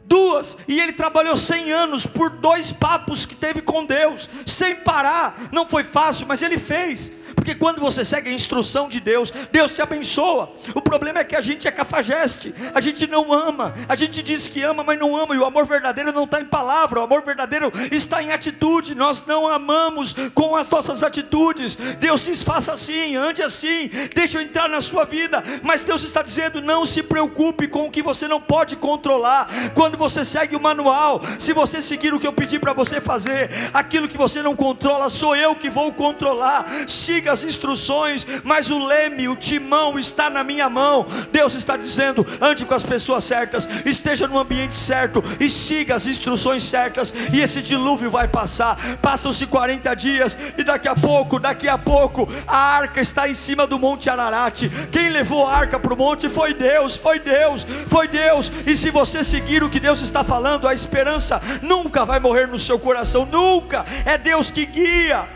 Duas, 0.07 0.57
e 0.69 0.81
ele 0.81 0.93
trabalhou 0.93 1.37
100 1.37 1.73
anos 1.73 2.07
por 2.07 2.31
dois 2.31 2.73
papos 2.73 3.27
que 3.27 3.35
teve 3.35 3.61
com 3.61 3.85
Deus, 3.85 4.31
sem 4.47 4.77
parar. 4.77 5.37
Não 5.51 5.67
foi 5.67 5.83
fácil, 5.83 6.29
mas 6.29 6.43
ele 6.43 6.59
fez. 6.59 7.11
Porque 7.37 7.55
quando 7.55 7.81
você 7.81 8.05
segue 8.05 8.29
a 8.29 8.33
instrução 8.33 8.89
de 8.89 8.99
Deus, 8.99 9.33
Deus 9.53 9.71
te 9.73 9.81
abençoa. 9.81 10.51
O 10.75 10.83
problema 10.83 11.21
é 11.21 11.25
que 11.25 11.37
a 11.37 11.41
gente 11.41 11.69
é 11.69 11.71
cafajeste, 11.71 12.53
a 12.75 12.81
gente 12.81 13.07
não 13.07 13.33
ama, 13.33 13.75
a 13.89 13.95
gente 13.95 14.23
diz 14.23 14.49
que 14.49 14.63
ama, 14.63 14.83
mas 14.83 14.99
não 14.99 15.15
ama, 15.15 15.35
e 15.35 15.39
o 15.39 15.45
amor 15.45 15.67
verdadeiro 15.67 16.13
não 16.13 16.25
está 16.25 16.41
em 16.41 16.45
palavra, 16.45 16.99
o 16.99 17.05
amor 17.05 17.23
verdadeiro 17.23 17.71
está 17.93 18.23
em 18.23 18.33
atitude. 18.33 18.95
Nós 18.95 19.25
não 19.27 19.47
amamos 19.47 20.17
com 20.35 20.57
as 20.57 20.69
nossas 20.69 21.03
atitudes. 21.03 21.77
Deus 22.01 22.23
diz: 22.23 22.43
faça 22.43 22.73
assim, 22.73 23.15
ande 23.15 23.43
assim, 23.43 23.91
deixa 24.15 24.39
eu 24.39 24.43
entrar 24.43 24.69
na 24.69 24.81
sua 24.81 25.05
vida. 25.05 25.43
Mas 25.63 25.85
Deus 25.85 26.03
está 26.03 26.23
dizendo: 26.23 26.61
não 26.61 26.85
se 26.85 27.03
preocupe 27.03 27.69
com 27.69 27.87
o 27.87 27.91
que 27.91 28.03
você 28.03 28.27
não 28.27 28.41
pode 28.41 28.75
controlar. 28.77 29.49
Quando 29.75 29.97
você 29.97 30.25
segue 30.25 30.57
o 30.57 30.61
manual, 30.61 31.21
se 31.39 31.53
você 31.53 31.83
seguir 31.83 32.15
o 32.15 32.19
que 32.19 32.27
eu 32.27 32.33
pedi 32.33 32.59
para 32.59 32.73
você 32.73 33.01
fazer, 33.01 33.51
aquilo 33.73 34.09
que 34.09 34.19
você 34.19 34.43
não 34.43 34.57
controla, 34.57 35.09
sou 35.09 35.37
eu 35.37 35.55
que 35.55 35.69
vou 35.69 35.93
controlar. 35.93 36.67
Siga 36.89 37.26
siga 37.27 37.33
as 37.33 37.43
instruções, 37.43 38.27
mas 38.45 38.71
o 38.71 38.87
leme, 38.87 39.29
o 39.29 39.35
timão 39.35 39.99
está 39.99 40.31
na 40.31 40.45
minha 40.45 40.71
mão. 40.71 41.07
Deus 41.33 41.55
está 41.55 41.77
dizendo: 41.77 42.25
ande 42.41 42.65
com 42.65 42.75
as 42.75 42.85
pessoas 42.85 43.25
certas, 43.25 43.69
esteja 43.85 44.29
no 44.29 44.39
ambiente 44.39 44.77
certo 44.77 45.23
e 45.41 45.49
siga 45.49 45.97
as 45.97 46.07
instruções 46.07 46.63
certas, 46.63 47.13
e 47.33 47.41
esse 47.41 47.61
dilúvio 47.61 48.11
vai 48.11 48.29
passar. 48.29 48.79
Passam-se 49.03 49.47
40 49.47 49.95
dias, 49.95 50.39
e 50.57 50.63
daqui 50.63 50.87
a 50.87 50.95
pouco, 50.95 51.41
daqui 51.41 51.69
a 51.69 51.77
pouco, 51.77 52.29
a 52.47 52.57
arca 52.57 53.01
está 53.01 53.29
em 53.29 53.35
cima 53.35 53.67
do 53.67 53.79
Monte 53.79 54.09
Ararat. 54.09 54.63
Quem 54.93 55.11
levou 55.11 55.47
a 55.47 55.55
arca 55.55 55.81
para 55.81 55.95
o 55.95 55.97
monte 55.97 56.29
foi 56.29 56.55
Deus, 56.55 56.97
foi 56.97 57.19
Deus, 57.19 57.67
foi 57.89 58.07
Deus. 58.07 58.53
E 58.67 58.77
se 58.77 58.91
você 58.91 59.25
seguir 59.25 59.65
o 59.65 59.71
que 59.71 59.81
Deus 59.81 60.01
está 60.01 60.23
falando, 60.23 60.69
a 60.69 60.75
esperança 60.75 61.41
nunca 61.63 62.05
vai 62.05 62.21
morrer 62.21 62.47
no 62.47 62.59
seu 62.59 62.79
coração, 62.79 63.27
nunca. 63.27 63.85
É 64.05 64.17
Deus 64.17 64.51
que 64.51 64.65
guia 64.67 65.36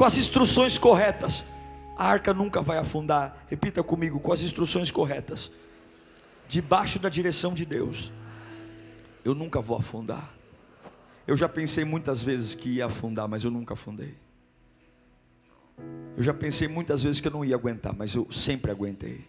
com 0.00 0.06
as 0.06 0.16
instruções 0.16 0.78
corretas, 0.78 1.44
a 1.94 2.06
arca 2.06 2.32
nunca 2.32 2.62
vai 2.62 2.78
afundar. 2.78 3.44
Repita 3.50 3.82
comigo: 3.82 4.18
com 4.18 4.32
as 4.32 4.40
instruções 4.40 4.90
corretas, 4.90 5.50
debaixo 6.48 6.98
da 6.98 7.10
direção 7.10 7.52
de 7.52 7.66
Deus, 7.66 8.10
eu 9.22 9.34
nunca 9.34 9.60
vou 9.60 9.76
afundar. 9.76 10.32
Eu 11.26 11.36
já 11.36 11.46
pensei 11.46 11.84
muitas 11.84 12.22
vezes 12.22 12.54
que 12.54 12.70
ia 12.70 12.86
afundar, 12.86 13.28
mas 13.28 13.44
eu 13.44 13.50
nunca 13.50 13.74
afundei. 13.74 14.14
Eu 16.16 16.22
já 16.22 16.32
pensei 16.32 16.66
muitas 16.66 17.02
vezes 17.02 17.20
que 17.20 17.28
eu 17.28 17.32
não 17.32 17.44
ia 17.44 17.54
aguentar, 17.54 17.94
mas 17.94 18.14
eu 18.14 18.26
sempre 18.32 18.70
aguentei. 18.70 19.28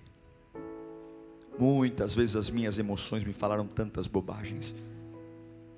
Muitas 1.60 2.16
vezes 2.16 2.38
as 2.38 2.50
minhas 2.50 2.80
emoções 2.80 3.26
me 3.26 3.34
falaram 3.34 3.68
tantas 3.68 4.08
bobagens. 4.08 4.74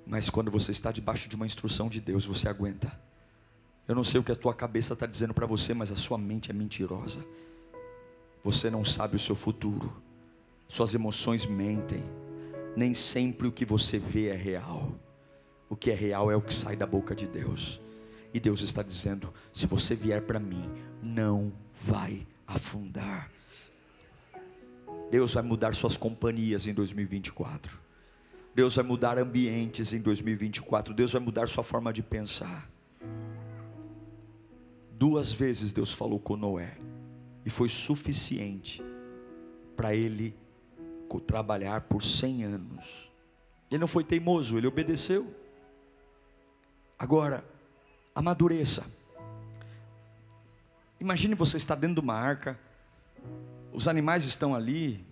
Mas 0.05 0.29
quando 0.29 0.51
você 0.51 0.69
está 0.69 0.91
debaixo 0.91 1.27
de 1.27 1.35
uma 1.35 1.47
instrução 1.47 1.89
de 1.89 1.99
Deus, 1.99 2.27
você 2.27 2.47
aguenta. 2.47 2.91
Eu 3.87 3.95
não 3.95 4.03
sei 4.03 4.19
o 4.19 4.23
que 4.23 4.31
a 4.31 4.35
tua 4.35 4.53
cabeça 4.53 4.93
está 4.93 5.05
dizendo 5.05 5.33
para 5.33 5.45
você, 5.45 5.73
mas 5.73 5.91
a 5.91 5.95
sua 5.95 6.17
mente 6.17 6.49
é 6.49 6.53
mentirosa. 6.53 7.25
Você 8.43 8.69
não 8.69 8.83
sabe 8.83 9.15
o 9.15 9.19
seu 9.19 9.35
futuro. 9.35 9.93
Suas 10.67 10.95
emoções 10.95 11.45
mentem. 11.45 12.03
Nem 12.75 12.93
sempre 12.93 13.47
o 13.47 13.51
que 13.51 13.65
você 13.65 13.99
vê 13.99 14.27
é 14.27 14.35
real. 14.35 14.93
O 15.69 15.75
que 15.75 15.91
é 15.91 15.95
real 15.95 16.31
é 16.31 16.35
o 16.35 16.41
que 16.41 16.53
sai 16.53 16.75
da 16.75 16.85
boca 16.85 17.13
de 17.13 17.27
Deus. 17.27 17.81
E 18.33 18.39
Deus 18.39 18.61
está 18.61 18.81
dizendo: 18.81 19.33
se 19.51 19.67
você 19.67 19.95
vier 19.95 20.21
para 20.21 20.39
mim, 20.39 20.69
não 21.03 21.51
vai 21.73 22.25
afundar. 22.47 23.29
Deus 25.11 25.33
vai 25.33 25.43
mudar 25.43 25.75
suas 25.75 25.95
companhias 25.95 26.67
em 26.67 26.73
2024. 26.73 27.79
Deus 28.55 28.75
vai 28.75 28.85
mudar 28.85 29.19
ambientes 29.19 29.93
em 29.93 29.99
2024. 29.99 30.93
Deus 30.93 31.11
vai 31.11 31.21
mudar 31.21 31.47
sua 31.47 31.63
forma 31.63 31.93
de 31.93 32.01
pensar. 32.01 32.72
Duas 35.03 35.33
vezes 35.33 35.73
Deus 35.73 35.91
falou 35.91 36.17
com 36.17 36.37
Noé, 36.37 36.77
e 37.45 37.49
foi 37.49 37.67
suficiente 37.67 38.81
para 39.75 39.93
ele 39.93 40.33
trabalhar 41.27 41.81
por 41.81 42.01
cem 42.01 42.45
anos. 42.45 43.11
Ele 43.69 43.81
não 43.81 43.87
foi 43.87 44.05
teimoso, 44.05 44.57
ele 44.57 44.65
obedeceu. 44.65 45.35
Agora, 46.97 47.43
amadureça. 48.15 48.85
Imagine 51.01 51.35
você 51.35 51.57
estar 51.57 51.75
dentro 51.75 51.95
de 51.95 51.99
uma 51.99 52.15
arca, 52.15 52.57
os 53.73 53.89
animais 53.89 54.23
estão 54.23 54.55
ali. 54.55 55.05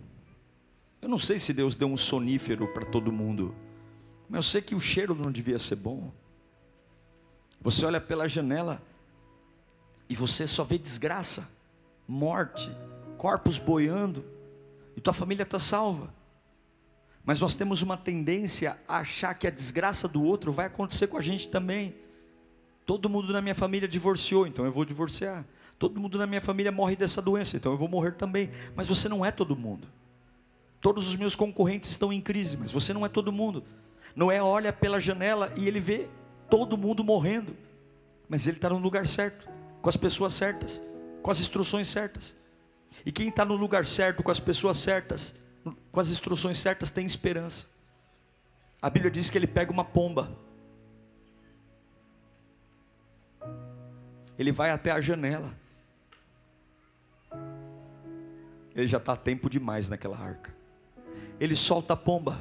Eu 1.02 1.08
não 1.10 1.18
sei 1.18 1.38
se 1.38 1.52
Deus 1.52 1.76
deu 1.76 1.88
um 1.88 1.98
sonífero 1.98 2.66
para 2.68 2.86
todo 2.86 3.12
mundo, 3.12 3.54
mas 4.26 4.38
eu 4.38 4.50
sei 4.52 4.62
que 4.62 4.74
o 4.74 4.80
cheiro 4.80 5.14
não 5.14 5.30
devia 5.30 5.58
ser 5.58 5.76
bom. 5.76 6.10
Você 7.60 7.84
olha 7.84 8.00
pela 8.00 8.26
janela, 8.26 8.80
e 10.12 10.14
você 10.14 10.46
só 10.46 10.62
vê 10.62 10.76
desgraça, 10.76 11.48
morte, 12.06 12.70
corpos 13.16 13.58
boiando, 13.58 14.22
e 14.94 15.00
tua 15.00 15.14
família 15.14 15.42
está 15.42 15.58
salva. 15.58 16.12
Mas 17.24 17.40
nós 17.40 17.54
temos 17.54 17.80
uma 17.80 17.96
tendência 17.96 18.76
a 18.86 18.98
achar 18.98 19.32
que 19.32 19.46
a 19.46 19.50
desgraça 19.50 20.06
do 20.06 20.22
outro 20.22 20.52
vai 20.52 20.66
acontecer 20.66 21.06
com 21.06 21.16
a 21.16 21.20
gente 21.22 21.48
também. 21.48 21.94
Todo 22.84 23.08
mundo 23.08 23.32
na 23.32 23.40
minha 23.40 23.54
família 23.54 23.88
divorciou, 23.88 24.46
então 24.46 24.66
eu 24.66 24.70
vou 24.70 24.84
divorciar. 24.84 25.46
Todo 25.78 25.98
mundo 25.98 26.18
na 26.18 26.26
minha 26.26 26.42
família 26.42 26.70
morre 26.70 26.94
dessa 26.94 27.22
doença, 27.22 27.56
então 27.56 27.72
eu 27.72 27.78
vou 27.78 27.88
morrer 27.88 28.12
também. 28.12 28.50
Mas 28.76 28.88
você 28.88 29.08
não 29.08 29.24
é 29.24 29.30
todo 29.30 29.56
mundo. 29.56 29.88
Todos 30.78 31.08
os 31.08 31.16
meus 31.16 31.34
concorrentes 31.34 31.88
estão 31.88 32.12
em 32.12 32.20
crise, 32.20 32.58
mas 32.58 32.70
você 32.70 32.92
não 32.92 33.06
é 33.06 33.08
todo 33.08 33.32
mundo. 33.32 33.64
Noé 34.14 34.42
olha 34.42 34.74
pela 34.74 35.00
janela 35.00 35.50
e 35.56 35.66
ele 35.66 35.80
vê 35.80 36.06
todo 36.50 36.76
mundo 36.76 37.02
morrendo, 37.02 37.56
mas 38.28 38.46
ele 38.46 38.58
está 38.58 38.68
no 38.68 38.76
lugar 38.76 39.06
certo 39.06 39.61
com 39.82 39.88
as 39.88 39.96
pessoas 39.96 40.32
certas, 40.32 40.80
com 41.20 41.30
as 41.30 41.40
instruções 41.40 41.88
certas. 41.88 42.36
E 43.04 43.10
quem 43.10 43.28
está 43.28 43.44
no 43.44 43.56
lugar 43.56 43.84
certo, 43.84 44.22
com 44.22 44.30
as 44.30 44.38
pessoas 44.38 44.76
certas, 44.76 45.34
com 45.90 46.00
as 46.00 46.08
instruções 46.08 46.58
certas, 46.58 46.90
tem 46.90 47.04
esperança. 47.04 47.66
A 48.80 48.88
Bíblia 48.88 49.10
diz 49.10 49.28
que 49.28 49.36
ele 49.36 49.46
pega 49.46 49.72
uma 49.72 49.84
pomba, 49.84 50.30
ele 54.38 54.52
vai 54.52 54.70
até 54.70 54.92
a 54.92 55.00
janela, 55.00 55.52
ele 58.74 58.86
já 58.86 58.98
está 58.98 59.16
tempo 59.16 59.50
demais 59.50 59.88
naquela 59.88 60.16
arca. 60.16 60.54
Ele 61.38 61.56
solta 61.56 61.94
a 61.94 61.96
pomba, 61.96 62.38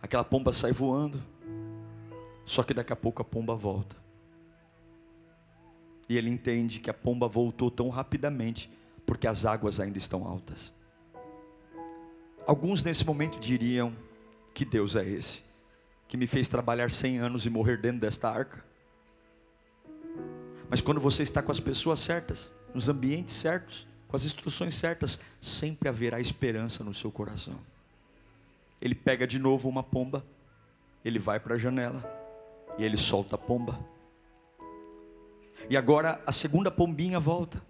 aquela 0.00 0.24
pomba 0.24 0.52
sai 0.52 0.72
voando, 0.72 1.22
só 2.44 2.62
que 2.62 2.74
daqui 2.74 2.92
a 2.92 2.96
pouco 2.96 3.22
a 3.22 3.24
pomba 3.24 3.54
volta. 3.54 4.01
E 6.08 6.16
ele 6.16 6.30
entende 6.30 6.80
que 6.80 6.90
a 6.90 6.94
pomba 6.94 7.28
voltou 7.28 7.70
tão 7.70 7.88
rapidamente 7.88 8.70
porque 9.06 9.26
as 9.26 9.44
águas 9.44 9.80
ainda 9.80 9.98
estão 9.98 10.26
altas. 10.26 10.72
Alguns 12.46 12.82
nesse 12.82 13.06
momento 13.06 13.38
diriam: 13.38 13.94
Que 14.52 14.64
Deus 14.64 14.96
é 14.96 15.08
esse? 15.08 15.42
Que 16.08 16.16
me 16.16 16.26
fez 16.26 16.48
trabalhar 16.48 16.90
100 16.90 17.18
anos 17.18 17.46
e 17.46 17.50
morrer 17.50 17.78
dentro 17.78 18.00
desta 18.00 18.28
arca? 18.28 18.64
Mas 20.68 20.80
quando 20.80 21.00
você 21.00 21.22
está 21.22 21.42
com 21.42 21.52
as 21.52 21.60
pessoas 21.60 22.00
certas, 22.00 22.52
nos 22.74 22.88
ambientes 22.88 23.34
certos, 23.34 23.86
com 24.08 24.16
as 24.16 24.24
instruções 24.24 24.74
certas, 24.74 25.20
sempre 25.40 25.88
haverá 25.88 26.20
esperança 26.20 26.82
no 26.82 26.92
seu 26.92 27.10
coração. 27.10 27.58
Ele 28.80 28.94
pega 28.94 29.26
de 29.26 29.38
novo 29.38 29.68
uma 29.68 29.82
pomba, 29.82 30.24
ele 31.04 31.18
vai 31.18 31.38
para 31.38 31.54
a 31.54 31.58
janela 31.58 32.04
e 32.78 32.84
ele 32.84 32.96
solta 32.96 33.36
a 33.36 33.38
pomba. 33.38 33.78
E 35.68 35.76
agora 35.76 36.22
a 36.26 36.32
segunda 36.32 36.70
pombinha 36.70 37.18
volta. 37.18 37.62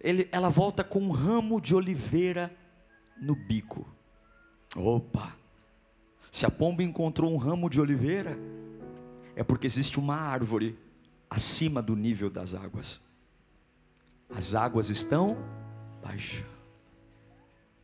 Ele, 0.00 0.28
ela 0.30 0.48
volta 0.48 0.84
com 0.84 1.00
um 1.00 1.10
ramo 1.10 1.60
de 1.60 1.74
oliveira 1.74 2.54
no 3.20 3.34
bico. 3.34 3.86
Opa! 4.76 5.36
Se 6.30 6.46
a 6.46 6.50
pomba 6.50 6.82
encontrou 6.82 7.32
um 7.32 7.36
ramo 7.36 7.70
de 7.70 7.80
oliveira, 7.80 8.38
é 9.34 9.42
porque 9.42 9.66
existe 9.66 9.98
uma 9.98 10.14
árvore 10.14 10.78
acima 11.28 11.80
do 11.82 11.96
nível 11.96 12.30
das 12.30 12.54
águas. 12.54 13.00
As 14.28 14.54
águas 14.54 14.90
estão 14.90 15.36
baixando. 16.02 16.46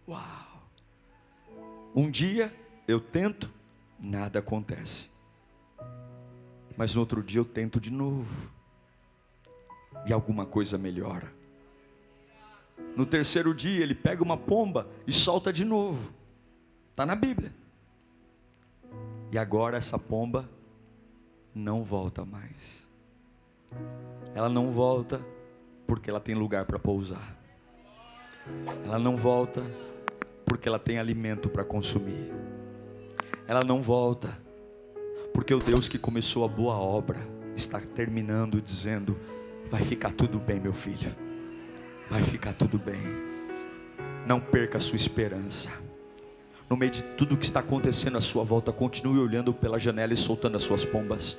Uau! 0.07 0.69
Um 1.95 2.11
dia 2.11 2.55
eu 2.87 3.01
tento, 3.01 3.53
nada 3.99 4.41
acontece. 4.41 5.09
Mas 6.77 6.95
no 6.95 7.01
outro 7.01 7.23
dia 7.23 7.41
eu 7.41 7.45
tento 7.45 7.81
de 7.81 7.91
novo. 7.91 8.54
E 10.07 10.13
alguma 10.13 10.47
coisa 10.47 10.77
melhora. 10.77 11.33
No 12.97 13.07
terceiro 13.07 13.55
dia 13.55 13.83
ele 13.83 13.95
pega 13.95 14.23
uma 14.23 14.37
pomba 14.37 14.89
e 15.07 15.13
solta 15.13 15.53
de 15.53 15.65
novo. 15.65 16.13
Está 16.91 17.05
na 17.05 17.15
Bíblia. 17.15 17.53
E 19.33 19.39
agora 19.39 19.77
essa 19.77 19.99
pomba 19.99 20.49
não 21.55 21.83
volta 21.83 22.25
mais. 22.25 22.87
Ela 24.35 24.49
não 24.49 24.71
volta 24.71 25.21
porque 25.87 26.09
ela 26.09 26.21
tem 26.21 26.35
lugar 26.35 26.65
para 26.65 26.79
pousar. 26.79 27.37
Ela 28.85 28.99
não 28.99 29.17
volta 29.17 29.63
porque 30.45 30.69
ela 30.69 30.79
tem 30.79 30.99
alimento 30.99 31.49
para 31.49 31.65
consumir. 31.65 32.33
Ela 33.47 33.65
não 33.65 33.83
volta 33.83 34.39
porque 35.33 35.53
o 35.53 35.59
Deus 35.59 35.89
que 35.89 35.99
começou 35.99 36.45
a 36.45 36.49
boa 36.49 36.77
obra 36.77 37.19
está 37.57 37.81
terminando 37.81 38.61
dizendo: 38.61 39.19
vai 39.75 39.83
ficar 39.83 40.13
tudo 40.13 40.39
bem, 40.39 40.61
meu 40.61 40.73
filho. 40.73 41.13
Vai 42.09 42.23
ficar 42.23 42.53
tudo 42.53 42.79
bem. 42.79 43.03
Não 44.25 44.39
perca 44.39 44.79
a 44.79 44.81
sua 44.81 44.95
esperança. 44.95 45.69
No 46.71 46.77
meio 46.77 46.93
de 46.93 47.03
tudo 47.03 47.37
que 47.37 47.45
está 47.45 47.59
acontecendo 47.59 48.17
à 48.17 48.21
sua 48.21 48.45
volta, 48.45 48.73
continue 48.73 49.19
olhando 49.19 49.53
pela 49.53 49.77
janela 49.77 50.13
e 50.13 50.17
soltando 50.17 50.57
as 50.57 50.63
suas 50.63 50.85
pombas. 50.85 51.37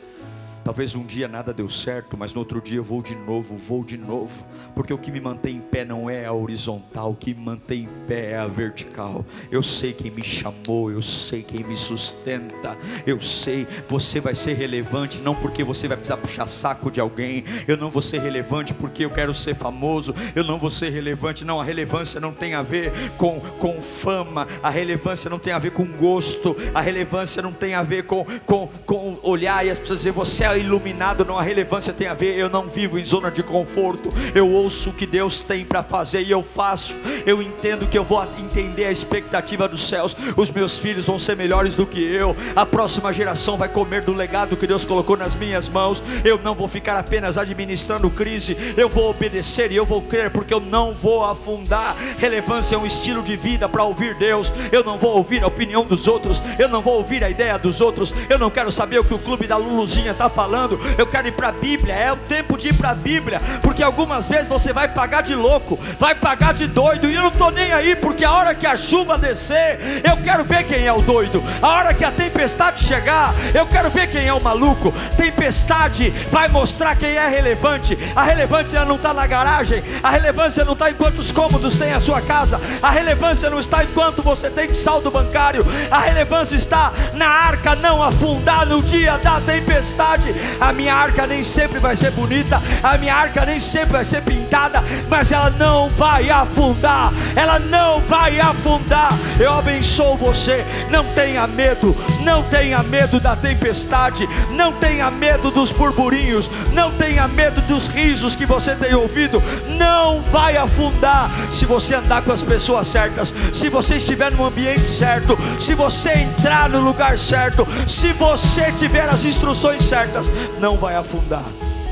Talvez 0.65 0.95
um 0.95 1.05
dia 1.05 1.27
nada 1.27 1.53
deu 1.53 1.69
certo, 1.69 2.17
mas 2.17 2.33
no 2.33 2.39
outro 2.39 2.59
dia 2.59 2.79
eu 2.79 2.83
vou 2.83 2.99
de 2.99 3.15
novo, 3.15 3.55
vou 3.55 3.83
de 3.83 3.99
novo, 3.99 4.43
porque 4.73 4.91
o 4.91 4.97
que 4.97 5.11
me 5.11 5.21
mantém 5.21 5.57
em 5.57 5.61
pé 5.61 5.85
não 5.85 6.09
é 6.09 6.25
a 6.25 6.33
horizontal, 6.33 7.11
o 7.11 7.15
que 7.15 7.35
me 7.35 7.45
mantém 7.45 7.83
em 7.83 8.07
pé 8.07 8.31
é 8.31 8.37
a 8.37 8.47
vertical. 8.47 9.23
Eu 9.51 9.61
sei 9.61 9.93
quem 9.93 10.09
me 10.09 10.23
chamou, 10.23 10.89
eu 10.89 11.03
sei 11.03 11.43
quem 11.43 11.63
me 11.63 11.75
sustenta, 11.75 12.75
eu 13.05 13.21
sei, 13.21 13.67
você 13.87 14.19
vai 14.19 14.33
ser 14.33 14.53
relevante 14.53 15.21
não 15.21 15.35
porque 15.35 15.63
você 15.63 15.87
vai 15.87 15.97
precisar 15.97 16.17
puxar 16.17 16.47
saco 16.47 16.89
de 16.89 16.99
alguém, 16.99 17.43
eu 17.67 17.77
não 17.77 17.91
vou 17.91 18.01
ser 18.01 18.19
relevante 18.21 18.73
porque 18.73 19.05
eu 19.05 19.11
quero 19.11 19.35
ser 19.35 19.53
famoso, 19.53 20.15
eu 20.35 20.43
não 20.43 20.57
vou 20.57 20.71
ser 20.71 20.89
relevante, 20.89 21.45
não, 21.45 21.61
a 21.61 21.63
relevância 21.63 22.19
não 22.19 22.33
tem 22.33 22.55
a 22.55 22.63
ver 22.63 22.91
com, 23.19 23.39
com 23.59 23.79
fama, 23.79 24.47
a 24.63 24.71
relevância 24.71 25.29
não 25.29 25.37
tem 25.37 25.53
a 25.53 25.59
ver 25.59 25.73
com 25.73 25.85
gosto, 25.85 26.55
a 26.73 26.81
relevância 26.81 27.43
não 27.43 27.53
tem 27.53 27.75
a 27.75 27.83
ver 27.83 28.07
com, 28.07 28.25
com, 28.47 28.67
com 28.83 29.19
olhar 29.21 29.63
e 29.63 29.69
as 29.69 29.77
pessoas 29.77 29.99
dizer 29.99 30.11
você 30.11 30.43
é 30.43 30.54
iluminado 30.57 31.25
não 31.25 31.37
a 31.37 31.41
relevância 31.41 31.93
tem 31.93 32.07
a 32.07 32.13
ver. 32.13 32.37
Eu 32.37 32.49
não 32.49 32.67
vivo 32.67 32.97
em 32.97 33.05
zona 33.05 33.29
de 33.29 33.43
conforto. 33.43 34.09
Eu 34.33 34.49
ouço 34.49 34.89
o 34.89 34.93
que 34.93 35.05
Deus 35.05 35.41
tem 35.41 35.65
para 35.65 35.83
fazer 35.83 36.21
e 36.21 36.31
eu 36.31 36.41
faço. 36.41 36.95
Eu 37.25 37.41
entendo 37.41 37.87
que 37.87 37.97
eu 37.97 38.03
vou 38.03 38.25
entender 38.39 38.85
a 38.85 38.91
expectativa 38.91 39.67
dos 39.67 39.87
céus. 39.87 40.15
Os 40.35 40.49
meus 40.49 40.79
filhos 40.79 41.05
vão 41.05 41.19
ser 41.19 41.35
melhores 41.35 41.75
do 41.75 41.85
que 41.85 42.01
eu. 42.01 42.35
A 42.55 42.65
próxima 42.65 43.11
geração 43.11 43.57
vai 43.57 43.69
comer 43.69 44.01
do 44.01 44.13
legado 44.13 44.55
que 44.55 44.67
Deus 44.67 44.85
colocou 44.85 45.17
nas 45.17 45.35
minhas 45.35 45.67
mãos. 45.67 46.01
Eu 46.23 46.37
não 46.37 46.55
vou 46.55 46.67
ficar 46.67 46.97
apenas 46.97 47.37
administrando 47.37 48.09
crise. 48.09 48.57
Eu 48.77 48.87
vou 48.89 49.09
obedecer 49.09 49.71
e 49.71 49.75
eu 49.75 49.85
vou 49.85 50.01
crer 50.01 50.31
porque 50.31 50.53
eu 50.53 50.59
não 50.59 50.93
vou 50.93 51.23
afundar. 51.23 51.95
Relevância 52.17 52.75
é 52.75 52.79
um 52.79 52.85
estilo 52.85 53.21
de 53.21 53.35
vida 53.35 53.67
para 53.67 53.83
ouvir 53.83 54.15
Deus. 54.15 54.51
Eu 54.71 54.83
não 54.83 54.97
vou 54.97 55.17
ouvir 55.17 55.43
a 55.43 55.47
opinião 55.47 55.85
dos 55.85 56.07
outros. 56.07 56.41
Eu 56.57 56.69
não 56.69 56.81
vou 56.81 56.95
ouvir 56.95 57.23
a 57.23 57.29
ideia 57.29 57.57
dos 57.57 57.81
outros. 57.81 58.13
Eu 58.29 58.39
não 58.39 58.49
quero 58.49 58.71
saber 58.71 58.99
o 58.99 59.03
que 59.03 59.13
o 59.13 59.19
clube 59.19 59.47
da 59.47 59.57
Luluzinha 59.57 60.11
está 60.11 60.29
falando 60.29 60.44
falando, 60.45 60.79
eu 60.95 61.07
quero 61.07 61.27
ir 61.27 61.31
para 61.31 61.47
a 61.47 61.51
Bíblia, 61.51 61.95
é 61.95 62.13
o 62.13 62.17
tempo 62.17 62.55
de 62.55 62.67
ir 62.67 62.75
para 62.75 62.91
a 62.91 62.93
Bíblia, 62.93 63.41
porque 63.63 63.81
algumas 63.81 64.27
vezes 64.27 64.47
você 64.47 64.71
vai 64.71 64.87
pagar 64.87 65.23
de 65.23 65.33
louco, 65.33 65.79
vai 65.99 66.13
pagar 66.13 66.53
de 66.53 66.67
doido, 66.67 67.09
e 67.09 67.15
eu 67.15 67.23
não 67.23 67.29
estou 67.29 67.49
nem 67.49 67.73
aí, 67.73 67.95
porque 67.95 68.23
a 68.23 68.31
hora 68.31 68.53
que 68.53 68.67
a 68.67 68.77
chuva 68.77 69.17
descer, 69.17 69.79
eu 70.03 70.15
quero 70.17 70.43
ver 70.43 70.63
quem 70.65 70.85
é 70.85 70.93
o 70.93 71.01
doido, 71.01 71.43
a 71.59 71.67
hora 71.67 71.93
que 71.95 72.05
a 72.05 72.11
tempestade 72.11 72.83
chegar, 72.83 73.33
eu 73.55 73.65
quero 73.65 73.89
ver 73.89 74.07
quem 74.07 74.27
é 74.27 74.33
o 74.33 74.39
maluco. 74.39 74.93
Tempestade 75.17 76.11
vai 76.29 76.47
mostrar 76.47 76.95
quem 76.95 77.15
é 77.15 77.27
relevante, 77.27 77.97
a 78.15 78.21
relevância 78.21 78.85
não 78.85 78.97
está 78.97 79.15
na 79.15 79.25
garagem, 79.25 79.83
a 80.03 80.11
relevância 80.11 80.63
não 80.63 80.73
está 80.73 80.91
em 80.91 80.93
quantos 80.93 81.31
cômodos 81.31 81.75
tem 81.75 81.91
a 81.91 81.99
sua 81.99 82.21
casa, 82.21 82.61
a 82.83 82.91
relevância 82.91 83.49
não 83.49 83.59
está 83.59 83.83
em 83.83 83.87
quanto 83.87 84.21
você 84.21 84.51
tem 84.51 84.67
de 84.67 84.75
saldo 84.75 85.09
bancário, 85.09 85.65
a 85.89 86.01
relevância 86.01 86.55
está 86.55 86.93
na 87.13 87.27
arca 87.27 87.75
não 87.75 88.03
afundar 88.03 88.67
no 88.67 88.83
dia 88.83 89.17
da 89.17 89.41
tempestade. 89.41 90.34
A 90.59 90.73
minha 90.73 90.93
arca 90.93 91.27
nem 91.27 91.43
sempre 91.43 91.79
vai 91.79 91.95
ser 91.95 92.11
bonita, 92.11 92.61
a 92.83 92.97
minha 92.97 93.13
arca 93.13 93.45
nem 93.45 93.59
sempre 93.59 93.93
vai 93.93 94.05
ser 94.05 94.21
pintada, 94.21 94.83
mas 95.09 95.31
ela 95.31 95.49
não 95.51 95.89
vai 95.89 96.29
afundar. 96.29 97.13
Ela 97.35 97.59
não 97.59 98.01
vai 98.01 98.39
afundar. 98.39 99.11
Eu 99.39 99.53
abençoo 99.53 100.15
você. 100.15 100.65
Não 100.89 101.03
tenha 101.13 101.45
medo, 101.47 101.95
não 102.23 102.43
tenha 102.43 102.81
medo 102.83 103.19
da 103.19 103.35
tempestade, 103.35 104.27
não 104.51 104.71
tenha 104.73 105.09
medo 105.11 105.51
dos 105.51 105.71
burburinhos, 105.71 106.49
não 106.73 106.91
tenha 106.91 107.27
medo 107.27 107.61
dos 107.61 107.87
risos 107.87 108.35
que 108.35 108.45
você 108.45 108.75
tem 108.75 108.93
ouvido. 108.93 109.41
Não 109.77 110.21
vai 110.21 110.57
afundar 110.57 111.29
se 111.51 111.65
você 111.65 111.95
andar 111.95 112.21
com 112.21 112.31
as 112.31 112.41
pessoas 112.41 112.87
certas, 112.87 113.33
se 113.53 113.69
você 113.69 113.95
estiver 113.95 114.31
no 114.31 114.45
ambiente 114.45 114.87
certo, 114.87 115.37
se 115.59 115.73
você 115.73 116.11
entrar 116.11 116.69
no 116.69 116.79
lugar 116.79 117.17
certo, 117.17 117.67
se 117.87 118.13
você 118.13 118.71
tiver 118.73 119.07
as 119.09 119.25
instruções 119.25 119.83
certas 119.83 120.24
não 120.59 120.77
vai 120.77 120.95
afundar, 120.95 121.45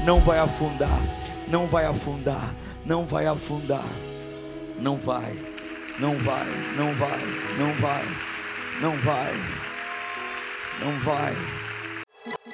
não 0.06 0.20
vai 0.20 0.40
afundar, 0.40 1.00
não 1.48 1.68
vai 1.68 1.86
afundar, 1.86 2.54
não 2.86 3.06
vai 3.06 3.28
afundar, 3.28 3.86
não 4.80 4.98
vai, 4.98 5.34
não 6.00 6.16
vai, 6.18 6.48
não 6.78 6.94
vai, 6.94 7.20
não 7.58 7.74
vai, 7.74 8.04
não 8.82 8.98
vai, 8.98 9.34
não 10.82 11.00
vai. 11.00 11.34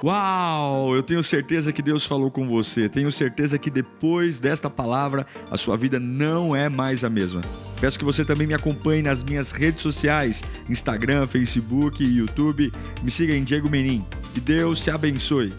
Uau! 0.01 0.95
Eu 0.95 1.03
tenho 1.03 1.21
certeza 1.21 1.73
que 1.73 1.81
Deus 1.81 2.05
falou 2.05 2.31
com 2.31 2.47
você. 2.47 2.87
Tenho 2.87 3.11
certeza 3.11 3.57
que 3.57 3.69
depois 3.69 4.39
desta 4.39 4.69
palavra 4.69 5.25
a 5.51 5.57
sua 5.57 5.75
vida 5.75 5.99
não 5.99 6.55
é 6.55 6.69
mais 6.69 7.03
a 7.03 7.09
mesma. 7.09 7.41
Peço 7.81 7.99
que 7.99 8.05
você 8.05 8.23
também 8.23 8.47
me 8.47 8.53
acompanhe 8.53 9.01
nas 9.01 9.23
minhas 9.23 9.51
redes 9.51 9.81
sociais: 9.81 10.41
Instagram, 10.69 11.27
Facebook 11.27 12.01
YouTube. 12.01 12.71
Me 13.03 13.11
siga 13.11 13.35
em 13.35 13.43
Diego 13.43 13.69
Menin. 13.69 14.03
Que 14.33 14.39
Deus 14.39 14.79
te 14.79 14.89
abençoe. 14.89 15.53